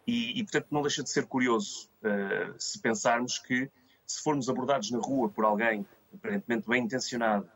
E, 0.07 0.39
e 0.39 0.43
portanto, 0.43 0.67
não 0.71 0.81
deixa 0.81 1.03
de 1.03 1.09
ser 1.09 1.25
curioso 1.25 1.89
uh, 2.01 2.55
se 2.57 2.79
pensarmos 2.79 3.37
que, 3.39 3.69
se 4.05 4.21
formos 4.21 4.49
abordados 4.49 4.89
na 4.91 4.99
rua 4.99 5.29
por 5.29 5.45
alguém 5.45 5.85
aparentemente 6.13 6.67
bem 6.67 6.83
intencionado 6.83 7.49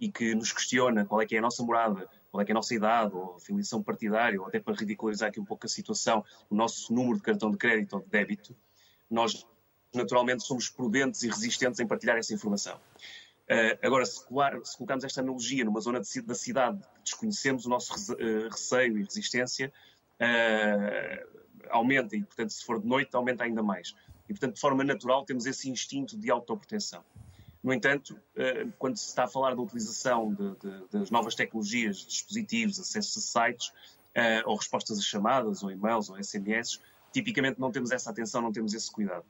e 0.00 0.10
que 0.10 0.34
nos 0.34 0.52
questiona 0.52 1.04
qual 1.04 1.20
é 1.20 1.26
que 1.26 1.34
é 1.34 1.38
a 1.38 1.42
nossa 1.42 1.62
morada, 1.62 2.08
qual 2.32 2.40
é, 2.40 2.46
é 2.48 2.50
a 2.50 2.54
nossa 2.54 2.74
idade, 2.74 3.14
ou 3.14 3.38
filiação 3.38 3.82
partidária, 3.82 4.40
ou 4.40 4.48
até 4.48 4.58
para 4.58 4.74
ridicularizar 4.74 5.28
aqui 5.28 5.38
um 5.38 5.44
pouco 5.44 5.66
a 5.66 5.68
situação, 5.68 6.24
o 6.48 6.54
nosso 6.54 6.92
número 6.92 7.16
de 7.16 7.22
cartão 7.22 7.50
de 7.50 7.58
crédito 7.58 7.92
ou 7.92 8.00
de 8.00 8.08
débito, 8.08 8.56
nós 9.10 9.46
naturalmente 9.94 10.42
somos 10.42 10.70
prudentes 10.70 11.22
e 11.22 11.28
resistentes 11.28 11.78
em 11.78 11.86
partilhar 11.86 12.16
essa 12.16 12.32
informação. 12.32 12.76
Uh, 13.42 13.76
agora, 13.82 14.06
se, 14.06 14.24
colar, 14.24 14.58
se, 14.64 14.74
colocarmos 14.78 15.04
esta 15.04 15.20
analogia 15.20 15.62
numa 15.62 15.80
zona 15.80 16.00
de, 16.00 16.22
da 16.22 16.34
cidade 16.34 16.78
que 16.78 17.02
desconhecemos, 17.04 17.66
o 17.66 17.68
nosso 17.68 17.92
uh, 18.14 18.48
receio 18.50 18.96
e 18.96 19.02
resistência 19.02 19.70
uh, 20.18 21.42
aumenta, 21.68 22.16
e 22.16 22.22
portanto, 22.22 22.50
se 22.50 22.64
for 22.64 22.80
de 22.80 22.86
noite, 22.86 23.14
aumenta 23.14 23.44
ainda 23.44 23.62
mais. 23.62 23.94
E 24.26 24.32
portanto, 24.32 24.54
de 24.54 24.60
forma 24.60 24.82
natural, 24.82 25.26
temos 25.26 25.44
esse 25.44 25.68
instinto 25.68 26.16
de 26.16 26.30
autoproteção. 26.30 27.04
No 27.62 27.72
entanto, 27.72 28.18
eh, 28.34 28.66
quando 28.76 28.96
se 28.96 29.06
está 29.06 29.24
a 29.24 29.28
falar 29.28 29.54
da 29.54 29.62
utilização 29.62 30.34
de, 30.34 30.56
de, 30.56 30.88
das 30.90 31.10
novas 31.10 31.34
tecnologias, 31.36 31.98
dispositivos, 31.98 32.80
acesso 32.80 33.20
a 33.20 33.22
sites, 33.22 33.72
eh, 34.14 34.42
ou 34.44 34.56
respostas 34.56 34.98
a 34.98 35.02
chamadas, 35.02 35.62
ou 35.62 35.70
e-mails, 35.70 36.10
ou 36.10 36.22
SMS, 36.22 36.80
tipicamente 37.12 37.60
não 37.60 37.70
temos 37.70 37.92
essa 37.92 38.10
atenção, 38.10 38.42
não 38.42 38.50
temos 38.50 38.74
esse 38.74 38.90
cuidado. 38.90 39.24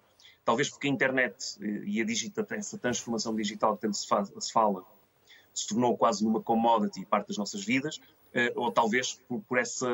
Talvez 0.44 0.70
porque 0.70 0.88
a 0.88 0.90
internet 0.90 1.58
eh, 1.60 1.84
e 1.84 2.00
a 2.00 2.04
digital, 2.04 2.46
essa 2.52 2.78
transformação 2.78 3.36
digital 3.36 3.76
que 3.76 3.82
tanto 3.82 3.98
se, 3.98 4.08
faz, 4.08 4.32
se 4.40 4.52
fala 4.52 4.82
se 5.52 5.68
tornou 5.68 5.94
quase 5.98 6.24
numa 6.24 6.40
commodity 6.40 7.04
parte 7.04 7.28
das 7.28 7.36
nossas 7.36 7.62
vidas, 7.62 8.00
ou 8.56 8.72
talvez 8.72 9.20
por, 9.28 9.42
por 9.42 9.58
essa 9.58 9.86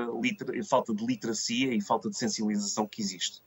falta 0.70 0.94
de 0.94 1.04
literacia 1.04 1.74
e 1.74 1.80
falta 1.80 2.08
de 2.08 2.16
sensibilização 2.16 2.86
que 2.86 3.02
existe. 3.02 3.42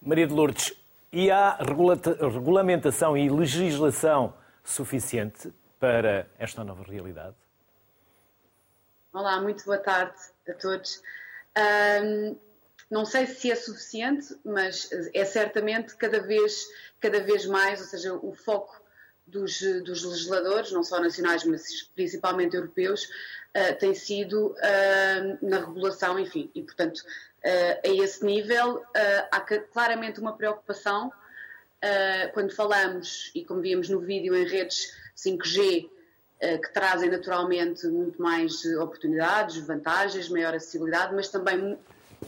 Maria 0.00 0.28
de 0.28 0.32
Lourdes, 0.32 0.72
e 1.12 1.30
há 1.30 1.56
regulamentação 1.56 3.16
e 3.16 3.28
legislação 3.28 4.34
suficiente 4.62 5.52
para 5.78 6.28
esta 6.38 6.62
nova 6.62 6.84
realidade? 6.84 7.34
Olá, 9.12 9.40
muito 9.40 9.64
boa 9.64 9.78
tarde 9.78 10.16
a 10.48 10.52
todos. 10.52 11.02
Um, 12.04 12.38
não 12.88 13.04
sei 13.04 13.26
se 13.26 13.50
é 13.50 13.56
suficiente, 13.56 14.36
mas 14.44 14.88
é 15.12 15.24
certamente 15.24 15.96
cada 15.96 16.20
vez, 16.20 16.66
cada 17.00 17.20
vez 17.20 17.44
mais, 17.46 17.80
ou 17.80 17.86
seja, 17.86 18.14
o 18.14 18.32
foco 18.32 18.80
dos, 19.26 19.60
dos 19.82 20.04
legisladores, 20.04 20.70
não 20.70 20.84
só 20.84 21.00
nacionais, 21.00 21.44
mas 21.44 21.90
principalmente 21.94 22.54
europeus, 22.54 23.04
uh, 23.04 23.76
tem 23.80 23.94
sido 23.94 24.48
uh, 24.48 25.38
na 25.42 25.58
regulação, 25.58 26.18
enfim, 26.18 26.50
e 26.54 26.62
portanto 26.62 27.02
a 27.42 27.88
esse 27.88 28.24
nível, 28.24 28.76
uh, 28.76 29.28
há 29.30 29.40
claramente 29.40 30.20
uma 30.20 30.36
preocupação 30.36 31.08
uh, 31.08 32.32
quando 32.32 32.54
falamos, 32.54 33.30
e 33.34 33.44
como 33.44 33.60
víamos 33.60 33.88
no 33.88 34.00
vídeo, 34.00 34.36
em 34.36 34.46
redes 34.46 34.94
5G, 35.16 35.88
que 36.40 36.72
trazem 36.72 37.10
naturalmente 37.10 37.86
muito 37.88 38.20
mais 38.20 38.64
oportunidades, 38.76 39.58
vantagens, 39.58 40.30
maior 40.30 40.54
acessibilidade, 40.54 41.14
mas 41.14 41.28
também 41.28 41.78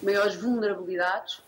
maiores 0.03 0.35
vulnerabilidades. 0.35 1.43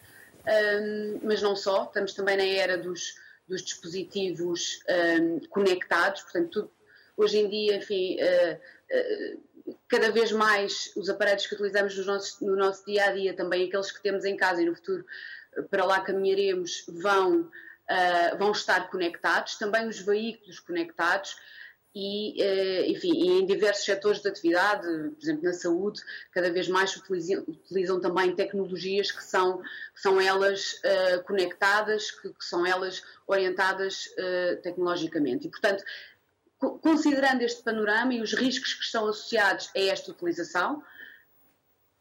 mas 1.22 1.42
não 1.42 1.54
só, 1.54 1.84
estamos 1.84 2.14
também 2.14 2.38
na 2.38 2.46
era 2.46 2.78
dos, 2.78 3.16
dos 3.46 3.60
dispositivos 3.60 4.80
conectados, 5.50 6.22
portanto, 6.22 6.48
tudo, 6.48 6.70
hoje 7.18 7.36
em 7.40 7.50
dia, 7.50 7.76
enfim 7.76 8.16
cada 9.88 10.10
vez 10.10 10.32
mais 10.32 10.92
os 10.96 11.08
aparelhos 11.08 11.46
que 11.46 11.54
utilizamos 11.54 11.96
no 11.96 12.04
nosso, 12.04 12.44
no 12.44 12.56
nosso 12.56 12.84
dia 12.84 13.04
a 13.06 13.12
dia, 13.12 13.34
também 13.34 13.66
aqueles 13.66 13.90
que 13.90 14.02
temos 14.02 14.24
em 14.24 14.36
casa 14.36 14.62
e 14.62 14.66
no 14.66 14.74
futuro 14.74 15.04
para 15.70 15.84
lá 15.84 16.00
caminharemos, 16.00 16.84
vão, 16.88 17.42
uh, 17.42 18.38
vão 18.38 18.52
estar 18.52 18.90
conectados, 18.90 19.56
também 19.56 19.86
os 19.86 20.00
veículos 20.00 20.60
conectados. 20.60 21.36
E, 21.96 22.42
uh, 22.42 22.90
enfim, 22.90 23.38
em 23.38 23.46
diversos 23.46 23.84
setores 23.84 24.20
de 24.20 24.28
atividade, 24.28 24.82
por 24.82 25.22
exemplo, 25.22 25.44
na 25.44 25.52
saúde, 25.52 26.00
cada 26.32 26.50
vez 26.50 26.68
mais 26.68 26.96
utilizam, 26.96 27.44
utilizam 27.46 28.00
também 28.00 28.34
tecnologias 28.34 29.12
que 29.12 29.22
são, 29.22 29.58
que 29.62 30.00
são 30.00 30.20
elas 30.20 30.72
uh, 30.72 31.22
conectadas, 31.22 32.10
que, 32.10 32.30
que, 32.30 32.44
são 32.44 32.66
elas 32.66 33.00
orientadas 33.28 34.08
tecnologicamente. 34.62 35.46
E, 35.46 35.50
portanto, 35.50 35.84
considerando 36.58 37.42
este 37.42 37.62
panorama 37.62 38.14
e 38.14 38.22
os 38.22 38.32
riscos 38.34 38.74
que 38.74 38.84
estão 38.84 39.06
associados 39.08 39.70
a 39.74 39.80
esta 39.80 40.10
utilização, 40.10 40.82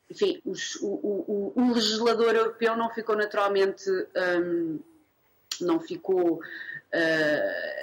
enfim, 0.10 0.42
os, 0.46 0.76
o, 0.76 0.88
o, 0.88 1.54
o, 1.56 1.74
legislador 1.74 2.36
europeu 2.36 2.76
não 2.78 2.90
ficou 2.90 3.16
naturalmente 3.16 3.90
um, 3.90 4.80
não 5.62 5.80
ficou, 5.80 6.42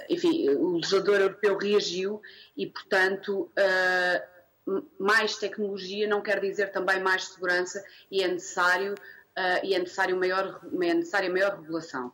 enfim, 0.09 0.49
o 0.51 0.75
legislador 0.75 1.21
europeu 1.21 1.57
reagiu 1.57 2.21
e, 2.57 2.67
portanto, 2.67 3.51
mais 4.99 5.37
tecnologia 5.37 6.09
não 6.09 6.21
quer 6.21 6.41
dizer 6.41 6.73
também 6.73 7.01
mais 7.01 7.25
segurança 7.25 7.83
e 8.11 8.23
é 8.23 8.29
necessário 8.29 8.95
e 9.63 9.75
é 9.75 9.79
necessário 9.79 10.17
maior 10.17 10.61
é 10.83 10.95
necessária 10.95 11.31
maior 11.31 11.59
regulação. 11.61 12.13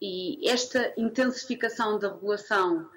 E 0.00 0.48
esta 0.48 0.92
intensificação 0.96 1.98
da 1.98 2.08
regulação 2.08 2.88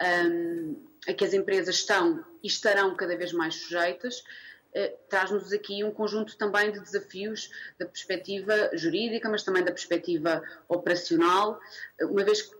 um, 0.00 0.86
a 1.08 1.12
que 1.12 1.24
as 1.24 1.32
empresas 1.32 1.76
estão 1.76 2.24
e 2.42 2.46
estarão 2.46 2.94
cada 2.96 3.16
vez 3.16 3.32
mais 3.32 3.54
sujeitas 3.54 4.22
eh, 4.72 4.96
traz-nos 5.08 5.52
aqui 5.52 5.82
um 5.82 5.90
conjunto 5.90 6.36
também 6.36 6.70
de 6.70 6.80
desafios 6.80 7.50
da 7.78 7.86
perspectiva 7.86 8.70
jurídica, 8.74 9.28
mas 9.28 9.42
também 9.42 9.64
da 9.64 9.72
perspectiva 9.72 10.42
operacional, 10.68 11.58
uma 12.02 12.22
vez 12.22 12.42
que, 12.42 12.54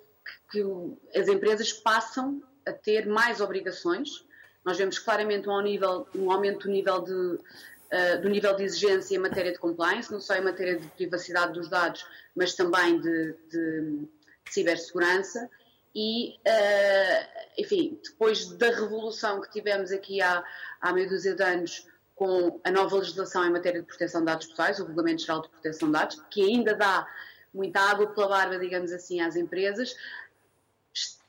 que 0.50 1.18
as 1.18 1.28
empresas 1.28 1.72
passam 1.72 2.42
a 2.66 2.72
ter 2.72 3.06
mais 3.06 3.40
obrigações. 3.40 4.26
Nós 4.64 4.76
vemos 4.76 4.98
claramente 4.98 5.48
um, 5.48 5.60
nível, 5.60 6.06
um 6.14 6.32
aumento 6.32 6.66
do 6.66 6.72
nível 6.72 7.00
de, 7.00 7.12
uh, 7.12 8.20
do 8.20 8.28
nível 8.28 8.56
de 8.56 8.64
exigência 8.64 9.14
em 9.14 9.18
matéria 9.18 9.52
de 9.52 9.58
compliance, 9.58 10.10
não 10.10 10.20
só 10.20 10.34
em 10.34 10.42
matéria 10.42 10.78
de 10.78 10.86
privacidade 10.88 11.52
dos 11.52 11.68
dados, 11.68 12.04
mas 12.34 12.54
também 12.54 13.00
de, 13.00 13.34
de 13.48 14.08
cibersegurança. 14.50 15.48
E, 15.94 16.36
uh, 16.46 17.46
enfim, 17.58 18.00
depois 18.02 18.48
da 18.56 18.70
revolução 18.70 19.40
que 19.40 19.50
tivemos 19.50 19.90
aqui 19.90 20.20
há, 20.22 20.44
há 20.80 20.92
meia 20.92 21.08
dúzia 21.08 21.34
de 21.34 21.42
anos 21.42 21.86
com 22.14 22.60
a 22.62 22.70
nova 22.70 22.96
legislação 22.96 23.44
em 23.44 23.50
matéria 23.50 23.80
de 23.80 23.86
proteção 23.86 24.20
de 24.20 24.26
dados 24.26 24.46
pessoais, 24.46 24.78
o 24.78 24.84
Regulamento 24.84 25.22
Geral 25.22 25.42
de 25.42 25.48
Proteção 25.48 25.88
de 25.88 25.94
Dados, 25.94 26.22
que 26.30 26.42
ainda 26.42 26.74
dá 26.74 27.08
muita 27.52 27.80
água 27.80 28.06
pela 28.08 28.28
barba, 28.28 28.58
digamos 28.58 28.92
assim, 28.92 29.20
às 29.20 29.36
empresas, 29.36 29.96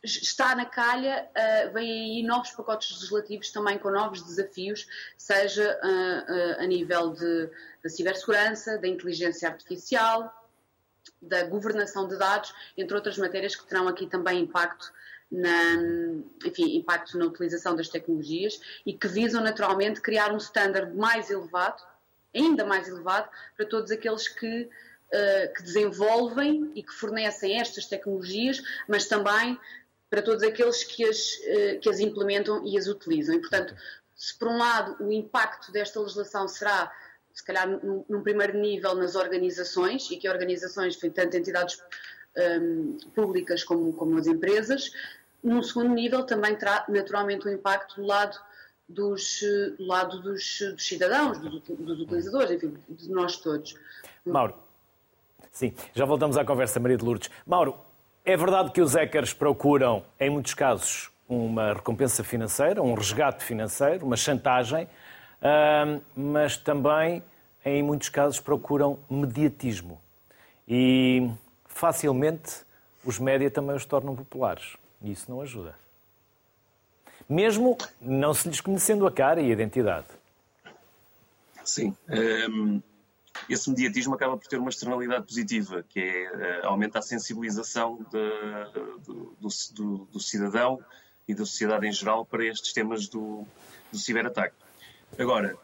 está 0.04 0.56
na 0.56 0.66
calha, 0.66 1.30
uh, 1.30 1.74
vem 1.74 1.90
aí 1.90 2.24
novos 2.24 2.52
pacotes 2.52 2.92
legislativos 2.92 3.52
também 3.52 3.78
com 3.78 3.90
novos 3.90 4.22
desafios, 4.24 4.88
seja 5.18 5.80
uh, 5.84 6.60
uh, 6.60 6.64
a 6.64 6.66
nível 6.66 7.14
de, 7.14 7.50
da 7.84 7.90
cibersegurança, 7.90 8.78
da 8.78 8.88
inteligência 8.88 9.48
artificial, 9.48 10.41
da 11.22 11.44
governação 11.44 12.08
de 12.08 12.18
dados, 12.18 12.54
entre 12.76 12.96
outras 12.96 13.18
matérias 13.18 13.56
que 13.56 13.66
terão 13.66 13.88
aqui 13.88 14.08
também 14.08 14.40
impacto 14.40 14.92
na, 15.32 15.76
enfim, 16.46 16.76
impacto 16.76 17.18
na 17.18 17.26
utilização 17.26 17.76
das 17.76 17.88
tecnologias 17.88 18.60
e 18.86 18.94
que 18.94 19.08
visam 19.08 19.42
naturalmente 19.42 20.02
criar 20.02 20.34
um 20.34 20.38
standard 20.38 20.94
mais 20.96 21.30
elevado, 21.30 21.82
ainda 22.36 22.66
mais 22.66 22.88
elevado, 22.88 23.30
para 23.56 23.66
todos 23.66 23.92
aqueles 23.92 24.28
que, 24.28 24.64
uh, 24.64 25.54
que 25.56 25.64
desenvolvem 25.64 26.72
e 26.76 26.84
que 26.84 26.92
fornecem 26.92 27.60
estas 27.60 27.86
tecnologias, 27.86 28.62
mas 28.88 29.08
também 29.08 29.58
para 30.10 30.22
todos 30.22 30.44
aqueles 30.44 30.84
que 30.84 31.06
as, 31.06 31.36
uh, 31.36 31.80
que 31.80 31.90
as 31.90 32.00
implementam 32.00 32.66
e 32.66 32.78
as 32.78 32.88
utilizam. 32.88 33.36
E, 33.36 33.40
portanto, 33.40 33.74
se 34.14 34.38
por 34.38 34.50
um 34.50 34.58
lado 34.58 35.02
o 35.02 35.12
impacto 35.14 35.72
desta 35.72 36.00
legislação 36.00 36.48
será 36.48 36.92
se 37.34 37.44
calhar 37.44 37.68
num, 37.68 38.06
num 38.08 38.22
primeiro 38.22 38.58
nível 38.58 38.96
nas 38.96 39.16
organizações, 39.16 40.10
e 40.12 40.18
que 40.18 40.30
organizações, 40.30 40.96
tanto 40.96 41.38
entidades 41.38 41.82
um, 42.38 42.98
públicas 43.14 43.64
como, 43.64 43.94
como 43.94 44.18
as 44.18 44.28
empresas, 44.28 44.92
num 45.44 45.62
segundo 45.64 45.94
nível, 45.94 46.24
também 46.24 46.56
terá 46.56 46.86
naturalmente 46.88 47.48
um 47.48 47.52
impacto 47.52 47.96
do 47.96 48.06
lado 48.06 48.38
dos, 48.88 49.42
do 49.78 49.86
lado 49.86 50.20
dos, 50.22 50.60
dos 50.60 50.86
cidadãos, 50.86 51.40
dos, 51.40 51.62
dos, 51.62 52.00
utilizadores, 52.02 52.52
enfim, 52.52 52.78
de 52.90 53.10
nós 53.10 53.38
todos. 53.38 53.76
Mauro, 54.26 54.54
sim, 55.52 55.74
já 55.94 56.06
voltamos 56.06 56.38
à 56.38 56.46
conversa, 56.46 56.80
Maria 56.80 56.98
de 56.98 57.06
Lourdes. 57.06 57.30
Mauro, 57.46 57.76
é 58.24 58.38
verdade 58.38 58.72
que 58.72 58.82
os 58.82 58.94
hackers 58.94 59.34
procuram, 59.34 60.06
em 60.20 60.30
muitos 60.30 60.54
casos, 60.54 61.10
uma 61.28 61.74
recompensa 61.74 62.24
financeira, 62.24 62.84
um 62.84 62.94
resgate 62.94 63.44
financeiro, 63.44 64.06
uma 64.06 64.18
chantagem, 64.18 64.88
mas 66.16 66.58
também, 66.58 67.24
em 67.66 67.82
muitos 67.84 68.10
casos, 68.10 68.40
procuram 68.40 69.00
mediatismo. 69.10 70.00
E 70.68 71.30
facilmente 71.66 72.64
os 73.04 73.20
médias 73.20 73.52
também 73.52 73.76
os 73.76 73.86
tornam 73.86 74.16
populares. 74.16 74.78
E 75.02 75.12
isso 75.12 75.30
não 75.30 75.42
ajuda. 75.42 75.76
Mesmo 77.28 77.78
não 78.00 78.34
se 78.34 78.48
lhes 78.48 78.62
conhecendo 78.62 79.08
a 79.08 79.12
cara 79.12 79.42
e 79.42 79.50
a 79.50 79.54
identidade. 79.54 80.08
Sim. 81.64 81.96
Um, 82.10 82.82
esse 83.50 83.70
mediatismo 83.70 84.14
acaba 84.14 84.38
por 84.38 84.48
ter 84.48 84.58
uma 84.58 84.70
externalidade 84.70 85.26
positiva, 85.26 85.84
que 85.88 86.00
é 86.00 86.62
uh, 86.64 86.68
aumenta 86.68 87.00
a 87.00 87.02
sensibilização 87.02 88.06
de, 88.12 89.04
do, 89.04 89.36
do, 89.74 90.06
do, 90.06 90.20
cidadão 90.20 90.80
e 91.28 91.34
da 91.34 91.46
sociedade 91.46 91.88
em 91.88 91.92
geral 91.92 92.26
para 92.26 92.46
estes 92.46 92.74
temas 92.74 93.08
do, 93.08 93.46
do 93.92 93.98
ciberataque. 93.98 94.56
Agora, 95.18 95.56
uh, 95.56 95.58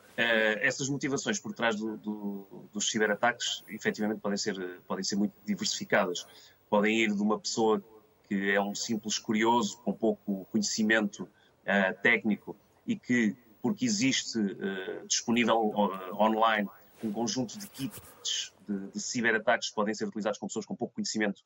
essas 0.61 0.89
motivações 0.89 1.39
por 1.39 1.53
trás 1.53 1.75
do, 1.75 2.67
dos 2.71 2.89
ciberataques, 2.89 3.63
efetivamente, 3.67 4.19
podem 4.19 4.37
ser, 4.37 4.79
podem 4.87 5.03
ser 5.03 5.15
muito 5.15 5.33
diversificadas. 5.45 6.25
Podem 6.69 7.03
ir 7.03 7.13
de 7.13 7.21
uma 7.21 7.39
pessoa 7.39 7.81
que 8.27 8.51
é 8.51 8.61
um 8.61 8.75
simples 8.75 9.17
curioso 9.17 9.77
com 9.83 9.93
pouco 9.93 10.45
conhecimento 10.51 11.23
uh, 11.23 12.01
técnico 12.01 12.55
e 12.85 12.95
que, 12.95 13.35
porque 13.61 13.85
existe 13.85 14.37
uh, 14.37 15.07
disponível 15.07 15.55
uh, 15.57 16.21
online 16.21 16.69
um 17.03 17.11
conjunto 17.11 17.57
de 17.57 17.67
kits 17.67 18.51
de, 18.67 18.87
de 18.87 18.99
ciberataques 18.99 19.69
que 19.69 19.75
podem 19.75 19.93
ser 19.93 20.05
utilizados 20.05 20.39
com 20.39 20.47
pessoas 20.47 20.65
com 20.65 20.75
pouco 20.75 20.95
conhecimento 20.95 21.43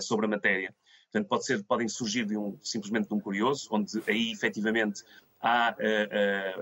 sobre 0.00 0.26
a 0.26 0.28
matéria. 0.28 0.72
Portanto, 1.10 1.28
pode 1.28 1.44
ser, 1.44 1.64
podem 1.64 1.88
surgir 1.88 2.24
de 2.24 2.36
um, 2.36 2.56
simplesmente 2.62 3.08
de 3.08 3.14
um 3.14 3.18
curioso, 3.18 3.66
onde 3.72 4.00
aí 4.06 4.30
efetivamente 4.30 5.02
há 5.42 5.76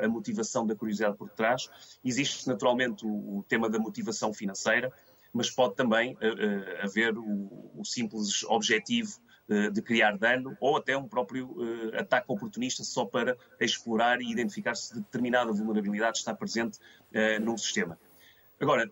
a 0.03 0.09
motivação 0.09 0.67
da 0.67 0.75
curiosidade 0.75 1.17
por 1.17 1.31
trás. 1.31 1.69
Existe 2.05 2.49
naturalmente 2.49 3.07
o, 3.07 3.45
tema 3.47 3.69
da 3.69 3.79
motivação 3.79 4.33
financeira, 4.33 4.93
mas 5.33 5.51
pode 5.51 5.75
também 5.77 6.17
haver 6.83 7.17
o, 7.17 7.83
simples 7.85 8.43
objetivo 8.45 9.21
de 9.73 9.83
criar 9.83 10.17
dano 10.17 10.57
ou 10.61 10.77
até 10.77 10.97
um 10.97 11.09
próprio 11.09 11.55
ataque 11.99 12.27
oportunista 12.29 12.83
só 12.85 13.05
para 13.05 13.37
explorar 13.61 14.21
e 14.23 14.31
identificar 14.31 14.75
se 14.75 14.95
determinada 14.95 15.53
vulnerabilidade 15.53 16.19
está 16.19 16.35
presente 16.35 16.79
num 17.41 17.59
sistema. 17.59 17.99
Agora, 18.61 18.89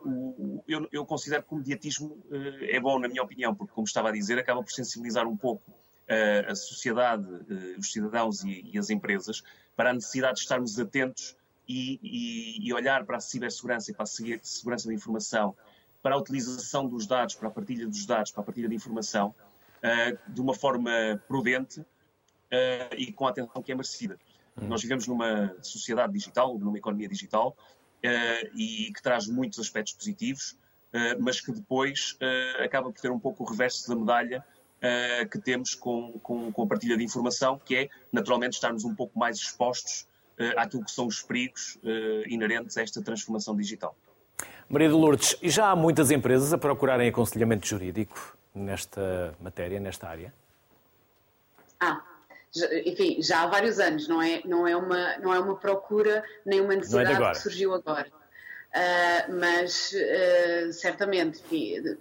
eu, 0.66 1.04
considero 1.04 1.42
que 1.42 1.54
o 1.54 1.58
mediatismo 1.58 2.18
é 2.62 2.80
bom, 2.80 2.98
na 2.98 3.06
minha 3.06 3.22
opinião, 3.22 3.54
porque, 3.54 3.74
como 3.74 3.86
estava 3.86 4.08
a 4.08 4.12
dizer, 4.12 4.38
acaba 4.38 4.62
por 4.62 4.72
sensibilizar 4.72 5.28
um 5.28 5.36
pouco 5.36 5.62
a 6.48 6.54
sociedade, 6.54 7.26
os 7.78 7.92
cidadãos 7.92 8.42
e, 8.42 8.70
e, 8.72 8.78
as 8.78 8.88
empresas 8.88 9.42
para 9.76 9.90
a 9.90 9.92
necessidade 9.92 10.36
de 10.36 10.40
estarmos 10.40 10.78
atentos 10.78 11.36
e, 11.68 12.00
e, 12.02 12.66
e 12.68 12.72
olhar 12.72 13.04
para 13.04 13.18
a 13.18 13.20
cibersegurança 13.20 13.90
e 13.90 13.94
para 13.94 14.04
a 14.04 14.06
segurança 14.06 14.88
da 14.88 14.94
informação, 14.94 15.54
para 16.02 16.14
a 16.14 16.18
utilização 16.18 16.88
dos 16.88 17.06
dados, 17.06 17.34
para 17.34 17.48
a 17.48 17.50
partilha 17.50 17.86
dos 17.86 18.06
dados, 18.06 18.32
para 18.32 18.40
a 18.40 18.44
partilha 18.44 18.68
de 18.68 18.74
informação, 18.74 19.34
uh, 19.78 20.32
de 20.32 20.40
uma 20.40 20.54
forma 20.54 20.90
prudente 21.28 21.84
e 22.96 23.12
com 23.12 23.26
a 23.26 23.30
atenção 23.30 23.62
que 23.62 23.70
é 23.70 23.74
merecida. 23.74 24.18
Hum. 24.56 24.68
Nós 24.68 24.80
vivemos 24.80 25.06
numa 25.06 25.54
sociedade 25.60 26.14
digital, 26.14 26.58
numa 26.58 26.78
economia 26.78 27.06
digital, 27.06 27.54
e 28.54 28.90
que 28.94 29.02
traz 29.02 29.26
muitos 29.26 29.58
aspectos 29.58 29.92
positivos, 29.92 30.56
mas 31.20 31.42
que 31.42 31.52
depois 31.52 32.16
acaba 32.64 32.90
por 32.90 32.98
ter 32.98 33.10
um 33.10 33.18
pouco 33.18 33.44
o 33.44 33.46
reverso 33.46 33.86
da 33.86 33.94
medalha 33.94 34.42
que 35.30 35.38
temos 35.38 35.74
com, 35.74 36.12
com, 36.22 36.52
com, 36.52 36.62
a 36.62 36.66
partilha 36.66 36.96
de 36.96 37.02
informação, 37.02 37.60
que 37.64 37.76
é, 37.76 37.88
naturalmente, 38.12 38.54
estarmos 38.54 38.84
um 38.84 38.94
pouco 38.94 39.18
mais 39.18 39.36
expostos 39.36 40.06
àquilo 40.56 40.84
que 40.84 40.90
são 40.92 41.06
os 41.06 41.20
perigos 41.20 41.76
inerentes 42.26 42.76
a 42.76 42.82
esta 42.82 43.02
transformação 43.02 43.56
digital. 43.56 43.96
Maria 44.68 44.88
de 44.88 44.94
Lourdes, 44.94 45.36
já 45.42 45.70
há 45.70 45.76
muitas 45.76 46.10
empresas 46.10 46.52
a 46.52 46.58
procurarem 46.58 47.08
aconselhamento 47.08 47.66
jurídico 47.66 48.36
nesta 48.54 49.34
matéria, 49.40 49.80
nesta 49.80 50.08
área? 50.08 50.32
Ah, 51.80 52.02
enfim, 52.84 53.22
já 53.22 53.42
há 53.42 53.46
vários 53.46 53.78
anos, 53.78 54.08
não 54.08 54.20
é, 54.22 54.42
não 54.44 54.66
é, 54.66 54.76
uma, 54.76 55.18
não 55.18 55.34
é 55.34 55.38
uma 55.38 55.56
procura 55.56 56.24
nem 56.44 56.60
uma 56.60 56.74
é 56.74 56.76
necessidade 56.76 57.22
é 57.22 57.30
que 57.30 57.38
surgiu 57.38 57.74
agora. 57.74 58.08
Uh, 58.68 59.32
mas 59.40 59.92
uh, 59.92 60.72
certamente, 60.72 61.40
enfim, 61.40 61.96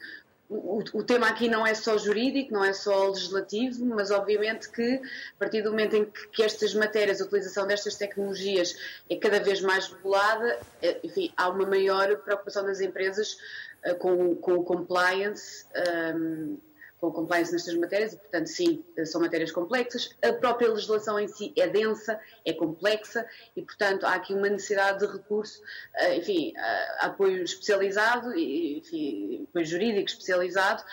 o, 0.50 0.82
o, 0.94 1.04
tema 1.04 1.28
aqui 1.28 1.50
não 1.50 1.68
é 1.68 1.74
só 1.74 1.98
jurídico, 1.98 2.54
não 2.54 2.64
é 2.64 2.72
só 2.72 3.10
legislativo, 3.10 3.86
mas 3.86 4.12
obviamente 4.12 4.70
que 4.70 4.96
a 4.96 5.40
partir 5.40 5.62
do 5.62 5.72
momento 5.72 5.96
em 5.96 6.06
que, 6.06 6.28
que 6.30 6.44
estas 6.44 6.74
matérias, 6.74 7.20
a 7.20 7.26
utilização 7.26 7.68
destas 7.68 7.96
tecnologias 7.96 8.76
é 9.10 9.16
cada 9.18 9.40
vez 9.40 9.60
mais 9.62 9.88
regulada, 9.88 10.60
é, 10.82 11.00
enfim, 11.04 11.34
há 11.36 11.50
uma 11.50 11.66
maior 11.66 12.16
preocupação 12.18 12.64
das 12.66 12.80
empresas 12.80 13.38
eh, 13.84 13.94
com, 13.94 14.36
com 14.36 14.54
o 14.54 14.64
compliance, 14.64 15.66
um, 15.76 15.80
ehm, 15.82 16.58
com 17.00 17.12
compliance 17.12 17.52
nestas 17.52 17.76
matérias, 17.76 18.14
e, 18.14 18.18
portanto, 18.18 18.48
sim, 18.48 18.84
eh, 18.96 19.06
são 19.06 19.22
matérias 19.22 19.52
complexas. 19.52 20.10
A 20.22 20.34
própria 20.34 20.70
legislação 20.70 21.20
em 21.20 21.28
si 21.28 21.54
é 21.56 21.68
densa, 21.68 22.20
é 22.44 22.54
complexa, 22.54 23.26
e, 23.56 23.62
portanto, 23.62 24.06
há 24.06 24.16
aqui 24.16 24.34
uma 24.34 24.50
necessidade 24.50 25.06
de 25.06 25.14
recurso, 25.14 25.62
uh, 25.62 26.14
enfim, 26.14 26.54
uh, 26.58 27.06
apoio 27.06 27.44
especializado, 27.44 28.36
enfim, 28.38 29.46
apoio 29.50 29.66
jurídico 29.66 30.10
especializado, 30.10 30.84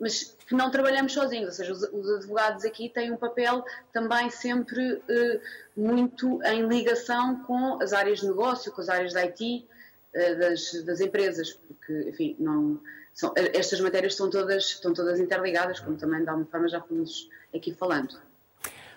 mas 0.00 0.36
que 0.48 0.54
não 0.54 0.68
trabalhamos 0.68 1.12
sozinhos, 1.12 1.46
ou 1.46 1.52
seja, 1.52 1.72
os, 1.72 1.82
os 1.82 2.10
advogados 2.16 2.64
aqui 2.64 2.88
têm 2.88 3.12
um 3.12 3.16
papel 3.16 3.64
também 3.92 4.30
sempre 4.30 4.94
uh, 4.94 5.40
muito 5.76 6.42
em 6.42 6.66
ligação 6.66 7.44
com 7.44 7.80
as 7.80 7.92
áreas 7.92 8.18
de 8.18 8.26
negócio, 8.26 8.72
com 8.72 8.80
as 8.80 8.88
áreas 8.88 9.12
de 9.12 9.18
IT 9.18 9.68
das, 10.38 10.84
das, 10.84 11.00
empresas, 11.00 11.54
porque, 11.54 12.10
enfim, 12.10 12.36
não, 12.38 12.78
são, 13.14 13.32
estas 13.36 13.80
matérias 13.80 14.12
estão 14.12 14.30
todas, 14.30 14.64
estão 14.64 14.92
todas 14.92 15.20
interligadas, 15.20 15.80
como 15.80 15.96
também 15.96 16.22
de 16.22 16.28
alguma 16.28 16.46
forma 16.46 16.68
já 16.68 16.80
fomos 16.80 17.28
aqui 17.54 17.74
falando. 17.74 18.16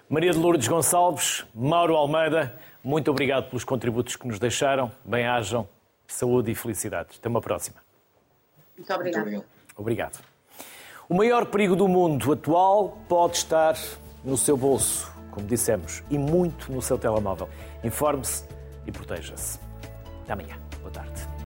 Maria 0.07 0.32
de 0.32 0.38
Lourdes 0.38 0.68
Gonçalves, 0.68 1.45
Mauro 1.53 1.95
Almeida, 1.95 2.59
muito 2.84 3.09
obrigado 3.09 3.49
pelos 3.49 3.63
contributos 3.63 4.16
que 4.16 4.28
nos 4.28 4.38
deixaram. 4.38 4.91
Bem-ajam, 5.03 5.68
saúde 6.07 6.51
e 6.51 6.55
felicidades. 6.55 7.18
Até 7.18 7.28
uma 7.28 7.41
próxima. 7.41 7.78
Muito 8.78 8.93
obrigado. 8.93 9.24
Muito 9.24 9.45
obrigado. 9.78 10.13
obrigado. 10.13 10.36
O 11.09 11.13
maior 11.16 11.45
perigo 11.47 11.76
do 11.76 11.88
mundo 11.88 12.32
atual 12.32 12.99
pode 13.07 13.38
estar 13.38 13.76
no 14.24 14.38
seu 14.38 14.57
bolso, 14.57 15.11
como 15.32 15.45
dissemos, 15.47 16.03
e 16.09 16.18
muito 16.18 16.72
no 16.72 16.82
seu 16.82 16.97
telemóvel. 16.97 17.49
Informe-se 17.84 18.45
e 18.88 18.91
proteja-se. 18.91 19.59
Até 20.24 20.34
amanhã. 20.34 20.64